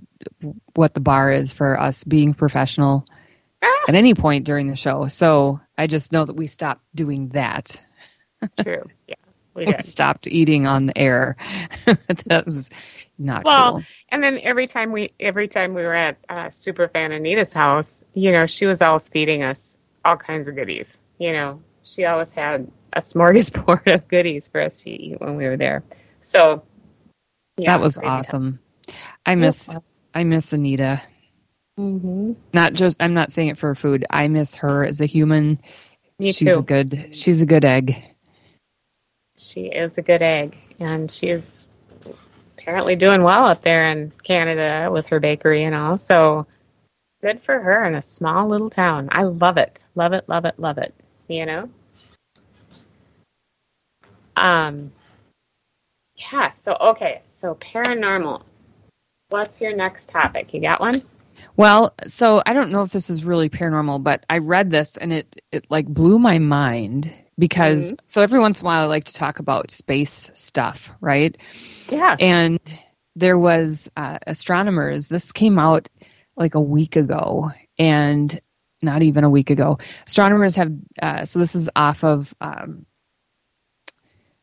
what 0.74 0.94
the 0.94 1.01
bar 1.01 1.30
is 1.32 1.53
for 1.53 1.78
us 1.78 2.03
being 2.03 2.32
professional 2.32 3.05
at 3.63 3.95
any 3.95 4.15
point 4.15 4.45
during 4.45 4.67
the 4.67 4.77
show. 4.77 5.07
So 5.07 5.61
I 5.77 5.87
just 5.87 6.13
know 6.13 6.25
that 6.25 6.35
we 6.35 6.47
stopped 6.47 6.83
doing 6.95 7.29
that. 7.31 7.81
true. 8.61 8.85
Yeah, 9.09 9.15
we 9.55 9.67
We 9.67 9.75
stopped 9.79 10.27
eating 10.27 10.67
on 10.67 10.87
the 10.87 10.99
air. 10.99 11.37
that 12.27 12.45
was 12.47 12.71
not 13.19 13.45
Well, 13.45 13.73
cool. 13.73 13.83
And 14.11 14.23
then 14.23 14.39
every 14.43 14.67
time 14.67 14.93
we 14.93 15.13
every 15.19 15.49
time 15.49 15.75
we 15.75 15.83
were 15.83 15.95
at 15.95 16.19
uh, 16.29 16.47
Superfan 16.47 17.13
Anita's 17.13 17.53
house, 17.53 18.05
you 18.15 18.33
know, 18.33 18.47
she 18.47 18.67
was 18.67 18.83
always 18.83 19.09
feeding 19.09 19.43
us 19.43 19.79
all 20.05 20.17
kinds 20.17 20.49
of 20.49 20.55
goodies. 20.55 21.01
You 21.19 21.33
know, 21.33 21.63
she 21.83 22.05
always 22.05 22.33
had 22.33 22.71
a 22.93 23.01
smorgasbord 23.01 23.93
of 23.95 24.09
goodies 24.09 24.49
for 24.49 24.61
us 24.61 24.81
to 24.83 24.91
eat 24.91 25.21
when 25.21 25.37
we 25.37 25.47
were 25.47 25.57
there. 25.57 25.83
So 26.21 26.65
yeah, 27.57 27.73
that 27.73 27.81
was 27.81 27.99
awesome. 27.99 28.61
I 29.25 29.35
miss 29.35 29.75
I 30.15 30.25
miss 30.25 30.53
Anita. 30.53 31.03
Mm-hmm. 31.79 32.33
Not 32.55 32.72
just 32.72 32.97
I'm 33.01 33.14
not 33.14 33.31
saying 33.31 33.49
it 33.49 33.59
for 33.59 33.74
food. 33.74 34.07
I 34.09 34.29
miss 34.29 34.55
her 34.57 34.85
as 34.85 35.01
a 35.01 35.07
human. 35.07 35.61
Me 36.18 36.33
she's 36.33 36.53
too. 36.53 36.61
a 36.61 36.62
good 36.62 37.09
she's 37.12 37.43
a 37.43 37.47
good 37.47 37.64
egg. 37.64 38.03
She 39.37 39.66
is 39.66 39.99
a 39.99 40.03
good 40.03 40.22
egg, 40.22 40.57
and 40.81 41.11
she's 41.11 41.68
apparently 42.57 42.97
doing 42.97 43.22
well 43.22 43.47
up 43.47 43.61
there 43.61 43.85
in 43.91 44.11
Canada 44.22 44.89
with 44.91 45.09
her 45.09 45.20
bakery 45.20 45.64
and 45.64 45.74
all. 45.74 45.99
So 45.99 46.47
good 47.20 47.43
for 47.43 47.59
her 47.59 47.85
in 47.85 47.95
a 47.95 48.03
small 48.03 48.49
little 48.49 48.70
town. 48.70 49.09
I 49.12 49.24
love 49.24 49.59
it, 49.59 49.85
love 49.95 50.14
it, 50.14 50.27
love 50.29 50.47
it, 50.47 50.59
love 50.59 50.79
it. 50.79 50.95
You 51.29 51.45
know. 51.45 51.70
Um. 54.35 54.93
Yeah. 56.16 56.49
So 56.49 56.74
okay. 56.81 57.20
So 57.24 57.55
paranormal. 57.55 58.43
What's 59.29 59.61
your 59.61 59.77
next 59.77 60.09
topic? 60.09 60.55
You 60.55 60.61
got 60.61 60.81
one? 60.81 61.03
Well, 61.57 61.95
so 62.07 62.43
I 62.45 62.53
don't 62.53 62.71
know 62.71 62.83
if 62.83 62.93
this 62.93 63.09
is 63.09 63.25
really 63.25 63.49
paranormal, 63.49 64.03
but 64.03 64.25
I 64.29 64.39
read 64.39 64.71
this 64.71 64.97
and 64.97 65.13
it 65.13 65.41
it 65.53 65.67
like 65.71 65.87
blew 65.87 66.19
my 66.19 66.39
mind 66.39 67.13
because 67.39 67.95
so 68.05 68.23
every 68.23 68.41
once 68.41 68.61
in 68.61 68.67
a 68.67 68.69
while 68.69 68.85
I 68.85 68.87
like 68.87 69.05
to 69.05 69.15
talk 69.15 69.39
about 69.39 69.71
space 69.71 70.31
stuff, 70.35 70.91
right? 71.01 71.37
Yeah. 71.89 72.17
And 72.19 72.61
there 73.15 73.39
was 73.39 73.91
uh, 73.97 74.19
astronomers. 74.27 75.09
This 75.09 75.33
came 75.33 75.59
out 75.59 75.89
like 76.37 76.55
a 76.55 76.61
week 76.61 76.97
ago, 76.97 77.51
and 77.79 78.39
not 78.83 79.03
even 79.03 79.25
a 79.25 79.31
week 79.31 79.51
ago. 79.51 79.79
Astronomers 80.07 80.57
have 80.57 80.73
uh, 81.01 81.25
so 81.25 81.39
this 81.39 81.55
is 81.55 81.71
off 81.75 82.05
of 82.05 82.35
um, 82.41 82.85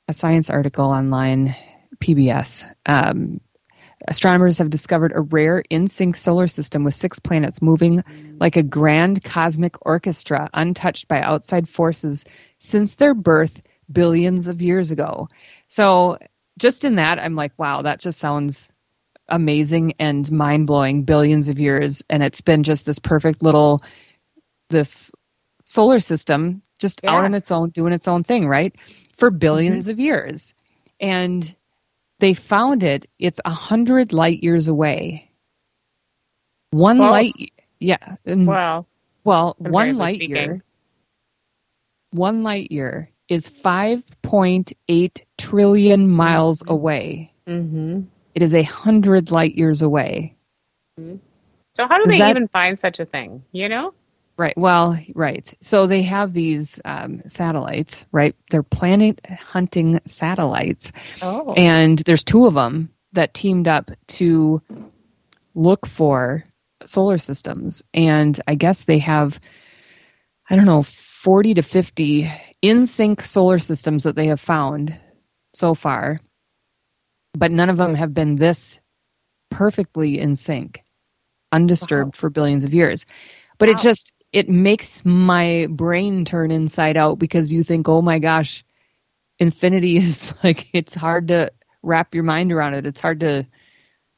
a 0.07 0.14
science 0.14 0.49
article 0.49 0.86
online, 0.86 1.55
PBS. 1.99 2.66
Um, 2.86 3.39
astronomers 4.07 4.57
have 4.57 4.69
discovered 4.69 5.13
a 5.15 5.21
rare 5.21 5.63
in 5.69 5.87
sync 5.87 6.15
solar 6.15 6.47
system 6.47 6.83
with 6.83 6.95
six 6.95 7.19
planets 7.19 7.61
moving 7.61 8.03
like 8.39 8.55
a 8.55 8.63
grand 8.63 9.23
cosmic 9.23 9.85
orchestra, 9.85 10.49
untouched 10.53 11.07
by 11.07 11.21
outside 11.21 11.69
forces 11.69 12.25
since 12.59 12.95
their 12.95 13.13
birth 13.13 13.61
billions 13.91 14.47
of 14.47 14.61
years 14.61 14.91
ago. 14.91 15.29
So, 15.67 16.17
just 16.59 16.85
in 16.85 16.95
that, 16.95 17.19
I'm 17.19 17.35
like, 17.35 17.53
wow, 17.57 17.81
that 17.81 17.99
just 17.99 18.19
sounds 18.19 18.69
amazing 19.27 19.93
and 19.99 20.31
mind 20.31 20.67
blowing. 20.67 21.03
Billions 21.03 21.47
of 21.47 21.59
years, 21.59 22.03
and 22.09 22.21
it's 22.21 22.41
been 22.41 22.63
just 22.63 22.85
this 22.85 22.99
perfect 22.99 23.41
little 23.41 23.81
this 24.69 25.11
solar 25.65 25.99
system 25.99 26.61
just 26.79 27.03
out 27.05 27.23
on 27.23 27.33
its 27.33 27.51
own, 27.51 27.69
doing 27.69 27.93
its 27.93 28.07
own 28.07 28.23
thing, 28.23 28.47
right? 28.47 28.75
For 29.17 29.31
mm-hmm. 29.31 29.45
1000000000s 29.45 29.87
of 29.87 29.99
years. 29.99 30.53
And 30.99 31.55
they 32.24 32.34
found 32.34 32.84
it, 32.84 33.05
it's 33.19 33.41
a 33.43 33.51
hundred 33.51 34.13
light 34.13 34.41
years 34.41 34.69
away. 34.69 35.30
One 36.71 36.97
Close. 36.97 37.11
light 37.11 37.34
yeah. 37.82 38.15
and- 38.26 38.47
Well, 38.47 38.88
well, 39.26 39.55
one 39.59 39.97
light 39.97 40.21
speaking. 40.21 40.36
year 40.38 40.63
one 42.11 42.43
light 42.43 42.71
year 42.71 43.09
is 43.28 43.49
5.8 43.49 45.21
trillion 45.38 46.09
miles 46.09 46.63
away. 46.65 47.34
mm-hmm. 47.45 48.01
It 48.36 48.41
is 48.41 48.55
a 48.55 48.63
hundred 48.63 49.30
light 49.32 49.55
years 49.55 49.82
away. 49.82 50.36
So 50.97 51.88
how 51.88 51.97
do 51.97 52.03
Is 52.03 52.07
they 52.07 52.19
that- 52.19 52.30
even 52.30 52.47
find 52.47 52.80
such 52.80 52.99
a 53.01 53.05
thing? 53.05 53.43
You 53.51 53.67
know? 53.67 53.93
Right. 54.36 54.57
Well, 54.57 54.99
right. 55.13 55.53
So 55.61 55.86
they 55.86 56.01
have 56.03 56.34
these 56.34 56.79
um, 56.86 57.21
satellites, 57.27 58.05
right? 58.11 58.36
They're 58.49 58.63
planet 58.63 59.21
hunting 59.25 60.01
satellites. 60.07 60.91
Oh. 61.21 61.53
And 61.53 61.99
there's 61.99 62.23
two 62.23 62.47
of 62.47 62.55
them 62.55 62.89
that 63.11 63.36
teamed 63.36 63.67
up 63.67 63.91
to 64.07 64.61
look 65.53 65.86
for 65.86 66.43
solar 66.84 67.19
systems. 67.19 67.84
And 67.93 68.39
I 68.47 68.55
guess 68.55 68.86
they 68.86 68.99
have, 68.99 69.39
I 70.49 70.55
don't 70.55 70.65
know, 70.65 70.81
40 70.84 71.53
to 71.55 71.61
50 71.61 72.31
in 72.63 72.88
sync 72.88 73.21
solar 73.21 73.59
systems 73.59 74.03
that 74.03 74.15
they 74.15 74.27
have 74.27 74.41
found 74.41 74.97
so 75.53 75.75
far. 75.75 76.19
But 77.34 77.51
none 77.51 77.69
of 77.69 77.77
them 77.77 77.93
have 77.93 78.15
been 78.15 78.36
this 78.36 78.79
perfectly 79.51 80.19
in 80.19 80.36
sync, 80.36 80.84
undisturbed 81.51 82.15
wow. 82.15 82.19
for 82.19 82.29
billions 82.31 82.63
of 82.63 82.73
years. 82.73 83.05
But 83.59 83.69
wow. 83.69 83.75
it 83.75 83.79
just 83.79 84.11
it 84.34 84.49
makes 84.49 85.05
my 85.05 85.67
brain 85.69 86.25
turn 86.25 86.51
inside 86.51 86.97
out 86.97 87.19
because 87.19 87.51
you 87.51 87.63
think, 87.63 87.88
oh 87.88 88.01
my 88.01 88.19
gosh, 88.19 88.65
infinity 89.39 89.97
is 89.97 90.34
like 90.43 90.67
it's 90.73 90.95
hard 90.95 91.29
to 91.29 91.51
wrap 91.84 92.15
your 92.15 92.23
mind 92.23 92.51
around 92.51 92.73
it. 92.73 92.86
It's 92.86 92.99
hard 92.99 93.21
to 93.21 93.45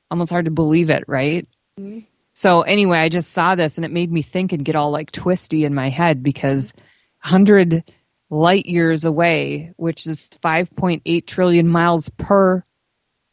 almost 0.10 0.32
hard 0.32 0.46
to 0.46 0.52
believe 0.52 0.90
it, 0.90 1.04
right? 1.08 1.48
Mm-hmm. 1.80 2.00
So 2.34 2.62
anyway, 2.62 3.00
I 3.00 3.10
just 3.10 3.32
saw 3.32 3.56
this 3.56 3.78
and 3.78 3.86
it 3.86 3.92
made 3.92 4.12
me 4.12 4.22
think 4.22 4.52
and 4.52 4.66
get 4.66 4.76
all 4.76 4.92
like 4.92 5.12
twisty 5.12 5.64
in 5.64 5.74
my 5.74 5.90
head 5.90 6.22
because 6.22 6.74
100 7.22 7.84
light 8.30 8.66
years 8.66 9.06
away, 9.06 9.74
which 9.78 10.06
is 10.06 10.30
5.8 10.42 11.26
trillion 11.26 11.68
miles 11.68 12.10
per 12.10 12.64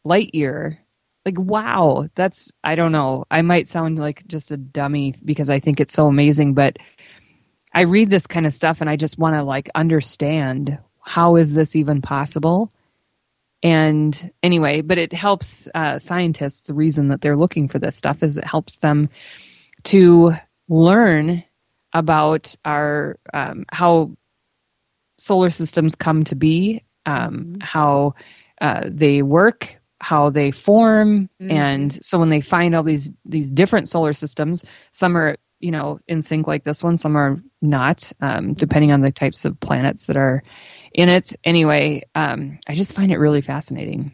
light 0.05 0.33
year. 0.33 0.79
Like, 1.25 1.39
wow, 1.39 2.07
that's, 2.15 2.51
I 2.63 2.75
don't 2.75 2.91
know. 2.91 3.25
I 3.31 3.41
might 3.41 3.67
sound 3.67 3.97
like 3.97 4.27
just 4.27 4.51
a 4.51 4.57
dummy 4.57 5.15
because 5.23 5.49
I 5.49 5.59
think 5.59 5.79
it's 5.79 5.93
so 5.93 6.07
amazing, 6.07 6.53
but 6.53 6.77
I 7.73 7.83
read 7.83 8.09
this 8.09 8.27
kind 8.27 8.45
of 8.45 8.53
stuff 8.53 8.81
and 8.81 8.89
I 8.89 8.97
just 8.97 9.17
want 9.17 9.35
to 9.35 9.43
like 9.43 9.69
understand 9.73 10.79
how 11.01 11.35
is 11.37 11.53
this 11.53 11.75
even 11.75 12.01
possible? 12.01 12.69
And 13.61 14.31
anyway, 14.43 14.81
but 14.81 14.97
it 14.97 15.13
helps 15.13 15.69
uh, 15.73 15.97
scientists. 15.97 16.67
The 16.67 16.73
reason 16.73 17.07
that 17.09 17.21
they're 17.21 17.37
looking 17.37 17.69
for 17.69 17.79
this 17.79 17.95
stuff 17.95 18.21
is 18.21 18.37
it 18.37 18.45
helps 18.45 18.77
them 18.77 19.09
to 19.83 20.33
learn 20.67 21.43
about 21.93 22.55
our 22.65 23.17
um, 23.33 23.65
how 23.71 24.11
solar 25.17 25.49
systems 25.49 25.95
come 25.95 26.23
to 26.25 26.35
be, 26.35 26.83
um, 27.05 27.15
mm-hmm. 27.15 27.61
how 27.61 28.15
uh, 28.59 28.81
they 28.85 29.21
work, 29.21 29.79
how 30.03 30.29
they 30.29 30.51
form, 30.51 31.29
mm-hmm. 31.41 31.51
and 31.51 32.05
so 32.05 32.19
when 32.19 32.29
they 32.29 32.41
find 32.41 32.75
all 32.75 32.83
these 32.83 33.11
these 33.25 33.49
different 33.49 33.89
solar 33.89 34.13
systems, 34.13 34.65
some 34.91 35.17
are 35.17 35.37
you 35.59 35.71
know 35.71 35.99
in 36.07 36.21
sync 36.21 36.45
like 36.45 36.63
this 36.63 36.83
one, 36.83 36.97
some 36.97 37.15
are 37.15 37.41
not, 37.61 38.11
um, 38.19 38.53
depending 38.53 38.91
on 38.91 39.01
the 39.01 39.11
types 39.11 39.45
of 39.45 39.59
planets 39.59 40.07
that 40.07 40.17
are 40.17 40.43
in 40.93 41.09
it. 41.09 41.33
Anyway, 41.43 42.03
um, 42.13 42.59
I 42.67 42.75
just 42.75 42.93
find 42.93 43.11
it 43.11 43.17
really 43.17 43.41
fascinating. 43.41 44.13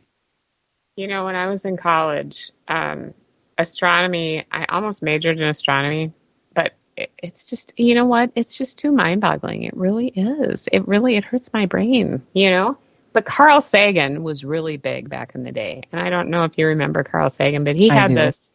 You 0.96 1.08
know, 1.08 1.26
when 1.26 1.36
I 1.36 1.48
was 1.48 1.66
in 1.66 1.76
college, 1.76 2.52
um, 2.68 3.14
astronomy, 3.58 4.46
I 4.52 4.66
almost 4.70 5.02
majored 5.02 5.40
in 5.40 5.48
astronomy, 5.48 6.14
but 6.54 6.74
it, 6.96 7.12
it's 7.18 7.50
just, 7.50 7.74
you 7.78 7.96
know 7.96 8.06
what? 8.06 8.32
It's 8.36 8.58
just 8.58 8.78
too 8.78 8.92
mind 8.92 9.22
boggling. 9.22 9.64
It 9.64 9.76
really 9.76 10.08
is. 10.08 10.68
It 10.72 10.88
really, 10.88 11.16
it 11.16 11.24
hurts 11.24 11.52
my 11.54 11.66
brain, 11.66 12.22
you 12.34 12.52
know? 12.52 12.78
But 13.14 13.26
Carl 13.26 13.62
Sagan 13.62 14.24
was 14.24 14.44
really 14.44 14.78
big 14.78 15.10
back 15.10 15.36
in 15.36 15.44
the 15.44 15.52
day. 15.52 15.84
And 15.92 16.02
I 16.02 16.10
don't 16.10 16.30
know 16.30 16.44
if 16.44 16.58
you 16.58 16.68
remember 16.68 17.04
Carl 17.04 17.30
Sagan, 17.30 17.64
but 17.64 17.76
he 17.76 17.90
had 17.90 18.16
this, 18.16 18.52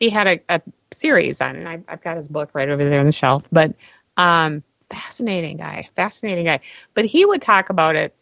he 0.00 0.10
had 0.10 0.26
a, 0.26 0.40
a 0.48 0.62
series 0.92 1.40
on 1.40 1.56
it. 1.56 1.66
I, 1.66 1.80
I've 1.86 2.02
got 2.02 2.16
his 2.16 2.28
book 2.28 2.50
right 2.54 2.68
over 2.68 2.84
there 2.84 3.00
on 3.00 3.06
the 3.06 3.12
shelf. 3.12 3.44
But 3.52 3.74
um, 4.16 4.62
fascinating 4.90 5.56
guy, 5.56 5.88
fascinating 5.96 6.44
guy. 6.44 6.60
But 6.94 7.04
he 7.04 7.24
would 7.24 7.42
talk 7.42 7.70
about 7.70 7.96
it 7.96 8.14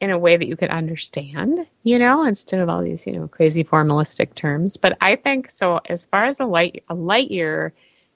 in 0.00 0.10
a 0.10 0.18
way 0.18 0.36
that 0.36 0.48
you 0.48 0.56
could 0.56 0.70
understand, 0.70 1.64
you 1.84 1.98
know, 1.98 2.24
instead 2.24 2.58
of 2.58 2.68
all 2.68 2.82
these, 2.82 3.06
you 3.06 3.12
know, 3.12 3.28
crazy 3.28 3.62
formalistic 3.62 4.34
terms. 4.34 4.76
But 4.76 4.98
I 5.00 5.14
think 5.14 5.48
so. 5.48 5.80
As 5.88 6.06
far 6.06 6.24
as 6.24 6.40
a 6.40 6.44
light, 6.44 6.82
a 6.88 6.94
light 6.94 7.30
year 7.30 7.72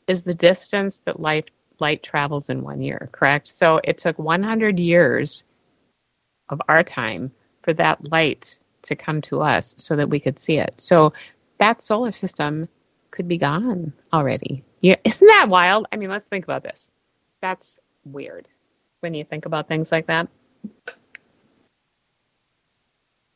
is 0.08 0.24
the 0.24 0.34
distance 0.34 0.98
that 1.04 1.20
light 1.20 1.50
light 1.78 2.02
travels 2.02 2.50
in 2.50 2.62
one 2.62 2.80
year. 2.80 3.08
Correct. 3.12 3.48
So 3.48 3.80
it 3.84 3.98
took 3.98 4.18
100 4.18 4.78
years 4.78 5.44
of 6.48 6.60
our 6.68 6.82
time 6.82 7.32
for 7.62 7.72
that 7.74 8.10
light 8.10 8.58
to 8.82 8.96
come 8.96 9.20
to 9.22 9.40
us 9.40 9.74
so 9.78 9.96
that 9.96 10.08
we 10.10 10.20
could 10.20 10.38
see 10.38 10.58
it. 10.58 10.80
So 10.80 11.12
that 11.58 11.80
solar 11.80 12.12
system 12.12 12.68
could 13.10 13.28
be 13.28 13.38
gone 13.38 13.92
already. 14.12 14.64
Yeah, 14.80 14.96
isn't 15.04 15.26
that 15.26 15.48
wild? 15.48 15.86
I 15.92 15.96
mean, 15.96 16.10
let's 16.10 16.26
think 16.26 16.44
about 16.44 16.62
this 16.62 16.88
that's 17.40 17.78
weird 18.04 18.48
when 19.00 19.14
you 19.14 19.24
think 19.24 19.46
about 19.46 19.68
things 19.68 19.92
like 19.92 20.06
that. 20.06 20.28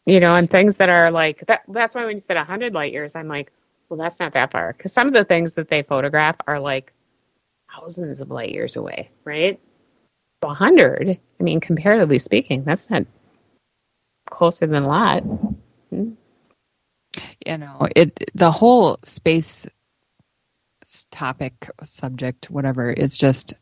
You 0.06 0.18
know, 0.18 0.32
and 0.32 0.50
things 0.50 0.78
that 0.78 0.88
are 0.88 1.10
like 1.10 1.46
that. 1.46 1.62
That's 1.68 1.94
why 1.94 2.04
when 2.04 2.16
you 2.16 2.20
said 2.20 2.36
100 2.36 2.74
light 2.74 2.92
years, 2.92 3.14
I'm 3.14 3.28
like, 3.28 3.52
well, 3.88 3.98
that's 3.98 4.18
not 4.18 4.32
that 4.32 4.50
far. 4.50 4.72
Because 4.72 4.92
some 4.92 5.06
of 5.06 5.14
the 5.14 5.24
things 5.24 5.54
that 5.54 5.68
they 5.68 5.82
photograph 5.82 6.36
are 6.46 6.58
like 6.58 6.92
thousands 7.72 8.20
of 8.20 8.30
light 8.30 8.50
years 8.50 8.76
away, 8.76 9.10
right? 9.24 9.60
100, 10.40 11.18
I 11.38 11.42
mean, 11.42 11.60
comparatively 11.60 12.18
speaking, 12.18 12.64
that's 12.64 12.88
not 12.90 13.04
closer 14.28 14.66
than 14.66 14.84
a 14.84 14.88
lot. 14.88 15.20
Hmm. 15.20 16.12
You 17.46 17.58
know, 17.58 17.86
it 17.96 18.30
the 18.34 18.50
whole 18.50 18.96
space 19.04 19.66
topic, 21.10 21.70
subject, 21.82 22.50
whatever, 22.50 22.90
is 22.90 23.16
just 23.16 23.54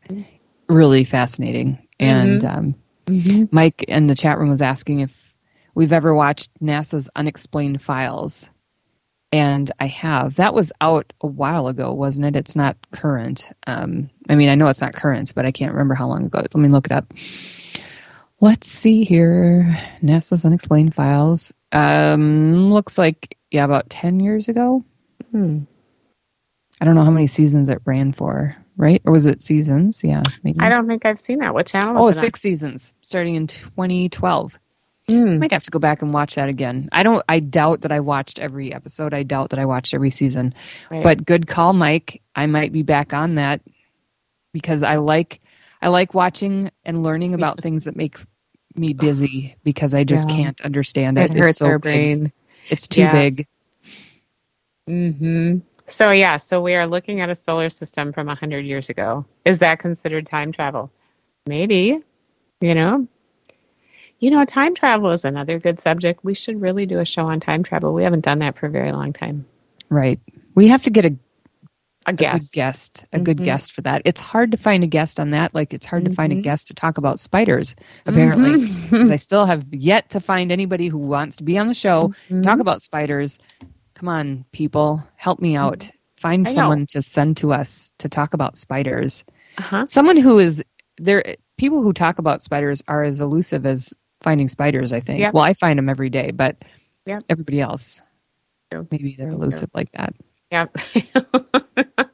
really 0.67 1.03
fascinating. 1.03 1.73
Mm-hmm. 1.99 2.05
And 2.05 2.45
um, 2.45 2.75
mm-hmm. 3.05 3.45
Mike 3.51 3.83
in 3.83 4.07
the 4.07 4.15
chat 4.15 4.37
room 4.37 4.49
was 4.49 4.61
asking 4.61 5.01
if 5.01 5.33
we've 5.75 5.93
ever 5.93 6.13
watched 6.13 6.49
NASA's 6.61 7.09
Unexplained 7.15 7.81
Files. 7.81 8.49
And 9.31 9.71
I 9.79 9.87
have. 9.87 10.35
That 10.35 10.55
was 10.55 10.71
out 10.81 11.13
a 11.21 11.27
while 11.27 11.67
ago, 11.67 11.93
wasn't 11.93 12.27
it? 12.27 12.35
It's 12.35 12.55
not 12.55 12.77
current. 12.91 13.51
Um, 13.67 14.09
I 14.27 14.35
mean, 14.35 14.49
I 14.49 14.55
know 14.55 14.69
it's 14.69 14.81
not 14.81 14.93
current, 14.93 15.33
but 15.35 15.45
I 15.45 15.51
can't 15.51 15.73
remember 15.73 15.93
how 15.93 16.07
long 16.07 16.25
ago. 16.25 16.39
Let 16.39 16.55
me 16.55 16.69
look 16.69 16.87
it 16.87 16.91
up. 16.91 17.13
Let's 18.41 18.67
see 18.67 19.03
here. 19.03 19.77
NASA's 20.01 20.45
Unexplained 20.45 20.95
Files. 20.95 21.53
Um, 21.71 22.71
looks 22.71 22.97
like, 22.97 23.37
yeah, 23.51 23.65
about 23.65 23.89
10 23.89 24.19
years 24.19 24.47
ago. 24.47 24.83
Hmm. 25.31 25.59
I 26.81 26.85
don't 26.85 26.95
know 26.95 27.03
how 27.03 27.11
many 27.11 27.27
seasons 27.27 27.69
it 27.69 27.81
ran 27.85 28.13
for, 28.13 28.55
right? 28.77 29.01
Or 29.05 29.11
was 29.11 29.25
it 29.25 29.43
seasons? 29.43 30.03
Yeah. 30.03 30.23
Maybe. 30.43 30.59
I 30.59 30.69
don't 30.69 30.87
think 30.87 31.05
I've 31.05 31.19
seen 31.19 31.39
that. 31.39 31.53
What 31.53 31.67
channel? 31.67 32.01
Oh, 32.01 32.11
six 32.11 32.39
on? 32.39 32.41
seasons, 32.41 32.93
starting 33.01 33.35
in 33.35 33.47
2012. 33.47 34.57
Mm. 35.09 35.39
Might 35.39 35.51
have 35.51 35.63
to 35.63 35.71
go 35.71 35.79
back 35.79 36.01
and 36.01 36.13
watch 36.13 36.35
that 36.35 36.49
again. 36.49 36.89
I 36.91 37.03
don't. 37.03 37.23
I 37.27 37.39
doubt 37.39 37.81
that 37.81 37.91
I 37.91 37.99
watched 37.99 38.39
every 38.39 38.73
episode. 38.73 39.13
I 39.13 39.23
doubt 39.23 39.49
that 39.49 39.59
I 39.59 39.65
watched 39.65 39.93
every 39.93 40.11
season. 40.11 40.53
Right. 40.89 41.03
But 41.03 41.25
good 41.25 41.47
call, 41.47 41.73
Mike. 41.73 42.21
I 42.35 42.45
might 42.45 42.71
be 42.71 42.83
back 42.83 43.13
on 43.13 43.35
that 43.35 43.61
because 44.53 44.83
I 44.83 44.97
like 44.97 45.41
I 45.81 45.89
like 45.89 46.13
watching 46.13 46.71
and 46.85 47.03
learning 47.03 47.33
about 47.33 47.59
things 47.63 47.85
that 47.85 47.95
make 47.95 48.17
me 48.75 48.93
dizzy 48.93 49.55
because 49.63 49.93
I 49.93 50.03
just 50.03 50.29
yeah. 50.29 50.35
can't 50.35 50.61
understand 50.61 51.17
it. 51.17 51.31
It 51.31 51.37
hurts 51.37 51.57
so 51.57 51.65
our 51.65 51.79
brain. 51.79 52.31
It's 52.69 52.87
too 52.87 53.01
yes. 53.01 53.35
big. 53.35 53.45
Mm-hmm. 54.89 55.57
So 55.87 56.11
yeah, 56.11 56.37
so 56.37 56.61
we 56.61 56.75
are 56.75 56.85
looking 56.85 57.19
at 57.21 57.29
a 57.29 57.35
solar 57.35 57.69
system 57.69 58.13
from 58.13 58.27
100 58.27 58.59
years 58.65 58.89
ago. 58.89 59.25
Is 59.43 59.59
that 59.59 59.79
considered 59.79 60.27
time 60.27 60.51
travel? 60.51 60.91
Maybe. 61.47 61.99
You 62.61 62.75
know? 62.75 63.07
You 64.19 64.31
know, 64.31 64.43
time 64.45 64.75
travel 64.75 65.11
is 65.11 65.25
another 65.25 65.59
good 65.59 65.79
subject. 65.79 66.23
We 66.23 66.33
should 66.33 66.61
really 66.61 66.85
do 66.85 66.99
a 66.99 67.05
show 67.05 67.23
on 67.27 67.39
time 67.39 67.63
travel. 67.63 67.93
We 67.93 68.03
haven't 68.03 68.25
done 68.25 68.39
that 68.39 68.57
for 68.57 68.67
a 68.67 68.69
very 68.69 68.91
long 68.91 69.13
time. 69.13 69.45
Right. 69.89 70.19
We 70.55 70.67
have 70.67 70.83
to 70.83 70.89
get 70.89 71.05
a 71.05 71.17
a 72.05 72.13
guest, 72.13 72.33
a 72.33 72.37
good 72.37 72.51
guest, 72.53 73.05
a 73.11 73.15
mm-hmm. 73.15 73.23
good 73.23 73.43
guest 73.43 73.71
for 73.73 73.81
that. 73.81 74.01
It's 74.05 74.21
hard 74.21 74.51
to 74.51 74.57
find 74.57 74.83
a 74.83 74.87
guest 74.87 75.19
on 75.19 75.31
that. 75.31 75.53
Like 75.53 75.73
it's 75.73 75.85
hard 75.85 76.03
mm-hmm. 76.03 76.11
to 76.11 76.15
find 76.15 76.31
a 76.31 76.35
mm-hmm. 76.37 76.43
guest 76.43 76.67
to 76.67 76.73
talk 76.73 76.97
about 76.97 77.19
spiders. 77.19 77.75
Apparently, 78.05 78.53
because 78.53 78.89
mm-hmm. 78.89 79.11
I 79.11 79.17
still 79.17 79.45
have 79.45 79.73
yet 79.73 80.11
to 80.11 80.19
find 80.19 80.51
anybody 80.51 80.87
who 80.87 80.97
wants 80.97 81.37
to 81.37 81.43
be 81.43 81.57
on 81.57 81.67
the 81.67 81.73
show 81.73 82.13
mm-hmm. 82.29 82.41
talk 82.41 82.59
about 82.59 82.81
spiders 82.81 83.37
come 83.99 84.09
on, 84.09 84.45
people, 84.51 85.05
help 85.15 85.39
me 85.39 85.55
out. 85.57 85.89
Find 86.15 86.47
I 86.47 86.51
someone 86.51 86.79
know. 86.79 86.85
to 86.89 87.01
send 87.01 87.37
to 87.37 87.53
us 87.53 87.91
to 87.99 88.09
talk 88.09 88.33
about 88.33 88.57
spiders. 88.57 89.25
Uh-huh. 89.57 89.85
Someone 89.85 90.17
who 90.17 90.39
is 90.39 90.63
there. 90.97 91.35
People 91.57 91.83
who 91.83 91.91
talk 91.91 92.19
about 92.19 92.41
spiders 92.41 92.81
are 92.87 93.03
as 93.03 93.19
elusive 93.19 93.65
as 93.65 93.93
finding 94.21 94.47
spiders. 94.47 94.93
I 94.93 94.99
think. 94.99 95.19
Yep. 95.19 95.33
Well, 95.33 95.43
I 95.43 95.53
find 95.53 95.77
them 95.77 95.89
every 95.89 96.09
day, 96.09 96.31
but 96.31 96.57
yep. 97.05 97.23
everybody 97.29 97.61
else, 97.61 98.01
maybe 98.71 99.15
they're 99.17 99.29
elusive 99.29 99.69
like 99.73 99.91
that. 99.93 100.13
Yeah. 100.51 100.65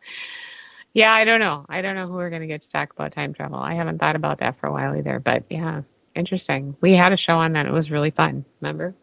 yeah, 0.94 1.12
I 1.12 1.26
don't 1.26 1.40
know. 1.40 1.66
I 1.70 1.82
don't 1.82 1.96
know 1.96 2.08
who 2.08 2.14
we're 2.14 2.30
going 2.30 2.42
to 2.42 2.48
get 2.48 2.64
to 2.64 2.70
talk 2.70 2.94
about 2.94 3.14
time 3.14 3.34
travel. 3.34 3.60
I 3.60 3.76
haven't 3.76 4.00
thought 4.00 4.16
about 4.16 4.40
that 4.40 4.60
for 4.60 4.68
a 4.68 4.72
while 4.72 4.96
either. 4.96 5.20
But 5.20 5.46
yeah, 5.50 5.82
interesting. 6.14 6.76
We 6.82 6.94
had 6.94 7.14
a 7.14 7.18
show 7.18 7.38
on 7.38 7.54
that. 7.54 7.66
It 7.66 7.72
was 7.72 7.92
really 7.92 8.12
fun. 8.12 8.46
Remember? 8.62 8.94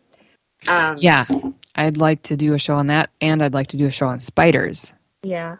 Um, 0.69 0.97
yeah, 0.99 1.27
I'd 1.75 1.97
like 1.97 2.23
to 2.23 2.37
do 2.37 2.55
a 2.55 2.59
show 2.59 2.77
on 2.77 2.87
that, 2.87 3.11
and 3.21 3.43
I'd 3.43 3.55
like 3.55 3.69
to 3.69 3.77
do 3.77 3.87
a 3.87 3.91
show 3.91 4.07
on 4.07 4.21
spiders. 4.21 4.93
Yeah. 5.23 5.57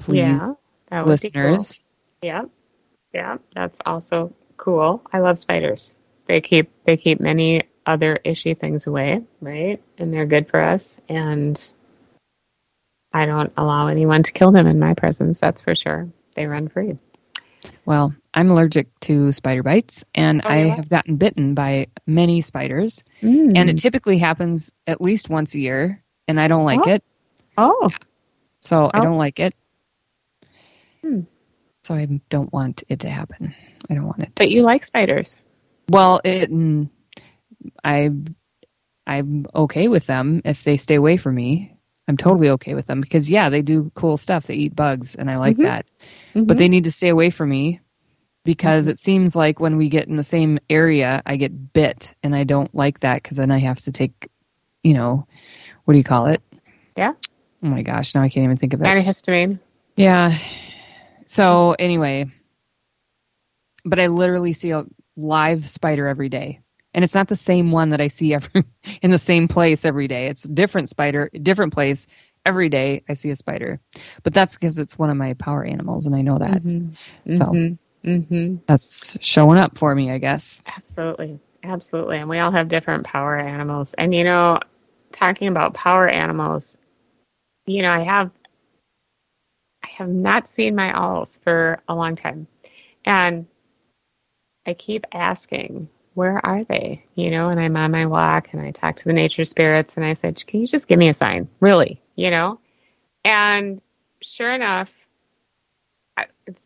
Please, 0.00 0.60
yeah, 0.90 1.02
listeners. 1.02 1.80
Cool. 2.22 2.28
Yeah, 2.28 2.42
yeah, 3.12 3.36
that's 3.54 3.78
also 3.84 4.32
cool. 4.56 5.02
I 5.12 5.18
love 5.18 5.38
spiders. 5.38 5.92
They 6.30 6.40
keep 6.40 6.70
they 6.84 6.96
keep 6.96 7.18
many 7.18 7.64
other 7.84 8.16
ishy 8.24 8.56
things 8.56 8.86
away, 8.86 9.20
right? 9.40 9.82
And 9.98 10.14
they're 10.14 10.26
good 10.26 10.48
for 10.48 10.60
us. 10.60 10.96
And 11.08 11.60
I 13.12 13.26
don't 13.26 13.52
allow 13.56 13.88
anyone 13.88 14.22
to 14.22 14.30
kill 14.30 14.52
them 14.52 14.68
in 14.68 14.78
my 14.78 14.94
presence. 14.94 15.40
That's 15.40 15.60
for 15.60 15.74
sure. 15.74 16.08
They 16.36 16.46
run 16.46 16.68
free. 16.68 16.98
Well, 17.84 18.14
I'm 18.32 18.48
allergic 18.48 18.88
to 19.00 19.32
spider 19.32 19.64
bites, 19.64 20.04
and 20.14 20.40
oh, 20.44 20.48
I 20.48 20.56
have 20.68 20.88
gotten 20.88 21.16
bitten 21.16 21.54
by 21.54 21.88
many 22.06 22.42
spiders. 22.42 23.02
Mm. 23.22 23.58
And 23.58 23.68
it 23.68 23.78
typically 23.78 24.18
happens 24.18 24.70
at 24.86 25.00
least 25.00 25.28
once 25.28 25.56
a 25.56 25.58
year, 25.58 26.00
and 26.28 26.40
I 26.40 26.46
don't 26.46 26.64
like 26.64 26.86
oh. 26.86 26.90
it. 26.90 27.04
Oh. 27.58 27.90
So 28.60 28.84
I 28.84 29.00
Oh. 29.00 29.02
don't 29.02 29.18
like 29.18 29.40
it. 29.40 29.52
Hmm. 31.02 31.22
So 31.82 31.96
I 31.96 32.20
don't 32.28 32.52
want 32.52 32.84
it 32.88 33.00
to 33.00 33.10
happen. 33.10 33.52
I 33.90 33.94
don't 33.94 34.06
want 34.06 34.22
it. 34.22 34.30
But 34.36 34.52
you 34.52 34.62
like 34.62 34.84
spiders. 34.84 35.36
Well, 35.90 36.20
it, 36.24 36.52
mm, 36.52 36.88
I, 37.82 38.10
I'm 39.08 39.46
okay 39.52 39.88
with 39.88 40.06
them 40.06 40.40
if 40.44 40.62
they 40.62 40.76
stay 40.76 40.94
away 40.94 41.16
from 41.16 41.34
me. 41.34 41.76
I'm 42.06 42.16
totally 42.16 42.50
okay 42.50 42.74
with 42.74 42.86
them 42.86 43.00
because 43.00 43.28
yeah, 43.28 43.48
they 43.48 43.62
do 43.62 43.90
cool 43.94 44.16
stuff. 44.16 44.46
They 44.46 44.54
eat 44.54 44.76
bugs, 44.76 45.16
and 45.16 45.28
I 45.28 45.34
like 45.34 45.56
Mhm. 45.56 45.64
that. 45.64 45.86
But 46.34 46.58
they 46.58 46.68
need 46.68 46.84
to 46.84 46.92
stay 46.92 47.08
away 47.08 47.30
from 47.30 47.48
me 47.50 47.80
because 48.44 48.86
it 48.86 49.00
seems 49.00 49.34
like 49.34 49.58
when 49.58 49.76
we 49.76 49.88
get 49.88 50.06
in 50.06 50.16
the 50.16 50.22
same 50.22 50.60
area, 50.70 51.22
I 51.26 51.36
get 51.36 51.72
bit, 51.72 52.14
and 52.22 52.36
I 52.36 52.44
don't 52.44 52.72
like 52.74 53.00
that 53.00 53.22
because 53.22 53.36
then 53.36 53.50
I 53.50 53.58
have 53.58 53.80
to 53.82 53.92
take, 53.92 54.30
you 54.84 54.94
know, 54.94 55.26
what 55.84 55.94
do 55.94 55.98
you 55.98 56.04
call 56.04 56.26
it? 56.26 56.40
Yeah. 56.96 57.14
Oh 57.62 57.68
my 57.68 57.82
gosh, 57.82 58.14
now 58.14 58.22
I 58.22 58.28
can't 58.28 58.44
even 58.44 58.56
think 58.56 58.74
of 58.74 58.80
it. 58.80 58.86
Antihistamine. 58.86 59.58
Yeah. 59.96 60.38
So 61.26 61.74
anyway, 61.78 62.26
but 63.84 63.98
I 63.98 64.06
literally 64.06 64.52
see 64.52 64.70
a 64.70 64.84
live 65.20 65.68
spider 65.68 66.06
every 66.06 66.28
day. 66.28 66.60
And 66.94 67.04
it's 67.04 67.14
not 67.14 67.28
the 67.28 67.36
same 67.36 67.70
one 67.72 67.90
that 67.90 68.00
I 68.00 68.08
see 68.08 68.34
every 68.34 68.64
in 69.02 69.10
the 69.10 69.18
same 69.18 69.48
place 69.48 69.84
every 69.84 70.08
day. 70.08 70.26
It's 70.26 70.44
a 70.44 70.48
different 70.48 70.88
spider, 70.88 71.30
different 71.42 71.72
place 71.72 72.06
every 72.46 72.68
day 72.68 73.04
I 73.08 73.14
see 73.14 73.30
a 73.30 73.36
spider. 73.36 73.80
But 74.22 74.34
that's 74.34 74.56
because 74.56 74.78
it's 74.78 74.98
one 74.98 75.10
of 75.10 75.16
my 75.16 75.34
power 75.34 75.64
animals 75.64 76.06
and 76.06 76.14
I 76.14 76.22
know 76.22 76.38
that. 76.38 76.62
So 77.30 77.60
Mm-hmm. 78.04 78.56
that's 78.66 79.16
showing 79.20 79.58
up 79.58 79.78
for 79.78 79.94
me, 79.94 80.10
I 80.10 80.18
guess. 80.18 80.62
Absolutely. 80.66 81.38
Absolutely. 81.62 82.18
And 82.18 82.28
we 82.28 82.38
all 82.38 82.50
have 82.50 82.68
different 82.68 83.04
power 83.04 83.38
animals. 83.38 83.94
And, 83.94 84.14
you 84.14 84.24
know, 84.24 84.58
talking 85.12 85.48
about 85.48 85.74
power 85.74 86.08
animals, 86.08 86.76
you 87.66 87.82
know, 87.82 87.92
I 87.92 88.00
have. 88.00 88.30
I 89.84 89.88
have 89.98 90.08
not 90.08 90.46
seen 90.46 90.74
my 90.74 90.92
owls 90.96 91.38
for 91.42 91.80
a 91.88 91.94
long 91.94 92.16
time. 92.16 92.46
And 93.04 93.46
I 94.70 94.74
keep 94.74 95.04
asking, 95.12 95.88
where 96.14 96.44
are 96.46 96.62
they? 96.62 97.04
You 97.16 97.30
know, 97.30 97.48
and 97.48 97.58
I'm 97.58 97.76
on 97.76 97.90
my 97.90 98.06
walk 98.06 98.48
and 98.52 98.62
I 98.62 98.70
talk 98.70 98.96
to 98.96 99.04
the 99.04 99.12
nature 99.12 99.44
spirits 99.44 99.96
and 99.96 100.06
I 100.06 100.12
said, 100.12 100.44
can 100.46 100.60
you 100.60 100.66
just 100.68 100.86
give 100.86 100.98
me 100.98 101.08
a 101.08 101.14
sign? 101.14 101.48
Really? 101.58 102.00
You 102.14 102.30
know? 102.30 102.60
And 103.24 103.80
sure 104.22 104.52
enough, 104.52 104.92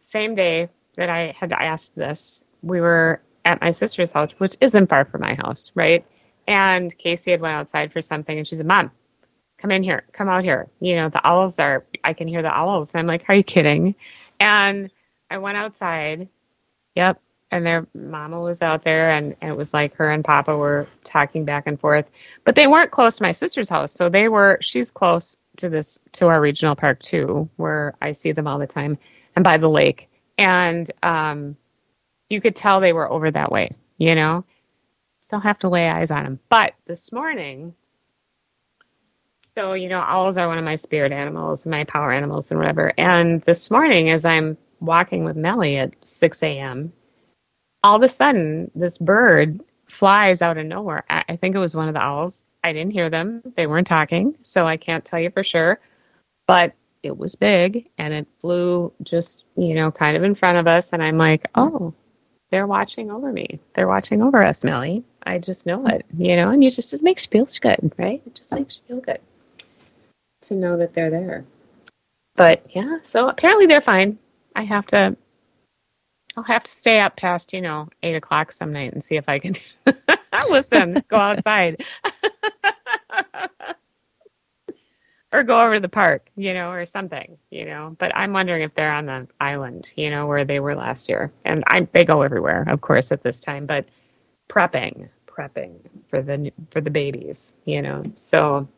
same 0.03 0.35
day 0.35 0.69
that 0.97 1.09
I 1.09 1.35
had 1.39 1.53
asked 1.53 1.97
this, 1.97 2.45
we 2.63 2.81
were 2.81 3.23
at 3.45 3.63
my 3.63 3.71
sister's 3.71 4.13
house, 4.13 4.33
which 4.33 4.57
isn't 4.61 4.89
far 4.89 5.07
from 5.07 5.23
my 5.23 5.35
house, 5.35 5.73
right? 5.75 6.05
And 6.47 6.97
Casey 6.97 7.31
had 7.31 7.41
went 7.41 7.55
outside 7.55 7.93
for 7.93 8.03
something 8.03 8.37
and 8.37 8.47
she 8.47 8.57
said, 8.57 8.67
Mom, 8.67 8.91
come 9.57 9.71
in 9.71 9.83
here, 9.83 10.05
come 10.13 10.29
out 10.29 10.45
here. 10.45 10.69
You 10.79 10.97
know, 10.97 11.09
the 11.09 11.27
owls 11.27 11.59
are, 11.59 11.87
I 12.03 12.13
can 12.13 12.29
hear 12.29 12.43
the 12.43 12.55
owls. 12.55 12.93
And 12.93 13.01
I'm 13.01 13.07
like, 13.07 13.25
are 13.29 13.35
you 13.35 13.43
kidding? 13.43 13.95
And 14.39 14.91
I 15.31 15.39
went 15.39 15.57
outside. 15.57 16.29
Yep. 16.97 17.21
And 17.55 17.65
their 17.65 17.87
mama 17.95 18.41
was 18.41 18.63
out 18.63 18.83
there 18.83 19.13
and, 19.13 19.37
and 19.41 19.53
it 19.53 19.57
was 19.57 19.73
like 19.73 19.95
her 19.95 20.11
and 20.11 20.25
Papa 20.25 20.57
were 20.57 20.89
talking 21.05 21.45
back 21.45 21.69
and 21.69 21.79
forth. 21.79 22.05
But 22.43 22.57
they 22.57 22.67
weren't 22.67 22.91
close 22.91 23.19
to 23.19 23.23
my 23.23 23.31
sister's 23.31 23.69
house. 23.69 23.93
So 23.93 24.09
they 24.09 24.29
were, 24.29 24.59
she's 24.61 24.91
close 24.91 25.37
to 25.59 25.69
this, 25.69 26.01
to 26.15 26.27
our 26.27 26.41
regional 26.41 26.75
park 26.75 27.01
too, 27.01 27.49
where 27.55 27.95
I 28.03 28.11
see 28.11 28.33
them 28.33 28.49
all 28.49 28.59
the 28.59 28.67
time 28.67 28.99
and 29.37 29.45
by 29.45 29.59
the 29.59 29.69
lake. 29.69 30.11
And 30.37 30.91
um, 31.01 31.57
you 32.29 32.41
could 32.41 32.57
tell 32.57 32.81
they 32.81 32.93
were 32.93 33.09
over 33.09 33.31
that 33.31 33.53
way, 33.53 33.71
you 33.99 34.17
know? 34.17 34.45
Still 35.21 35.39
have 35.39 35.61
to 35.61 35.69
lay 35.69 35.89
eyes 35.89 36.11
on 36.11 36.25
them. 36.25 36.41
But 36.49 36.75
this 36.87 37.13
morning, 37.13 37.77
so, 39.57 39.75
you 39.75 39.89
know, 39.89 40.01
owls 40.01 40.39
are 40.39 40.49
one 40.49 40.59
of 40.59 40.65
my 40.65 40.75
spirit 40.75 41.13
animals, 41.13 41.67
my 41.67 41.85
power 41.85 42.11
animals, 42.11 42.51
and 42.51 42.59
whatever. 42.59 42.93
And 42.99 43.41
this 43.43 43.71
morning, 43.71 44.11
as 44.11 44.25
I'm 44.25 44.59
walking 44.81 45.23
with 45.23 45.37
Melly 45.37 45.77
at 45.79 45.93
6 46.05 46.43
a.m., 46.43 46.93
all 47.85 47.97
of 47.97 48.03
a 48.03 48.09
sudden, 48.09 48.71
this 48.75 48.97
bird 48.97 49.61
flies 49.87 50.41
out 50.41 50.57
of 50.57 50.65
nowhere. 50.65 51.05
I, 51.09 51.25
I 51.29 51.37
think 51.37 51.55
it 51.55 51.59
was 51.59 51.75
one 51.75 51.87
of 51.87 51.95
the 51.95 52.01
owls. 52.01 52.43
I 52.65 52.73
didn't 52.73 52.93
hear 52.95 53.11
them. 53.11 53.43
They 53.57 53.67
weren't 53.67 53.87
talking, 53.87 54.37
so 54.41 54.67
I 54.67 54.79
can't 54.79 55.05
tell 55.05 55.21
you 55.21 55.31
for 55.31 55.45
sure. 55.45 55.79
But 56.47 56.73
it 57.03 57.17
was 57.17 57.35
big 57.35 57.91
and 57.99 58.15
it 58.15 58.27
flew 58.41 58.95
just, 59.03 59.45
you 59.55 59.75
know, 59.75 59.91
kind 59.91 60.17
of 60.17 60.25
in 60.25 60.35
front 60.35 60.57
of 60.57 60.67
us. 60.67 60.95
And 60.95 61.03
I'm 61.03 61.19
like, 61.19 61.47
oh, 61.55 61.93
they're 62.51 62.67
watching 62.67 63.11
over 63.11 63.31
me. 63.31 63.61
They're 63.75 63.87
watching 63.87 64.23
over 64.23 64.43
us, 64.43 64.65
Melly. 64.65 65.05
I 65.23 65.39
just 65.39 65.67
know 65.67 65.85
it, 65.85 66.07
you 66.17 66.37
know, 66.37 66.51
and 66.51 66.65
you 66.65 66.71
just, 66.71 66.95
it 66.95 67.03
makes 67.03 67.27
you 67.27 67.45
feel 67.45 67.47
good, 67.61 67.93
right? 67.99 68.23
It 68.25 68.35
just 68.35 68.55
makes 68.55 68.79
you 68.79 68.95
feel 68.95 69.05
good 69.05 69.21
to 70.43 70.55
know 70.55 70.79
that 70.79 70.95
they're 70.95 71.11
there. 71.11 71.45
But 72.35 72.65
yeah, 72.75 72.99
so 73.05 73.29
apparently 73.29 73.67
they're 73.67 73.83
fine. 73.83 74.19
I 74.57 74.63
have 74.63 74.87
to, 74.87 75.17
I'll 76.37 76.45
have 76.45 76.65
to 76.65 76.71
stay 76.71 77.01
up 77.01 77.17
past, 77.17 77.53
you 77.53 77.61
know, 77.61 77.89
eight 78.03 78.15
o'clock 78.17 78.53
some 78.53 78.73
night 78.73 78.93
and 78.93 79.03
see 79.03 79.17
if 79.17 79.29
I 79.29 79.39
can 79.39 79.57
listen, 80.51 81.03
go 81.09 81.17
outside. 81.17 81.85
or 85.33 85.43
go 85.43 85.65
over 85.65 85.75
to 85.75 85.81
the 85.81 85.89
park, 85.89 86.29
you 86.37 86.55
know, 86.55 86.71
or 86.71 86.87
something, 86.87 87.39
you 87.51 87.65
know. 87.67 87.97
But 87.99 88.17
I'm 88.17 88.33
wondering 88.33 88.63
if 88.63 88.75
they're 88.75 88.93
on 88.93 89.07
the 89.07 89.27
island, 89.41 89.93
you 89.97 90.11
know, 90.11 90.27
where 90.27 90.45
they 90.45 90.61
were 90.61 90.77
last 90.77 91.09
year. 91.09 91.33
And 91.45 91.65
I 91.67 91.89
they 91.93 92.05
go 92.05 92.23
everywhere, 92.23 92.65
of 92.69 92.81
course, 92.81 93.13
at 93.13 93.23
this 93.23 93.41
time, 93.41 93.67
but 93.67 93.87
prepping, 94.49 95.09
prepping 95.27 95.81
for 96.09 96.23
the 96.23 96.53
for 96.71 96.81
the 96.81 96.91
babies, 96.91 97.55
you 97.65 97.83
know. 97.83 98.05
So 98.15 98.69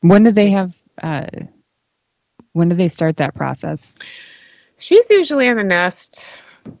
When 0.00 0.24
do 0.24 0.32
they 0.32 0.50
have 0.50 0.74
uh 1.02 1.26
when 2.52 2.68
do 2.68 2.74
they 2.74 2.88
start 2.88 3.16
that 3.18 3.34
process? 3.34 3.96
she's 4.76 5.08
usually 5.10 5.46
in 5.46 5.56
the 5.56 5.64
nest 5.64 6.36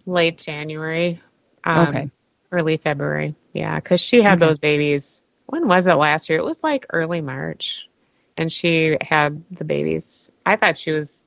late 0.06 0.38
January, 0.38 1.20
um, 1.64 1.88
Okay. 1.88 2.10
early 2.50 2.76
February. 2.76 3.34
Yeah, 3.52 3.76
because 3.76 4.00
she 4.00 4.22
had 4.22 4.38
Okay. 4.38 4.40
those 4.40 4.58
babies. 4.58 5.22
When 5.46 5.68
was 5.68 5.86
it 5.86 5.94
last 5.94 6.28
year? 6.28 6.38
It 6.38 6.44
was 6.44 6.62
like 6.62 6.86
early 6.92 7.20
March, 7.20 7.88
and 8.36 8.50
she 8.52 8.96
had 9.00 9.44
the 9.50 9.64
babies. 9.64 10.30
I 10.44 10.56
thought 10.56 10.78
she 10.78 10.92
was 10.92 11.22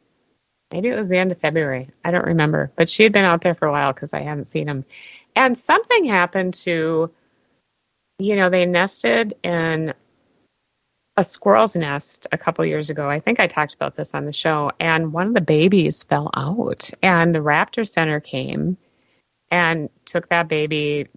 maybe 0.72 0.90
it 0.90 0.96
was 0.96 1.10
the 1.10 1.18
end 1.18 1.32
of 1.32 1.40
February. 1.40 1.90
I 2.04 2.12
don't 2.12 2.26
remember, 2.26 2.72
but 2.76 2.90
she 2.90 3.04
had 3.04 3.14
been 3.14 3.26
out 3.26 3.42
there 3.42 3.56
for 3.56 3.68
a 3.68 3.72
while 3.72 3.94
because 3.94 4.14
I 4.14 4.22
hadn't 4.22 4.46
seen 4.46 4.68
them. 4.68 4.86
And 5.36 5.58
something 5.58 6.06
happened 6.06 6.54
to, 6.66 7.12
you 8.20 8.36
know, 8.36 8.50
they 8.50 8.66
nested 8.66 9.36
in 9.44 9.94
a 11.18 11.24
squirrel's 11.24 11.76
nest 11.76 12.28
a 12.32 12.38
couple 12.38 12.66
years 12.66 12.90
ago. 12.90 13.10
I 13.10 13.20
think 13.20 13.40
I 13.40 13.48
talked 13.48 13.74
about 13.74 13.96
this 13.96 14.14
on 14.14 14.26
the 14.26 14.34
show, 14.34 14.72
and 14.80 15.14
one 15.14 15.28
of 15.28 15.34
the 15.34 15.42
babies 15.42 16.04
fell 16.04 16.30
out, 16.36 16.90
and 17.02 17.34
the 17.34 17.40
Raptor 17.40 17.88
Center 17.88 18.20
came 18.20 18.78
and 19.50 19.90
took 20.06 20.30
that 20.30 20.48
baby 20.48 21.08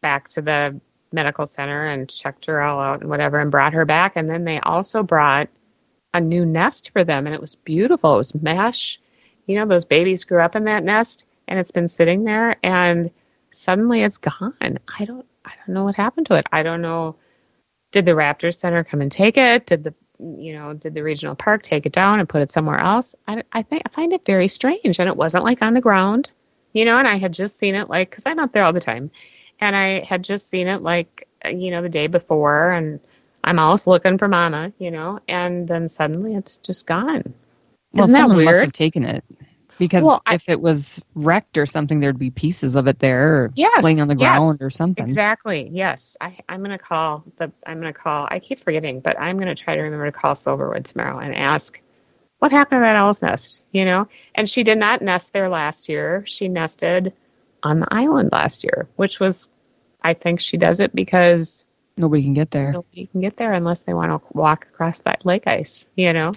back 0.00 0.28
to 0.28 0.42
the 0.42 0.80
medical 1.12 1.46
center 1.46 1.86
and 1.86 2.10
checked 2.10 2.46
her 2.46 2.60
all 2.60 2.80
out 2.80 3.00
and 3.00 3.08
whatever 3.08 3.38
and 3.38 3.50
brought 3.50 3.72
her 3.74 3.84
back. 3.84 4.16
And 4.16 4.28
then 4.28 4.44
they 4.44 4.60
also 4.60 5.02
brought 5.02 5.48
a 6.12 6.20
new 6.20 6.44
nest 6.44 6.90
for 6.90 7.04
them 7.04 7.26
and 7.26 7.34
it 7.34 7.40
was 7.40 7.54
beautiful. 7.54 8.14
It 8.14 8.18
was 8.18 8.34
mesh. 8.34 9.00
You 9.46 9.56
know 9.56 9.66
those 9.66 9.84
babies 9.84 10.24
grew 10.24 10.40
up 10.40 10.56
in 10.56 10.64
that 10.64 10.84
nest 10.84 11.24
and 11.48 11.58
it's 11.58 11.70
been 11.70 11.88
sitting 11.88 12.24
there 12.24 12.56
and 12.62 13.10
suddenly 13.50 14.02
it's 14.02 14.18
gone. 14.18 14.54
I 14.60 15.04
don't 15.04 15.26
i 15.44 15.52
don't 15.56 15.74
know 15.74 15.84
what 15.84 15.94
happened 15.94 16.26
to 16.26 16.34
it. 16.34 16.46
I 16.52 16.62
don't 16.62 16.82
know 16.82 17.16
did 17.94 18.04
the 18.06 18.12
raptor 18.12 18.54
center 18.54 18.84
come 18.84 19.00
and 19.00 19.10
take 19.10 19.36
it 19.36 19.66
did 19.66 19.84
the 19.84 19.94
you 20.20 20.52
know 20.52 20.74
did 20.74 20.94
the 20.94 21.02
regional 21.02 21.34
park 21.34 21.62
take 21.62 21.86
it 21.86 21.92
down 21.92 22.20
and 22.20 22.28
put 22.28 22.42
it 22.42 22.50
somewhere 22.50 22.78
else 22.78 23.14
i, 23.26 23.42
I 23.52 23.62
think 23.62 23.82
i 23.86 23.88
find 23.88 24.12
it 24.12 24.24
very 24.24 24.48
strange 24.48 24.98
and 24.98 25.08
it 25.08 25.16
wasn't 25.16 25.44
like 25.44 25.62
on 25.62 25.74
the 25.74 25.80
ground 25.80 26.30
you 26.72 26.84
know 26.84 26.98
and 26.98 27.08
i 27.08 27.16
had 27.16 27.32
just 27.32 27.58
seen 27.58 27.74
it 27.74 27.88
like 27.88 28.10
because 28.10 28.26
i'm 28.26 28.38
out 28.38 28.52
there 28.52 28.64
all 28.64 28.72
the 28.72 28.80
time 28.80 29.10
and 29.60 29.74
I 29.76 30.04
had 30.04 30.22
just 30.22 30.48
seen 30.48 30.68
it 30.68 30.82
like 30.82 31.28
you 31.44 31.70
know 31.70 31.82
the 31.82 31.88
day 31.88 32.06
before, 32.06 32.72
and 32.72 33.00
I'm 33.42 33.58
always 33.58 33.86
looking 33.86 34.18
for 34.18 34.28
Mama, 34.28 34.72
you 34.78 34.90
know, 34.90 35.20
and 35.28 35.68
then 35.68 35.88
suddenly 35.88 36.34
it's 36.34 36.58
just 36.58 36.86
gone. 36.86 37.34
Well, 37.92 38.04
Isn't 38.04 38.12
that 38.12 38.20
someone 38.20 38.44
must 38.44 38.64
have 38.64 38.72
taken 38.72 39.04
it. 39.04 39.24
Because 39.78 40.04
Well, 40.04 40.22
I- 40.26 40.34
if 40.36 40.48
it 40.48 40.60
was 40.60 41.02
wrecked 41.14 41.58
or 41.58 41.66
something, 41.66 42.00
there'd 42.00 42.18
be 42.18 42.30
pieces 42.30 42.76
of 42.76 42.86
it 42.86 42.98
there 43.00 43.44
or 43.44 43.50
Yes, 43.54 43.82
laying 43.82 44.00
on 44.00 44.08
the 44.08 44.14
yes, 44.14 44.38
ground 44.38 44.58
or 44.62 44.70
something. 44.70 45.04
Exactly. 45.06 45.68
Yes, 45.72 46.16
I, 46.20 46.38
I'm 46.48 46.60
going 46.60 46.70
to 46.70 46.78
call 46.78 47.24
the. 47.38 47.50
I'm 47.66 47.80
going 47.80 47.92
to 47.92 47.98
call. 47.98 48.28
I 48.30 48.38
keep 48.38 48.60
forgetting, 48.60 49.00
but 49.00 49.18
I'm 49.18 49.36
going 49.36 49.54
to 49.54 49.60
try 49.60 49.74
to 49.74 49.82
remember 49.82 50.06
to 50.06 50.12
call 50.12 50.34
Silverwood 50.34 50.84
tomorrow 50.84 51.18
and 51.18 51.34
ask 51.34 51.80
what 52.38 52.52
happened 52.52 52.80
to 52.80 52.82
that 52.82 52.96
owl's 52.96 53.22
nest. 53.22 53.62
You 53.72 53.84
know, 53.84 54.08
and 54.34 54.48
she 54.48 54.62
did 54.62 54.78
not 54.78 55.02
nest 55.02 55.32
there 55.32 55.48
last 55.48 55.88
year. 55.88 56.24
She 56.26 56.48
nested 56.48 57.12
on 57.62 57.80
the 57.80 57.88
island 57.90 58.30
last 58.32 58.62
year, 58.62 58.88
which 58.96 59.18
was, 59.18 59.48
I 60.02 60.14
think 60.14 60.40
she 60.40 60.56
does 60.56 60.80
it 60.80 60.94
because 60.94 61.64
Nobody 61.96 62.22
can 62.22 62.34
get 62.34 62.50
there. 62.50 62.72
nobody 62.72 63.06
can 63.06 63.20
get 63.20 63.36
there 63.36 63.52
unless 63.52 63.82
they 63.84 63.94
want 63.94 64.10
to 64.12 64.26
walk 64.36 64.66
across 64.72 65.00
that 65.00 65.24
lake 65.24 65.46
ice. 65.46 65.88
You 65.96 66.12
know. 66.12 66.32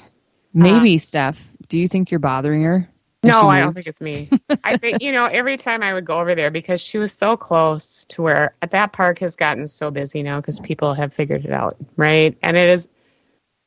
Maybe, 0.53 0.93
um, 0.93 0.99
Steph, 0.99 1.43
do 1.67 1.77
you 1.77 1.87
think 1.87 2.09
you're 2.09 2.19
bothering 2.19 2.63
her? 2.63 2.89
No, 3.27 3.49
I 3.49 3.59
don't 3.59 3.73
think 3.73 3.87
it's 3.87 4.01
me. 4.01 4.29
I 4.63 4.77
think 4.77 5.01
you 5.01 5.11
know 5.11 5.25
every 5.25 5.57
time 5.57 5.83
I 5.83 5.93
would 5.93 6.05
go 6.05 6.19
over 6.19 6.35
there 6.35 6.51
because 6.51 6.81
she 6.81 6.97
was 6.97 7.11
so 7.13 7.37
close 7.37 8.05
to 8.09 8.21
where 8.21 8.55
that 8.69 8.93
park 8.93 9.19
has 9.19 9.35
gotten 9.35 9.67
so 9.67 9.91
busy 9.91 10.23
now 10.23 10.39
because 10.39 10.59
people 10.59 10.93
have 10.93 11.13
figured 11.13 11.45
it 11.45 11.51
out, 11.51 11.77
right? 11.95 12.37
And 12.41 12.57
it 12.57 12.69
is 12.69 12.89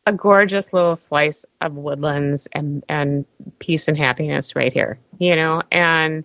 a 0.07 0.13
gorgeous 0.13 0.73
little 0.73 0.97
slice 0.97 1.45
of 1.61 1.75
woodlands 1.75 2.49
and 2.53 2.85
and 2.89 3.25
peace 3.59 3.89
and 3.89 3.97
happiness 3.97 4.57
right 4.57 4.73
here, 4.73 4.99
you 5.19 5.37
know. 5.37 5.63
And 5.71 6.25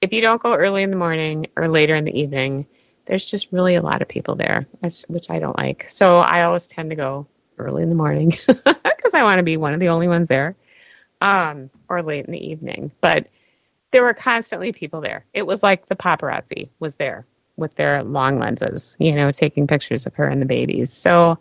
if 0.00 0.12
you 0.12 0.20
don't 0.20 0.42
go 0.42 0.54
early 0.54 0.82
in 0.82 0.90
the 0.90 0.96
morning 0.96 1.48
or 1.56 1.68
later 1.68 1.94
in 1.94 2.04
the 2.04 2.18
evening, 2.18 2.66
there's 3.06 3.24
just 3.24 3.52
really 3.52 3.74
a 3.74 3.82
lot 3.82 4.02
of 4.02 4.08
people 4.08 4.36
there, 4.36 4.66
which, 4.80 5.02
which 5.08 5.30
I 5.30 5.38
don't 5.38 5.56
like. 5.56 5.88
So 5.88 6.18
I 6.18 6.42
always 6.42 6.68
tend 6.68 6.90
to 6.90 6.96
go 6.96 7.26
early 7.58 7.82
in 7.82 7.88
the 7.88 7.94
morning 7.94 8.30
because 8.46 9.14
I 9.14 9.22
want 9.22 9.38
to 9.38 9.42
be 9.42 9.56
one 9.56 9.74
of 9.74 9.80
the 9.80 9.88
only 9.88 10.08
ones 10.08 10.28
there, 10.28 10.56
um, 11.20 11.70
or 11.88 12.02
late 12.02 12.26
in 12.26 12.32
the 12.32 12.50
evening. 12.50 12.92
But 13.00 13.28
there 13.90 14.02
were 14.02 14.14
constantly 14.14 14.72
people 14.72 15.00
there. 15.00 15.24
It 15.32 15.46
was 15.46 15.62
like 15.62 15.86
the 15.86 15.96
paparazzi 15.96 16.68
was 16.78 16.96
there 16.96 17.26
with 17.56 17.74
their 17.74 18.04
long 18.04 18.38
lenses, 18.38 18.96
you 18.98 19.14
know, 19.14 19.32
taking 19.32 19.66
pictures 19.66 20.06
of 20.06 20.14
her 20.14 20.28
and 20.28 20.40
the 20.40 20.46
babies. 20.46 20.92
So, 20.92 21.38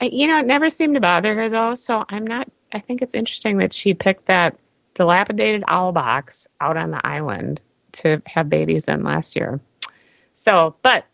you 0.00 0.26
know, 0.26 0.38
it 0.38 0.46
never 0.46 0.70
seemed 0.70 0.94
to 0.94 1.00
bother 1.00 1.34
her 1.34 1.48
though. 1.48 1.74
So 1.74 2.04
I'm 2.08 2.26
not, 2.26 2.50
I 2.72 2.80
think 2.80 3.02
it's 3.02 3.14
interesting 3.14 3.58
that 3.58 3.72
she 3.72 3.94
picked 3.94 4.26
that 4.26 4.58
dilapidated 4.94 5.64
owl 5.68 5.92
box 5.92 6.46
out 6.60 6.76
on 6.76 6.90
the 6.90 7.06
island 7.06 7.60
to 7.92 8.22
have 8.26 8.48
babies 8.48 8.88
in 8.88 9.04
last 9.04 9.36
year. 9.36 9.60
So, 10.32 10.74
but 10.82 11.04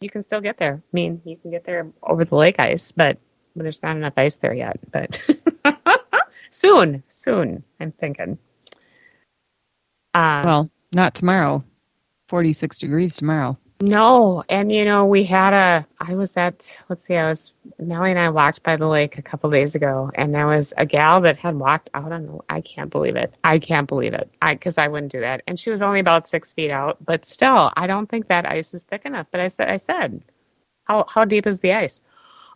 you 0.00 0.10
can 0.10 0.22
still 0.22 0.40
get 0.40 0.58
there. 0.58 0.82
I 0.82 0.88
mean, 0.92 1.22
you 1.24 1.36
can 1.36 1.50
get 1.50 1.64
there 1.64 1.90
over 2.02 2.24
the 2.24 2.34
lake 2.34 2.58
ice, 2.58 2.92
but 2.92 3.18
there's 3.54 3.82
not 3.82 3.96
enough 3.96 4.14
ice 4.16 4.38
there 4.38 4.54
yet. 4.54 4.78
But 4.90 5.22
soon, 6.52 7.02
soon, 7.08 7.64
I'm 7.80 7.92
thinking. 7.92 8.38
Um, 10.14 10.42
well, 10.44 10.70
not 10.92 11.14
tomorrow. 11.14 11.64
46 12.28 12.78
degrees 12.78 13.16
tomorrow. 13.16 13.58
No, 13.82 14.44
and 14.48 14.70
you 14.70 14.84
know, 14.84 15.06
we 15.06 15.24
had 15.24 15.54
a. 15.54 15.86
I 15.98 16.14
was 16.14 16.36
at. 16.36 16.80
Let's 16.88 17.02
see, 17.02 17.16
I 17.16 17.26
was. 17.26 17.52
Melly 17.80 18.10
and 18.10 18.18
I 18.18 18.28
walked 18.28 18.62
by 18.62 18.76
the 18.76 18.86
lake 18.86 19.18
a 19.18 19.22
couple 19.22 19.50
days 19.50 19.74
ago, 19.74 20.08
and 20.14 20.32
there 20.32 20.46
was 20.46 20.72
a 20.76 20.86
gal 20.86 21.22
that 21.22 21.36
had 21.36 21.56
walked 21.56 21.90
out 21.92 22.12
on. 22.12 22.26
The, 22.26 22.38
I 22.48 22.60
can't 22.60 22.90
believe 22.90 23.16
it. 23.16 23.34
I 23.42 23.58
can't 23.58 23.88
believe 23.88 24.14
it. 24.14 24.30
I 24.40 24.54
because 24.54 24.78
I 24.78 24.86
wouldn't 24.86 25.10
do 25.10 25.20
that, 25.20 25.42
and 25.48 25.58
she 25.58 25.70
was 25.70 25.82
only 25.82 25.98
about 25.98 26.28
six 26.28 26.52
feet 26.52 26.70
out. 26.70 27.04
But 27.04 27.24
still, 27.24 27.72
I 27.76 27.88
don't 27.88 28.08
think 28.08 28.28
that 28.28 28.48
ice 28.48 28.72
is 28.72 28.84
thick 28.84 29.04
enough. 29.04 29.26
But 29.32 29.40
I 29.40 29.48
said, 29.48 29.68
I 29.68 29.78
said, 29.78 30.22
how 30.84 31.04
how 31.08 31.24
deep 31.24 31.48
is 31.48 31.58
the 31.58 31.72
ice? 31.72 32.02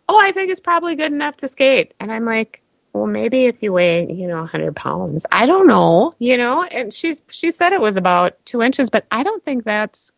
Oh, 0.09 0.21
I 0.23 0.31
think 0.31 0.53
it's 0.53 0.61
probably 0.61 0.95
good 0.95 1.13
enough 1.13 1.39
to 1.39 1.49
skate. 1.49 1.95
And 1.99 2.13
I'm 2.13 2.25
like, 2.25 2.63
well, 2.97 3.07
maybe 3.07 3.47
if 3.47 3.63
you 3.63 3.73
weigh, 3.73 4.11
you 4.13 4.29
know, 4.29 4.39
100 4.41 4.75
pounds. 4.75 5.27
I 5.31 5.47
don't 5.47 5.67
know, 5.67 6.15
you 6.19 6.37
know. 6.37 6.65
And 6.65 6.93
she's 6.93 7.23
she 7.31 7.51
said 7.51 7.73
it 7.73 7.81
was 7.81 7.97
about 7.97 8.45
two 8.45 8.63
inches, 8.63 8.91
but 8.91 9.07
I 9.11 9.23
don't 9.23 9.45
think 9.45 9.65
that's 9.65 10.13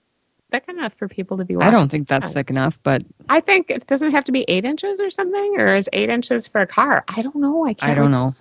thick 0.51 0.65
enough 0.69 0.95
for 0.95 1.09
people 1.09 1.39
to 1.39 1.45
be. 1.45 1.57
I 1.57 1.71
don't 1.71 1.89
think 1.89 2.09
that's 2.09 2.31
thick 2.31 2.51
enough, 2.51 2.79
but 2.83 3.03
I 3.29 3.41
think 3.41 3.71
it 3.71 3.87
doesn't 3.87 4.13
have 4.13 4.25
to 4.25 4.33
be 4.33 4.45
eight 4.49 4.65
inches 4.65 5.01
or 5.01 5.11
something, 5.11 5.57
or 5.59 5.75
is 5.75 5.89
eight 5.93 6.09
inches 6.09 6.47
for 6.47 6.61
a 6.61 6.67
car? 6.67 7.05
I 7.09 7.23
don't 7.23 7.37
know. 7.37 7.67
I 7.67 7.75
can't. 7.75 7.93
I 7.93 7.95
don't 7.95 8.11
know. 8.11 8.35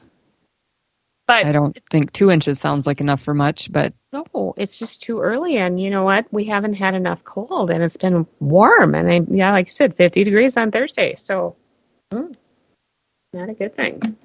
But 1.28 1.46
I 1.46 1.52
don't 1.52 1.78
think 1.92 2.14
two 2.14 2.32
inches 2.32 2.58
sounds 2.58 2.88
like 2.88 3.02
enough 3.02 3.22
for 3.22 3.34
much, 3.34 3.70
but 3.70 3.94
no, 4.14 4.54
it's 4.56 4.80
just 4.80 5.02
too 5.02 5.20
early. 5.20 5.58
And 5.58 5.78
you 5.78 5.90
know 5.90 6.06
what? 6.06 6.32
We 6.32 6.46
haven't 6.46 6.76
had 6.76 6.96
enough 6.96 7.22
cold, 7.26 7.70
and 7.70 7.84
it's 7.84 7.98
been 7.98 8.26
warm. 8.40 8.96
And 8.96 9.12
I, 9.12 9.22
yeah, 9.30 9.52
like 9.52 9.68
you 9.68 9.72
said, 9.72 9.98
50 9.98 10.24
degrees 10.24 10.56
on 10.56 10.72
Thursday. 10.72 11.16
So, 11.18 11.58
mm, 12.12 12.34
not 13.34 13.50
a 13.50 13.54
good 13.54 13.76
thing. 13.76 14.16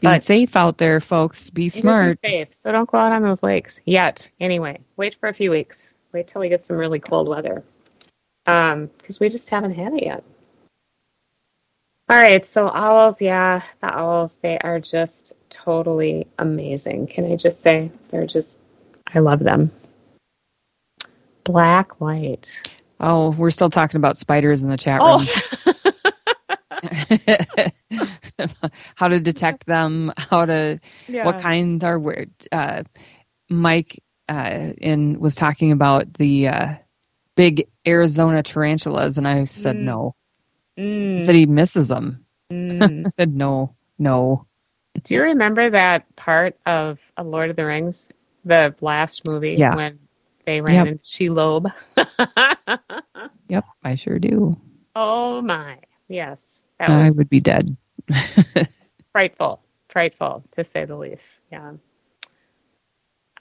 Be 0.00 0.08
but 0.08 0.22
safe 0.22 0.56
out 0.56 0.78
there, 0.78 1.00
folks. 1.00 1.50
Be 1.50 1.68
smart. 1.68 2.18
safe. 2.18 2.52
So 2.52 2.72
don't 2.72 2.88
go 2.88 2.98
out 2.98 3.12
on 3.12 3.22
those 3.22 3.42
lakes 3.42 3.80
yet. 3.84 4.30
Anyway, 4.40 4.80
wait 4.96 5.14
for 5.14 5.28
a 5.28 5.34
few 5.34 5.50
weeks. 5.50 5.94
Wait 6.12 6.28
till 6.28 6.40
we 6.40 6.48
get 6.48 6.62
some 6.62 6.76
really 6.76 6.98
cold 6.98 7.28
weather. 7.28 7.64
Um, 8.46 8.90
because 8.98 9.18
we 9.18 9.28
just 9.28 9.48
haven't 9.50 9.74
had 9.74 9.92
it 9.94 10.04
yet. 10.04 10.24
All 12.08 12.16
right, 12.16 12.46
so 12.46 12.70
owls, 12.72 13.20
yeah, 13.20 13.62
the 13.80 13.92
owls, 13.92 14.36
they 14.36 14.58
are 14.58 14.78
just 14.78 15.32
totally 15.50 16.28
amazing. 16.38 17.08
Can 17.08 17.30
I 17.32 17.34
just 17.34 17.60
say 17.60 17.90
they're 18.10 18.26
just 18.26 18.60
I 19.12 19.18
love 19.20 19.40
them. 19.40 19.72
Black 21.44 22.00
light. 22.00 22.70
Oh, 23.00 23.30
we're 23.32 23.50
still 23.50 23.70
talking 23.70 23.98
about 23.98 24.16
spiders 24.16 24.62
in 24.62 24.70
the 24.70 24.76
chat 24.76 25.00
room. 25.00 25.20
Oh. 25.20 25.72
how 28.96 29.08
to 29.08 29.20
detect 29.20 29.66
them, 29.66 30.12
how 30.16 30.44
to 30.46 30.80
yeah. 31.06 31.24
what 31.24 31.40
kinds 31.40 31.84
are 31.84 31.98
weird. 31.98 32.32
Uh, 32.50 32.82
Mike 33.48 34.02
uh, 34.28 34.72
in 34.78 35.20
was 35.20 35.36
talking 35.36 35.70
about 35.70 36.12
the 36.14 36.48
uh, 36.48 36.74
big 37.36 37.68
Arizona 37.86 38.42
tarantulas, 38.42 39.18
and 39.18 39.28
I 39.28 39.44
said 39.44 39.76
mm. 39.76 39.82
no. 39.82 40.12
Mm. 40.76 41.18
He 41.18 41.24
said 41.24 41.36
he 41.36 41.46
misses 41.46 41.86
them. 41.86 42.24
Mm. 42.48 43.04
I 43.04 43.10
said 43.18 43.34
no, 43.34 43.74
no. 43.98 44.46
Do 45.02 45.14
you 45.14 45.22
remember 45.22 45.68
that 45.68 46.14
part 46.14 46.56
of 46.64 47.00
A 47.16 47.24
Lord 47.24 47.50
of 47.50 47.56
the 47.56 47.66
Rings, 47.66 48.08
the 48.44 48.72
last 48.80 49.26
movie, 49.26 49.54
yeah. 49.54 49.74
when 49.74 49.98
they 50.44 50.60
ran 50.60 50.74
yep. 50.74 50.86
into 50.86 51.02
Shelob? 51.02 51.72
yep, 53.48 53.64
I 53.82 53.96
sure 53.96 54.20
do. 54.20 54.54
Oh 54.94 55.42
my, 55.42 55.78
yes. 56.06 56.62
I 56.78 57.10
would 57.10 57.28
be 57.28 57.40
dead. 57.40 57.76
Frightful, 59.16 59.62
frightful 59.88 60.44
to 60.52 60.62
say 60.62 60.84
the 60.84 60.94
least. 60.94 61.40
Yeah. 61.50 61.72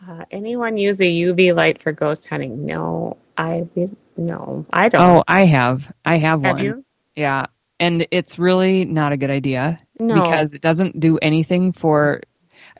Uh, 0.08 0.24
anyone 0.32 0.78
use 0.78 1.02
a 1.02 1.04
UV 1.04 1.54
light 1.54 1.82
for 1.82 1.92
ghost 1.92 2.28
hunting? 2.30 2.66
No, 2.66 3.18
I 3.38 3.68
no, 4.16 4.66
I 4.72 4.88
don't. 4.88 5.02
Oh, 5.02 5.24
I 5.28 5.44
have. 5.44 5.92
I 6.06 6.18
have, 6.18 6.44
have 6.44 6.56
one. 6.56 6.64
You? 6.64 6.86
Yeah, 7.14 7.48
and 7.78 8.08
it's 8.10 8.40
really 8.40 8.86
not 8.86 9.12
a 9.12 9.18
good 9.18 9.32
idea 9.32 9.78
no. 10.00 10.16
because 10.16 10.54
it 10.54 10.62
doesn't 10.62 10.98
do 10.98 11.18
anything 11.18 11.74
for. 11.74 12.22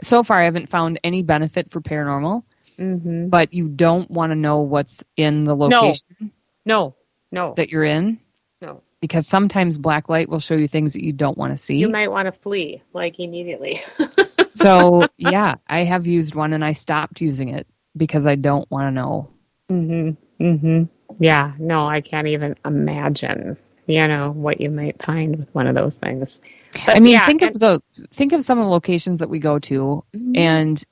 So 0.02 0.24
far, 0.24 0.40
I 0.40 0.46
haven't 0.46 0.70
found 0.70 1.02
any 1.04 1.22
benefit 1.22 1.72
for 1.72 1.82
paranormal. 1.82 2.44
Mm-hmm. 2.80 3.28
But 3.28 3.54
you 3.54 3.68
don't 3.68 4.10
want 4.10 4.32
to 4.32 4.36
know 4.36 4.60
what's 4.60 5.04
in 5.18 5.44
the 5.44 5.54
location. 5.54 6.32
No, 6.66 6.96
no, 7.30 7.56
that 7.58 7.70
you're 7.70 7.84
in. 7.84 8.20
No, 8.62 8.84
because 9.06 9.28
sometimes 9.28 9.78
black 9.78 10.10
light 10.10 10.28
will 10.30 10.40
show 10.40 10.56
you 10.56 10.68
things 10.68 10.94
that 10.94 11.04
you 11.04 11.14
don't 11.14 11.38
want 11.38 11.52
to 11.52 11.58
see. 11.58 11.76
You 11.76 11.90
might 11.90 12.10
want 12.10 12.26
to 12.26 12.32
flee 12.32 12.82
like 12.92 13.20
immediately. 13.20 13.78
so 14.56 15.04
yeah, 15.16 15.56
I 15.70 15.84
have 15.84 16.08
used 16.08 16.34
one 16.34 16.54
and 16.54 16.66
I 16.66 16.74
stopped 16.74 17.22
using 17.22 17.50
it 17.50 17.68
because 17.96 18.26
I 18.26 18.34
don't 18.34 18.70
want 18.72 18.88
to 18.88 18.92
know. 18.92 19.30
Mhm. 19.70 20.18
Mhm. 20.42 20.90
Yeah. 21.20 21.54
No, 21.60 21.88
I 21.88 22.02
can't 22.02 22.26
even 22.26 22.56
imagine. 22.66 23.58
You 23.86 24.08
know 24.08 24.32
what 24.32 24.60
you 24.60 24.72
might 24.72 25.04
find 25.04 25.38
with 25.38 25.54
one 25.54 25.68
of 25.68 25.76
those 25.76 26.00
things. 26.00 26.40
But, 26.74 26.98
I 26.98 27.00
mean, 27.00 27.14
yeah, 27.14 27.28
think 27.28 27.44
and, 27.44 27.52
of 27.52 27.60
the 27.60 27.84
think 28.12 28.34
of 28.34 28.44
some 28.44 28.58
of 28.58 28.66
the 28.66 28.72
locations 28.72 29.20
that 29.20 29.30
we 29.30 29.38
go 29.38 29.60
to, 29.60 30.04
mm-hmm. 30.16 30.36
and 30.36 30.84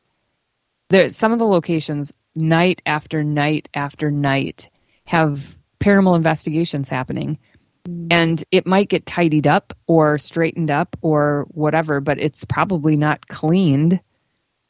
there 0.89 1.09
some 1.09 1.33
of 1.33 1.39
the 1.39 1.47
locations 1.47 2.13
night 2.35 2.83
after 2.85 3.23
night 3.23 3.69
after 3.73 4.11
night 4.11 4.69
have 5.05 5.55
paranormal 5.79 6.15
investigations 6.15 6.87
happening 6.87 7.39
and 7.85 8.43
it 8.51 8.65
might 8.65 8.89
get 8.89 9.05
tidied 9.05 9.47
up 9.47 9.73
or 9.87 10.17
straightened 10.17 10.71
up 10.71 10.95
or 11.01 11.45
whatever, 11.49 11.99
but 11.99 12.19
it's 12.19 12.45
probably 12.45 12.95
not 12.95 13.27
cleaned 13.27 13.99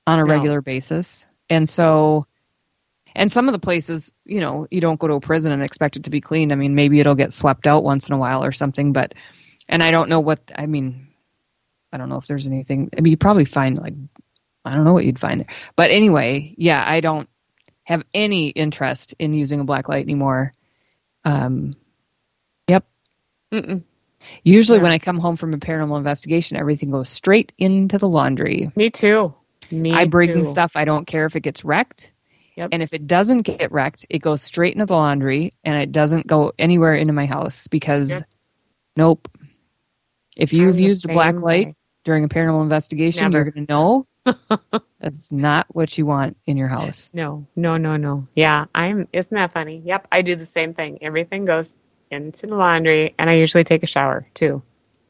on 0.08 0.20
a 0.20 0.24
no. 0.24 0.34
regular 0.34 0.62
basis. 0.62 1.26
And 1.50 1.70
so, 1.70 2.26
and 3.16 3.32
some 3.32 3.48
of 3.48 3.54
the 3.54 3.60
places, 3.60 4.12
you 4.26 4.40
know, 4.40 4.68
you 4.72 4.82
don't 4.82 5.00
go 5.00 5.08
to 5.08 5.14
a 5.14 5.20
prison 5.20 5.52
and 5.52 5.62
expect 5.62 5.96
it 5.96 6.06
to 6.06 6.10
be 6.10 6.22
cleaned. 6.22 6.52
I 6.52 6.56
mean, 6.56 6.74
maybe 6.74 7.00
it'll 7.00 7.14
get 7.14 7.34
swept 7.34 7.68
out 7.68 7.84
once 7.84 8.10
in 8.10 8.16
a 8.16 8.18
while 8.18 8.44
or 8.44 8.52
something, 8.52 8.94
but, 8.94 9.14
and 9.70 9.84
I 9.84 9.92
don't 9.92 10.10
know 10.10 10.20
what, 10.20 10.52
I 10.56 10.66
mean, 10.66 11.08
I 11.92 11.98
don't 11.98 12.10
know 12.10 12.18
if 12.18 12.26
there's 12.26 12.48
anything, 12.48 12.90
I 12.98 13.02
mean, 13.02 13.12
you 13.12 13.18
probably 13.18 13.46
find 13.46 13.78
like, 13.78 13.94
I 14.66 14.72
don't 14.72 14.86
know 14.86 14.94
what 14.94 15.06
you'd 15.06 15.20
find 15.20 15.42
there. 15.42 15.56
But 15.76 15.92
anyway, 15.92 16.56
yeah, 16.58 16.84
I 16.86 17.02
don't 17.02 17.30
have 17.84 18.04
any 18.14 18.48
interest 18.48 19.14
in 19.20 19.34
using 19.34 19.60
a 19.60 19.66
black 19.66 19.90
light 19.90 20.04
anymore. 20.04 20.54
Um, 21.26 21.76
Mm-mm. 23.54 23.84
Usually, 24.44 24.78
yeah. 24.80 24.84
when 24.84 24.92
I 24.92 25.00
come 25.00 25.20
home 25.20 25.36
from 25.36 25.54
a 25.54 25.58
paranormal 25.58 25.98
investigation, 25.98 26.58
everything 26.58 26.92
goes 26.92 27.10
straight 27.10 27.52
into 27.58 27.98
the 27.98 28.08
laundry. 28.08 28.72
Me 28.76 28.90
too. 28.90 29.34
Me 29.70 29.92
I 29.92 30.06
bring 30.06 30.34
too. 30.34 30.46
stuff. 30.46 30.74
I 30.76 30.86
don't 30.86 31.06
care 31.06 31.26
if 31.26 31.36
it 31.36 31.42
gets 31.42 31.64
wrecked. 31.64 32.12
Yep. 32.56 32.70
And 32.72 32.84
if 32.84 32.94
it 32.94 33.08
doesn't 33.08 33.42
get 33.42 33.72
wrecked, 33.72 34.06
it 34.10 34.20
goes 34.20 34.42
straight 34.42 34.74
into 34.74 34.86
the 34.86 34.94
laundry 34.94 35.54
and 35.64 35.76
it 35.76 35.92
doesn't 35.92 36.28
go 36.28 36.54
anywhere 36.60 36.96
into 36.96 37.14
my 37.14 37.26
house 37.26 37.68
because, 37.68 38.12
yep. 38.12 38.30
nope. 38.96 39.28
If 40.36 40.54
you've 40.54 40.80
used 40.80 41.10
a 41.10 41.14
black 41.14 41.42
light 41.42 41.68
way. 41.68 41.76
during 42.04 42.24
a 42.24 42.30
paranormal 42.30 42.64
investigation, 42.64 43.24
Never. 43.24 43.38
you're 43.38 43.52
going 43.52 43.68
to 43.68 43.74
know 43.74 44.06
that's 45.00 45.32
not 45.32 45.68
what 45.70 45.98
you 45.98 46.06
want 46.06 46.38
in 46.46 46.58
your 46.58 46.68
house. 46.68 47.12
No, 47.14 47.48
no, 47.56 47.78
no, 47.78 47.98
no. 47.98 48.28
Yeah, 48.36 48.66
I'm. 48.74 49.08
Isn't 49.12 49.36
that 49.36 49.52
funny? 49.52 49.82
Yep, 49.84 50.08
I 50.12 50.22
do 50.22 50.36
the 50.36 50.46
same 50.46 50.74
thing. 50.74 51.00
Everything 51.02 51.46
goes 51.46 51.76
into 52.14 52.48
the 52.48 52.56
laundry, 52.56 53.14
and 53.20 53.30
I 53.30 53.34
usually 53.34 53.64
take 53.64 53.84
a 53.84 53.88
shower 53.88 54.28
too. 54.34 54.62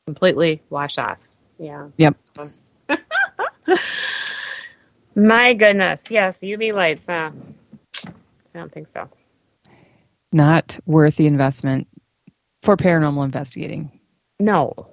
Completely 0.05 0.61
wash 0.69 0.97
off. 0.97 1.19
Yeah. 1.57 1.89
Yep. 1.97 2.17
My 5.15 5.53
goodness. 5.53 6.03
Yes, 6.09 6.39
UV 6.39 6.73
lights. 6.73 7.07
Uh, 7.07 7.31
I 8.05 8.59
don't 8.59 8.71
think 8.71 8.87
so. 8.87 9.09
Not 10.31 10.79
worth 10.85 11.15
the 11.15 11.27
investment 11.27 11.87
for 12.63 12.75
paranormal 12.75 13.23
investigating. 13.23 13.99
No. 14.39 14.89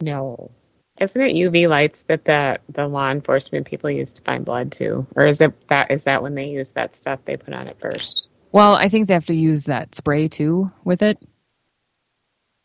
No. 0.00 0.52
Isn't 1.00 1.22
it 1.22 1.34
UV 1.34 1.68
lights 1.68 2.02
that 2.02 2.24
the 2.24 2.60
the 2.68 2.86
law 2.86 3.10
enforcement 3.10 3.66
people 3.66 3.90
use 3.90 4.12
to 4.12 4.22
find 4.22 4.44
blood 4.44 4.70
too, 4.70 5.06
or 5.16 5.26
is 5.26 5.40
it 5.40 5.52
that 5.68 5.90
is 5.90 6.04
that 6.04 6.22
when 6.22 6.36
they 6.36 6.46
use 6.46 6.72
that 6.72 6.94
stuff 6.94 7.18
they 7.24 7.36
put 7.36 7.52
on 7.52 7.66
it 7.66 7.78
first? 7.80 8.28
Well, 8.52 8.76
I 8.76 8.88
think 8.88 9.08
they 9.08 9.14
have 9.14 9.26
to 9.26 9.34
use 9.34 9.64
that 9.64 9.96
spray 9.96 10.28
too 10.28 10.68
with 10.84 11.02
it. 11.02 11.18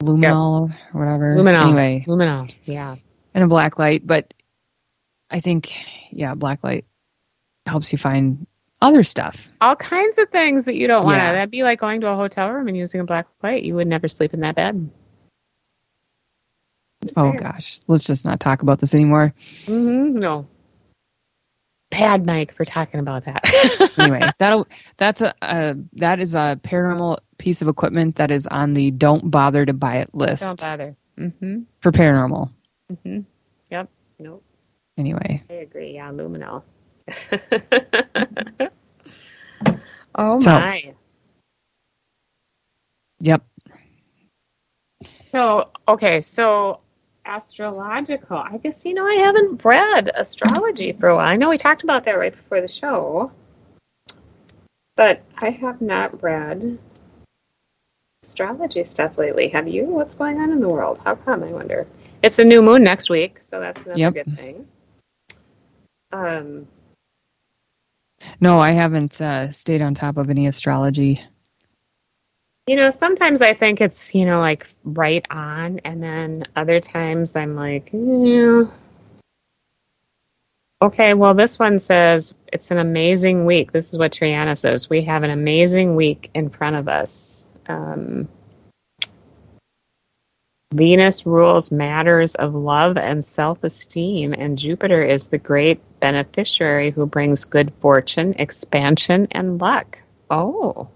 Luminol 0.02 0.74
or 0.94 1.00
whatever. 1.00 1.36
Luminol. 1.36 1.66
Anyway, 1.68 2.06
Luminol. 2.08 2.54
Yeah. 2.66 2.96
and 3.34 3.44
a 3.44 3.48
black 3.48 3.78
light, 3.80 4.06
but 4.08 4.34
I 5.30 5.40
think 5.40 5.74
yeah, 6.12 6.36
black 6.36 6.64
light 6.64 6.86
helps 7.66 7.92
you 7.92 7.98
find 7.98 8.48
other 8.82 9.04
stuff. 9.04 9.50
All 9.60 9.76
kinds 9.76 10.18
of 10.18 10.30
things 10.30 10.66
that 10.66 10.76
you 10.76 10.88
don't 10.88 11.04
want 11.06 11.20
to. 11.20 11.24
Yeah. 11.26 11.32
That'd 11.34 11.52
be 11.52 11.64
like 11.64 11.80
going 11.80 12.00
to 12.02 12.12
a 12.12 12.16
hotel 12.16 12.50
room 12.52 12.68
and 12.68 12.78
using 12.78 13.02
a 13.02 13.04
black 13.04 13.28
light. 13.44 13.64
You 13.64 13.76
would 13.76 13.88
never 13.88 14.08
sleep 14.08 14.34
in 14.34 14.40
that 14.42 14.56
bed. 14.56 14.90
Oh 17.16 17.32
gosh, 17.34 17.80
let's 17.88 18.04
just 18.06 18.26
not 18.26 18.40
talk 18.40 18.62
about 18.62 18.80
this 18.80 18.94
anymore. 18.94 19.34
hmm 19.66 20.14
No. 20.14 20.48
Bad 21.92 22.26
Mike 22.26 22.54
for 22.54 22.66
talking 22.66 23.00
about 23.00 23.26
that. 23.26 23.42
anyway, 23.98 24.30
that'll 24.38 24.68
that's 24.98 25.22
a, 25.22 25.34
a 25.42 25.76
that 25.94 26.20
is 26.20 26.36
a 26.36 26.60
paranormal 26.64 27.18
piece 27.40 27.64
of 27.64 27.68
equipment 27.68 28.18
that 28.18 28.30
is 28.30 28.46
on 28.46 28.74
the 28.74 28.92
don't 28.92 29.32
bother 29.32 29.66
to 29.66 29.74
buy 29.74 29.98
it 29.98 30.14
list 30.14 30.44
Don't 30.44 30.60
bother. 30.62 30.96
Mm-hmm. 31.18 31.62
for 31.82 31.92
paranormal. 31.92 32.52
Mm-hmm. 32.92 33.22
Yep. 33.72 33.90
Nope. 34.20 34.44
Anyway, 34.98 35.44
I 35.50 35.54
agree. 35.54 35.94
Yeah, 35.96 36.12
luminol. 36.12 36.64
oh 40.16 40.40
So- 40.40 40.52
my. 40.52 40.94
yep. 43.20 43.44
So 45.32 45.70
okay, 45.88 46.22
so 46.22 46.82
astrological. 47.26 48.38
I 48.38 48.58
guess 48.58 48.84
you 48.86 48.94
know 48.96 49.06
I 49.08 49.16
haven't 49.26 49.64
read 49.64 50.10
astrology 50.14 50.92
for 50.94 51.08
a 51.10 51.16
while. 51.16 51.28
I 51.28 51.36
know 51.38 51.50
we 51.50 51.58
talked 51.60 51.84
about 51.84 52.06
that 52.06 52.18
right 52.18 52.32
before 52.36 52.62
the 52.62 52.68
show, 52.68 53.32
but 54.96 55.24
I 55.38 55.52
have 55.52 55.82
not 55.82 56.24
read 56.24 56.80
astrology 58.24 58.84
stuff 58.84 59.18
lately. 59.18 59.48
Have 59.50 59.68
you? 59.68 59.86
What's 59.86 60.14
going 60.14 60.40
on 60.40 60.52
in 60.52 60.60
the 60.60 60.70
world? 60.70 61.00
How 61.04 61.16
come? 61.16 61.44
I 61.44 61.48
wonder. 61.48 61.86
It's 62.22 62.40
a 62.40 62.44
new 62.44 62.62
moon 62.62 62.84
next 62.84 63.10
week, 63.10 63.38
so 63.42 63.60
that's 63.60 63.84
another 63.84 64.00
Yep. 64.00 64.14
good 64.14 64.36
thing. 64.36 64.68
Um, 66.12 66.68
No, 68.42 68.60
I 68.60 68.72
haven't 68.72 69.22
uh, 69.22 69.52
stayed 69.52 69.82
on 69.82 69.94
top 69.94 70.18
of 70.18 70.30
any 70.30 70.48
astrology. 70.48 71.24
You 72.68 72.76
know, 72.76 72.92
sometimes 72.92 73.42
I 73.42 73.54
think 73.54 73.82
it's, 73.82 74.14
you 74.14 74.26
know, 74.26 74.40
like 74.42 74.68
right 74.84 75.26
on, 75.32 75.80
and 75.80 76.04
then 76.04 76.46
other 76.56 76.80
times 76.82 77.36
I'm 77.36 77.56
like, 77.56 77.90
yeah. 77.94 78.64
Okay, 80.82 81.14
well, 81.14 81.34
this 81.34 81.60
one 81.60 81.80
says 81.80 82.34
it's 82.54 82.72
an 82.72 82.78
amazing 82.78 83.46
week. 83.46 83.72
This 83.72 83.92
is 83.92 84.00
what 84.00 84.14
Triana 84.14 84.58
says. 84.58 84.90
We 84.90 85.04
have 85.04 85.24
an 85.24 85.30
amazing 85.30 85.96
week 85.96 86.30
in 86.34 86.50
front 86.50 86.76
of 86.78 86.88
us. 86.88 87.48
Um, 87.70 88.28
Venus 90.74 91.26
rules 91.26 91.72
matters 91.72 92.36
of 92.36 92.54
love 92.54 92.96
and 92.98 93.26
self 93.26 93.64
esteem, 93.64 94.34
and 94.34 94.58
Jupiter 94.58 95.04
is 95.04 95.28
the 95.28 95.40
great 95.40 95.82
beneficiary 96.00 96.92
who 96.92 97.08
brings 97.08 97.46
good 97.46 97.74
fortune, 97.80 98.36
expansion, 98.38 99.28
and 99.32 99.60
luck. 99.60 100.00
Oh. 100.30 100.90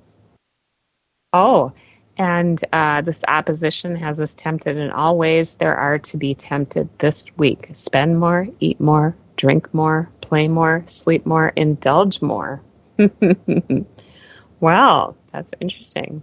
Oh, 1.34 1.74
and 2.18 2.64
uh, 2.72 3.02
this 3.02 3.24
opposition 3.28 3.96
has 3.96 4.22
us 4.22 4.36
tempted 4.36 4.78
in 4.78 4.92
all 4.92 5.18
ways 5.18 5.56
there 5.56 5.76
are 5.76 5.98
to 5.98 6.18
be 6.18 6.36
tempted 6.36 6.88
this 7.00 7.26
week. 7.38 7.70
Spend 7.74 8.20
more, 8.20 8.48
eat 8.60 8.80
more, 8.80 9.16
drink 9.36 9.74
more, 9.74 10.10
play 10.22 10.48
more, 10.48 10.84
sleep 10.86 11.26
more, 11.26 11.48
indulge 11.56 12.22
more. 12.22 12.62
well, 14.60 15.18
that's 15.32 15.54
interesting. 15.60 16.22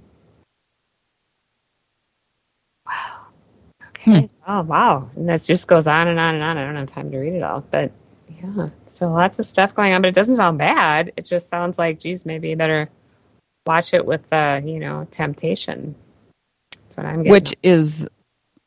Okay. 4.01 4.31
Oh, 4.47 4.63
wow. 4.63 5.11
And 5.15 5.29
this 5.29 5.47
just 5.47 5.69
goes 5.69 5.87
on 5.87 6.09
and 6.09 6.19
on 6.19 6.35
and 6.35 6.43
on. 6.43 6.57
I 6.57 6.65
don't 6.65 6.77
have 6.77 6.89
time 6.89 7.11
to 7.11 7.19
read 7.19 7.35
it 7.35 7.43
all, 7.43 7.65
but 7.71 7.93
yeah. 8.43 8.71
So 8.87 9.11
lots 9.13 9.39
of 9.39 9.47
stuff 9.47 9.75
going 9.75 9.93
on, 9.93 10.03
but 10.03 10.09
it 10.09 10.15
doesn't 10.15 10.37
sound 10.37 10.59
bad. 10.59 11.13
It 11.17 11.27
just 11.27 11.49
sounds 11.49 11.79
like, 11.79 12.01
geez, 12.01 12.25
maybe 12.25 12.49
you 12.49 12.57
better 12.57 12.89
watch 13.67 13.93
it 13.93 14.05
with, 14.07 14.33
uh, 14.33 14.61
you 14.65 14.79
know, 14.81 15.07
temptation. 15.11 15.95
That's 16.83 16.97
what 16.97 17.07
I'm 17.07 17.23
getting. 17.23 17.33
which 17.33 17.55
is 17.63 18.07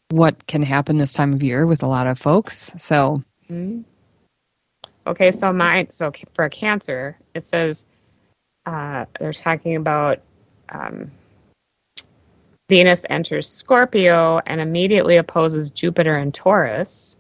what 0.10 0.46
can 0.46 0.62
happen 0.62 0.98
this 0.98 1.14
time 1.14 1.34
of 1.34 1.42
year 1.42 1.66
with 1.66 1.82
a 1.84 1.88
lot 1.88 2.08
of 2.08 2.20
folks. 2.20 2.72
So, 2.78 3.24
Mhm. 3.50 3.84
Okay, 5.06 5.32
so 5.32 5.52
my 5.52 5.88
so 5.90 6.14
for 6.34 6.48
cancer, 6.50 7.18
it 7.34 7.44
says 7.44 7.84
uh, 8.66 9.06
they're 9.20 9.34
talking 9.34 9.76
about 9.76 10.22
um, 10.70 11.12
Venus 12.70 13.06
enters 13.10 13.50
Scorpio 13.50 14.40
and 14.46 14.62
immediately 14.62 15.18
opposes 15.18 15.72
Jupiter 15.72 16.16
and 16.16 16.34
Taurus. 16.34 17.18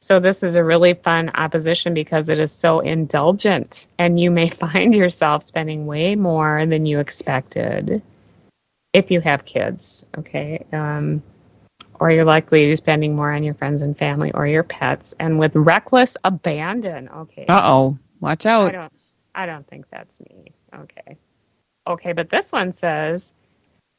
So 0.00 0.20
this 0.20 0.42
is 0.42 0.54
a 0.54 0.64
really 0.64 0.94
fun 0.94 1.30
opposition 1.34 1.92
because 1.92 2.28
it 2.28 2.38
is 2.38 2.52
so 2.52 2.80
indulgent, 2.80 3.86
and 3.98 4.18
you 4.18 4.30
may 4.30 4.48
find 4.48 4.94
yourself 4.94 5.42
spending 5.42 5.86
way 5.86 6.14
more 6.14 6.64
than 6.66 6.86
you 6.86 7.00
expected 7.00 8.02
if 8.92 9.10
you 9.10 9.20
have 9.20 9.44
kids. 9.44 10.04
Okay. 10.16 10.64
Um, 10.72 11.22
or 12.00 12.10
you're 12.10 12.24
likely 12.24 12.62
to 12.62 12.66
be 12.68 12.76
spending 12.76 13.16
more 13.16 13.32
on 13.32 13.42
your 13.42 13.54
friends 13.54 13.82
and 13.82 13.96
family 13.96 14.32
or 14.32 14.46
your 14.46 14.62
pets 14.62 15.14
and 15.18 15.38
with 15.38 15.54
reckless 15.54 16.16
abandon 16.24 17.08
okay 17.08 17.46
uh 17.48 17.60
oh, 17.64 17.98
watch 18.20 18.46
i 18.46 18.50
out. 18.50 18.72
don't 18.72 18.92
i 19.34 19.46
don't 19.46 19.66
think 19.66 19.86
that's 19.90 20.20
me 20.20 20.52
okay 20.74 21.16
okay 21.86 22.12
but 22.12 22.30
this 22.30 22.52
one 22.52 22.72
says 22.72 23.32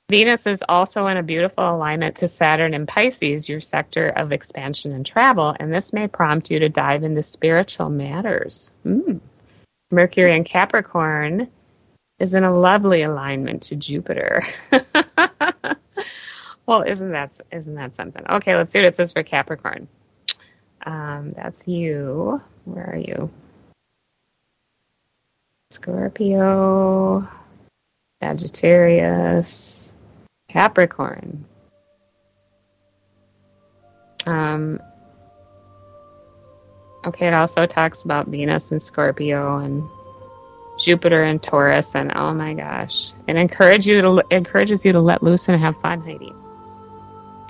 venus 0.10 0.46
is 0.48 0.64
also 0.68 1.08
in 1.08 1.18
a 1.18 1.24
beautiful 1.24 1.70
alignment 1.70 2.18
to 2.18 2.28
saturn 2.28 2.74
and 2.74 2.88
pisces 2.88 3.48
your 3.48 3.62
sector 3.62 4.10
of 4.10 4.32
expansion 4.32 4.92
and 4.92 5.06
travel 5.06 5.56
and 5.60 5.74
this 5.74 5.94
may 5.94 6.08
prompt 6.08 6.52
you 6.52 6.60
to 6.60 6.70
dive 6.70 7.04
into 7.04 7.24
spiritual 7.24 7.90
matters 7.90 8.72
mm. 8.86 9.20
mercury 9.92 10.36
and 10.36 10.46
capricorn 10.46 11.48
is 12.20 12.34
in 12.34 12.44
a 12.44 12.52
lovely 12.52 13.04
alignment 13.04 13.64
to 13.64 13.76
jupiter 13.76 14.44
Well, 16.70 16.84
isn't 16.84 17.14
that 17.14 17.36
isn't 17.52 17.74
that 17.74 17.96
something? 17.96 18.24
Okay, 18.30 18.56
let's 18.56 18.72
see 18.72 18.78
what 18.78 18.86
it 18.86 18.96
says 18.96 19.12
for 19.12 19.24
Capricorn. 19.24 19.88
Um, 20.86 21.34
that's 21.36 21.68
you. 21.68 22.40
Where 22.66 22.92
are 22.92 22.96
you? 22.96 23.32
Scorpio, 25.72 27.28
Sagittarius, 28.22 29.96
Capricorn. 30.50 31.46
Um, 34.26 34.82
okay, 37.06 37.28
it 37.28 37.34
also 37.34 37.66
talks 37.66 38.04
about 38.04 38.28
Venus 38.28 38.72
and 38.72 38.82
Scorpio 38.82 39.58
and 39.58 39.84
Jupiter 40.80 41.24
and 41.24 41.42
Taurus, 41.42 41.96
and 41.96 42.12
oh 42.16 42.34
my 42.34 42.54
gosh, 42.54 43.12
it 43.28 43.36
encourages 43.36 43.88
you 43.88 44.02
to 44.02 44.24
encourages 44.32 44.86
you 44.86 44.94
to 44.94 45.00
let 45.00 45.24
loose 45.24 45.48
and 45.50 45.60
have 45.60 45.80
fun, 45.82 46.02
Heidi. 46.02 46.34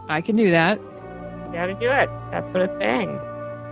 I 0.07 0.21
can 0.21 0.35
do 0.35 0.51
that. 0.51 0.79
You 0.79 1.53
got 1.53 1.67
to 1.67 1.73
do 1.73 1.89
it. 1.89 2.09
That's 2.31 2.53
what 2.53 2.63
it's 2.63 2.77
saying. 2.77 3.19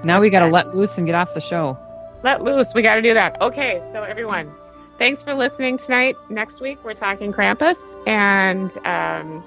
Now 0.04 0.20
we 0.20 0.30
got 0.30 0.42
to 0.42 0.48
let 0.48 0.76
loose 0.76 0.98
and 0.98 1.06
get 1.06 1.16
off 1.16 1.34
the 1.34 1.42
show. 1.42 1.78
Let 2.24 2.44
loose. 2.44 2.74
We 2.74 2.82
got 2.82 2.96
to 2.96 3.02
do 3.02 3.14
that. 3.14 3.42
Okay, 3.42 3.82
so 3.92 4.04
everyone, 4.04 4.52
thanks 4.98 5.24
for 5.24 5.34
listening 5.34 5.78
tonight. 5.78 6.16
Next 6.30 6.62
week 6.62 6.84
we're 6.84 6.94
talking 6.94 7.34
Krampus, 7.34 7.96
and 8.08 8.76
um, 8.86 9.44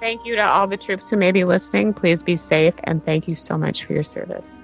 thank 0.00 0.24
you 0.24 0.36
to 0.36 0.42
all 0.42 0.66
the 0.66 0.76
troops 0.76 1.10
who 1.10 1.16
may 1.16 1.32
be 1.32 1.44
listening. 1.44 1.94
Please 1.94 2.22
be 2.22 2.36
safe, 2.36 2.74
and 2.84 3.04
thank 3.04 3.28
you 3.28 3.34
so 3.34 3.58
much 3.58 3.84
for 3.84 3.92
your 3.92 4.02
service. 4.02 4.60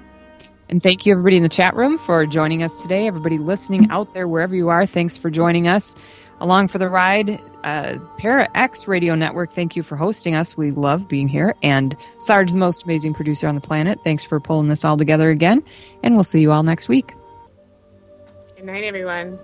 And 0.68 0.82
thank 0.82 1.04
you, 1.04 1.12
everybody 1.12 1.36
in 1.36 1.42
the 1.42 1.48
chat 1.48 1.74
room, 1.76 1.98
for 1.98 2.24
joining 2.24 2.62
us 2.62 2.80
today. 2.82 3.06
Everybody 3.06 3.38
listening 3.38 3.90
out 3.90 4.14
there, 4.14 4.26
wherever 4.26 4.54
you 4.54 4.70
are, 4.70 4.86
thanks 4.86 5.16
for 5.16 5.28
joining 5.28 5.68
us 5.68 5.94
along 6.40 6.68
for 6.68 6.78
the 6.78 6.88
ride. 6.88 7.40
Uh, 7.62 7.98
Para 8.18 8.48
X 8.54 8.88
Radio 8.88 9.14
Network, 9.14 9.52
thank 9.52 9.76
you 9.76 9.82
for 9.82 9.96
hosting 9.96 10.34
us. 10.34 10.56
We 10.56 10.70
love 10.70 11.08
being 11.08 11.28
here. 11.28 11.54
And 11.62 11.96
Sarge, 12.18 12.52
the 12.52 12.58
most 12.58 12.84
amazing 12.84 13.14
producer 13.14 13.46
on 13.48 13.54
the 13.54 13.60
planet, 13.60 14.00
thanks 14.02 14.24
for 14.24 14.40
pulling 14.40 14.68
this 14.68 14.84
all 14.84 14.96
together 14.96 15.30
again. 15.30 15.62
And 16.02 16.14
we'll 16.14 16.24
see 16.24 16.40
you 16.40 16.50
all 16.52 16.62
next 16.62 16.88
week. 16.88 17.12
Good 18.56 18.64
night, 18.64 18.84
everyone. 18.84 19.38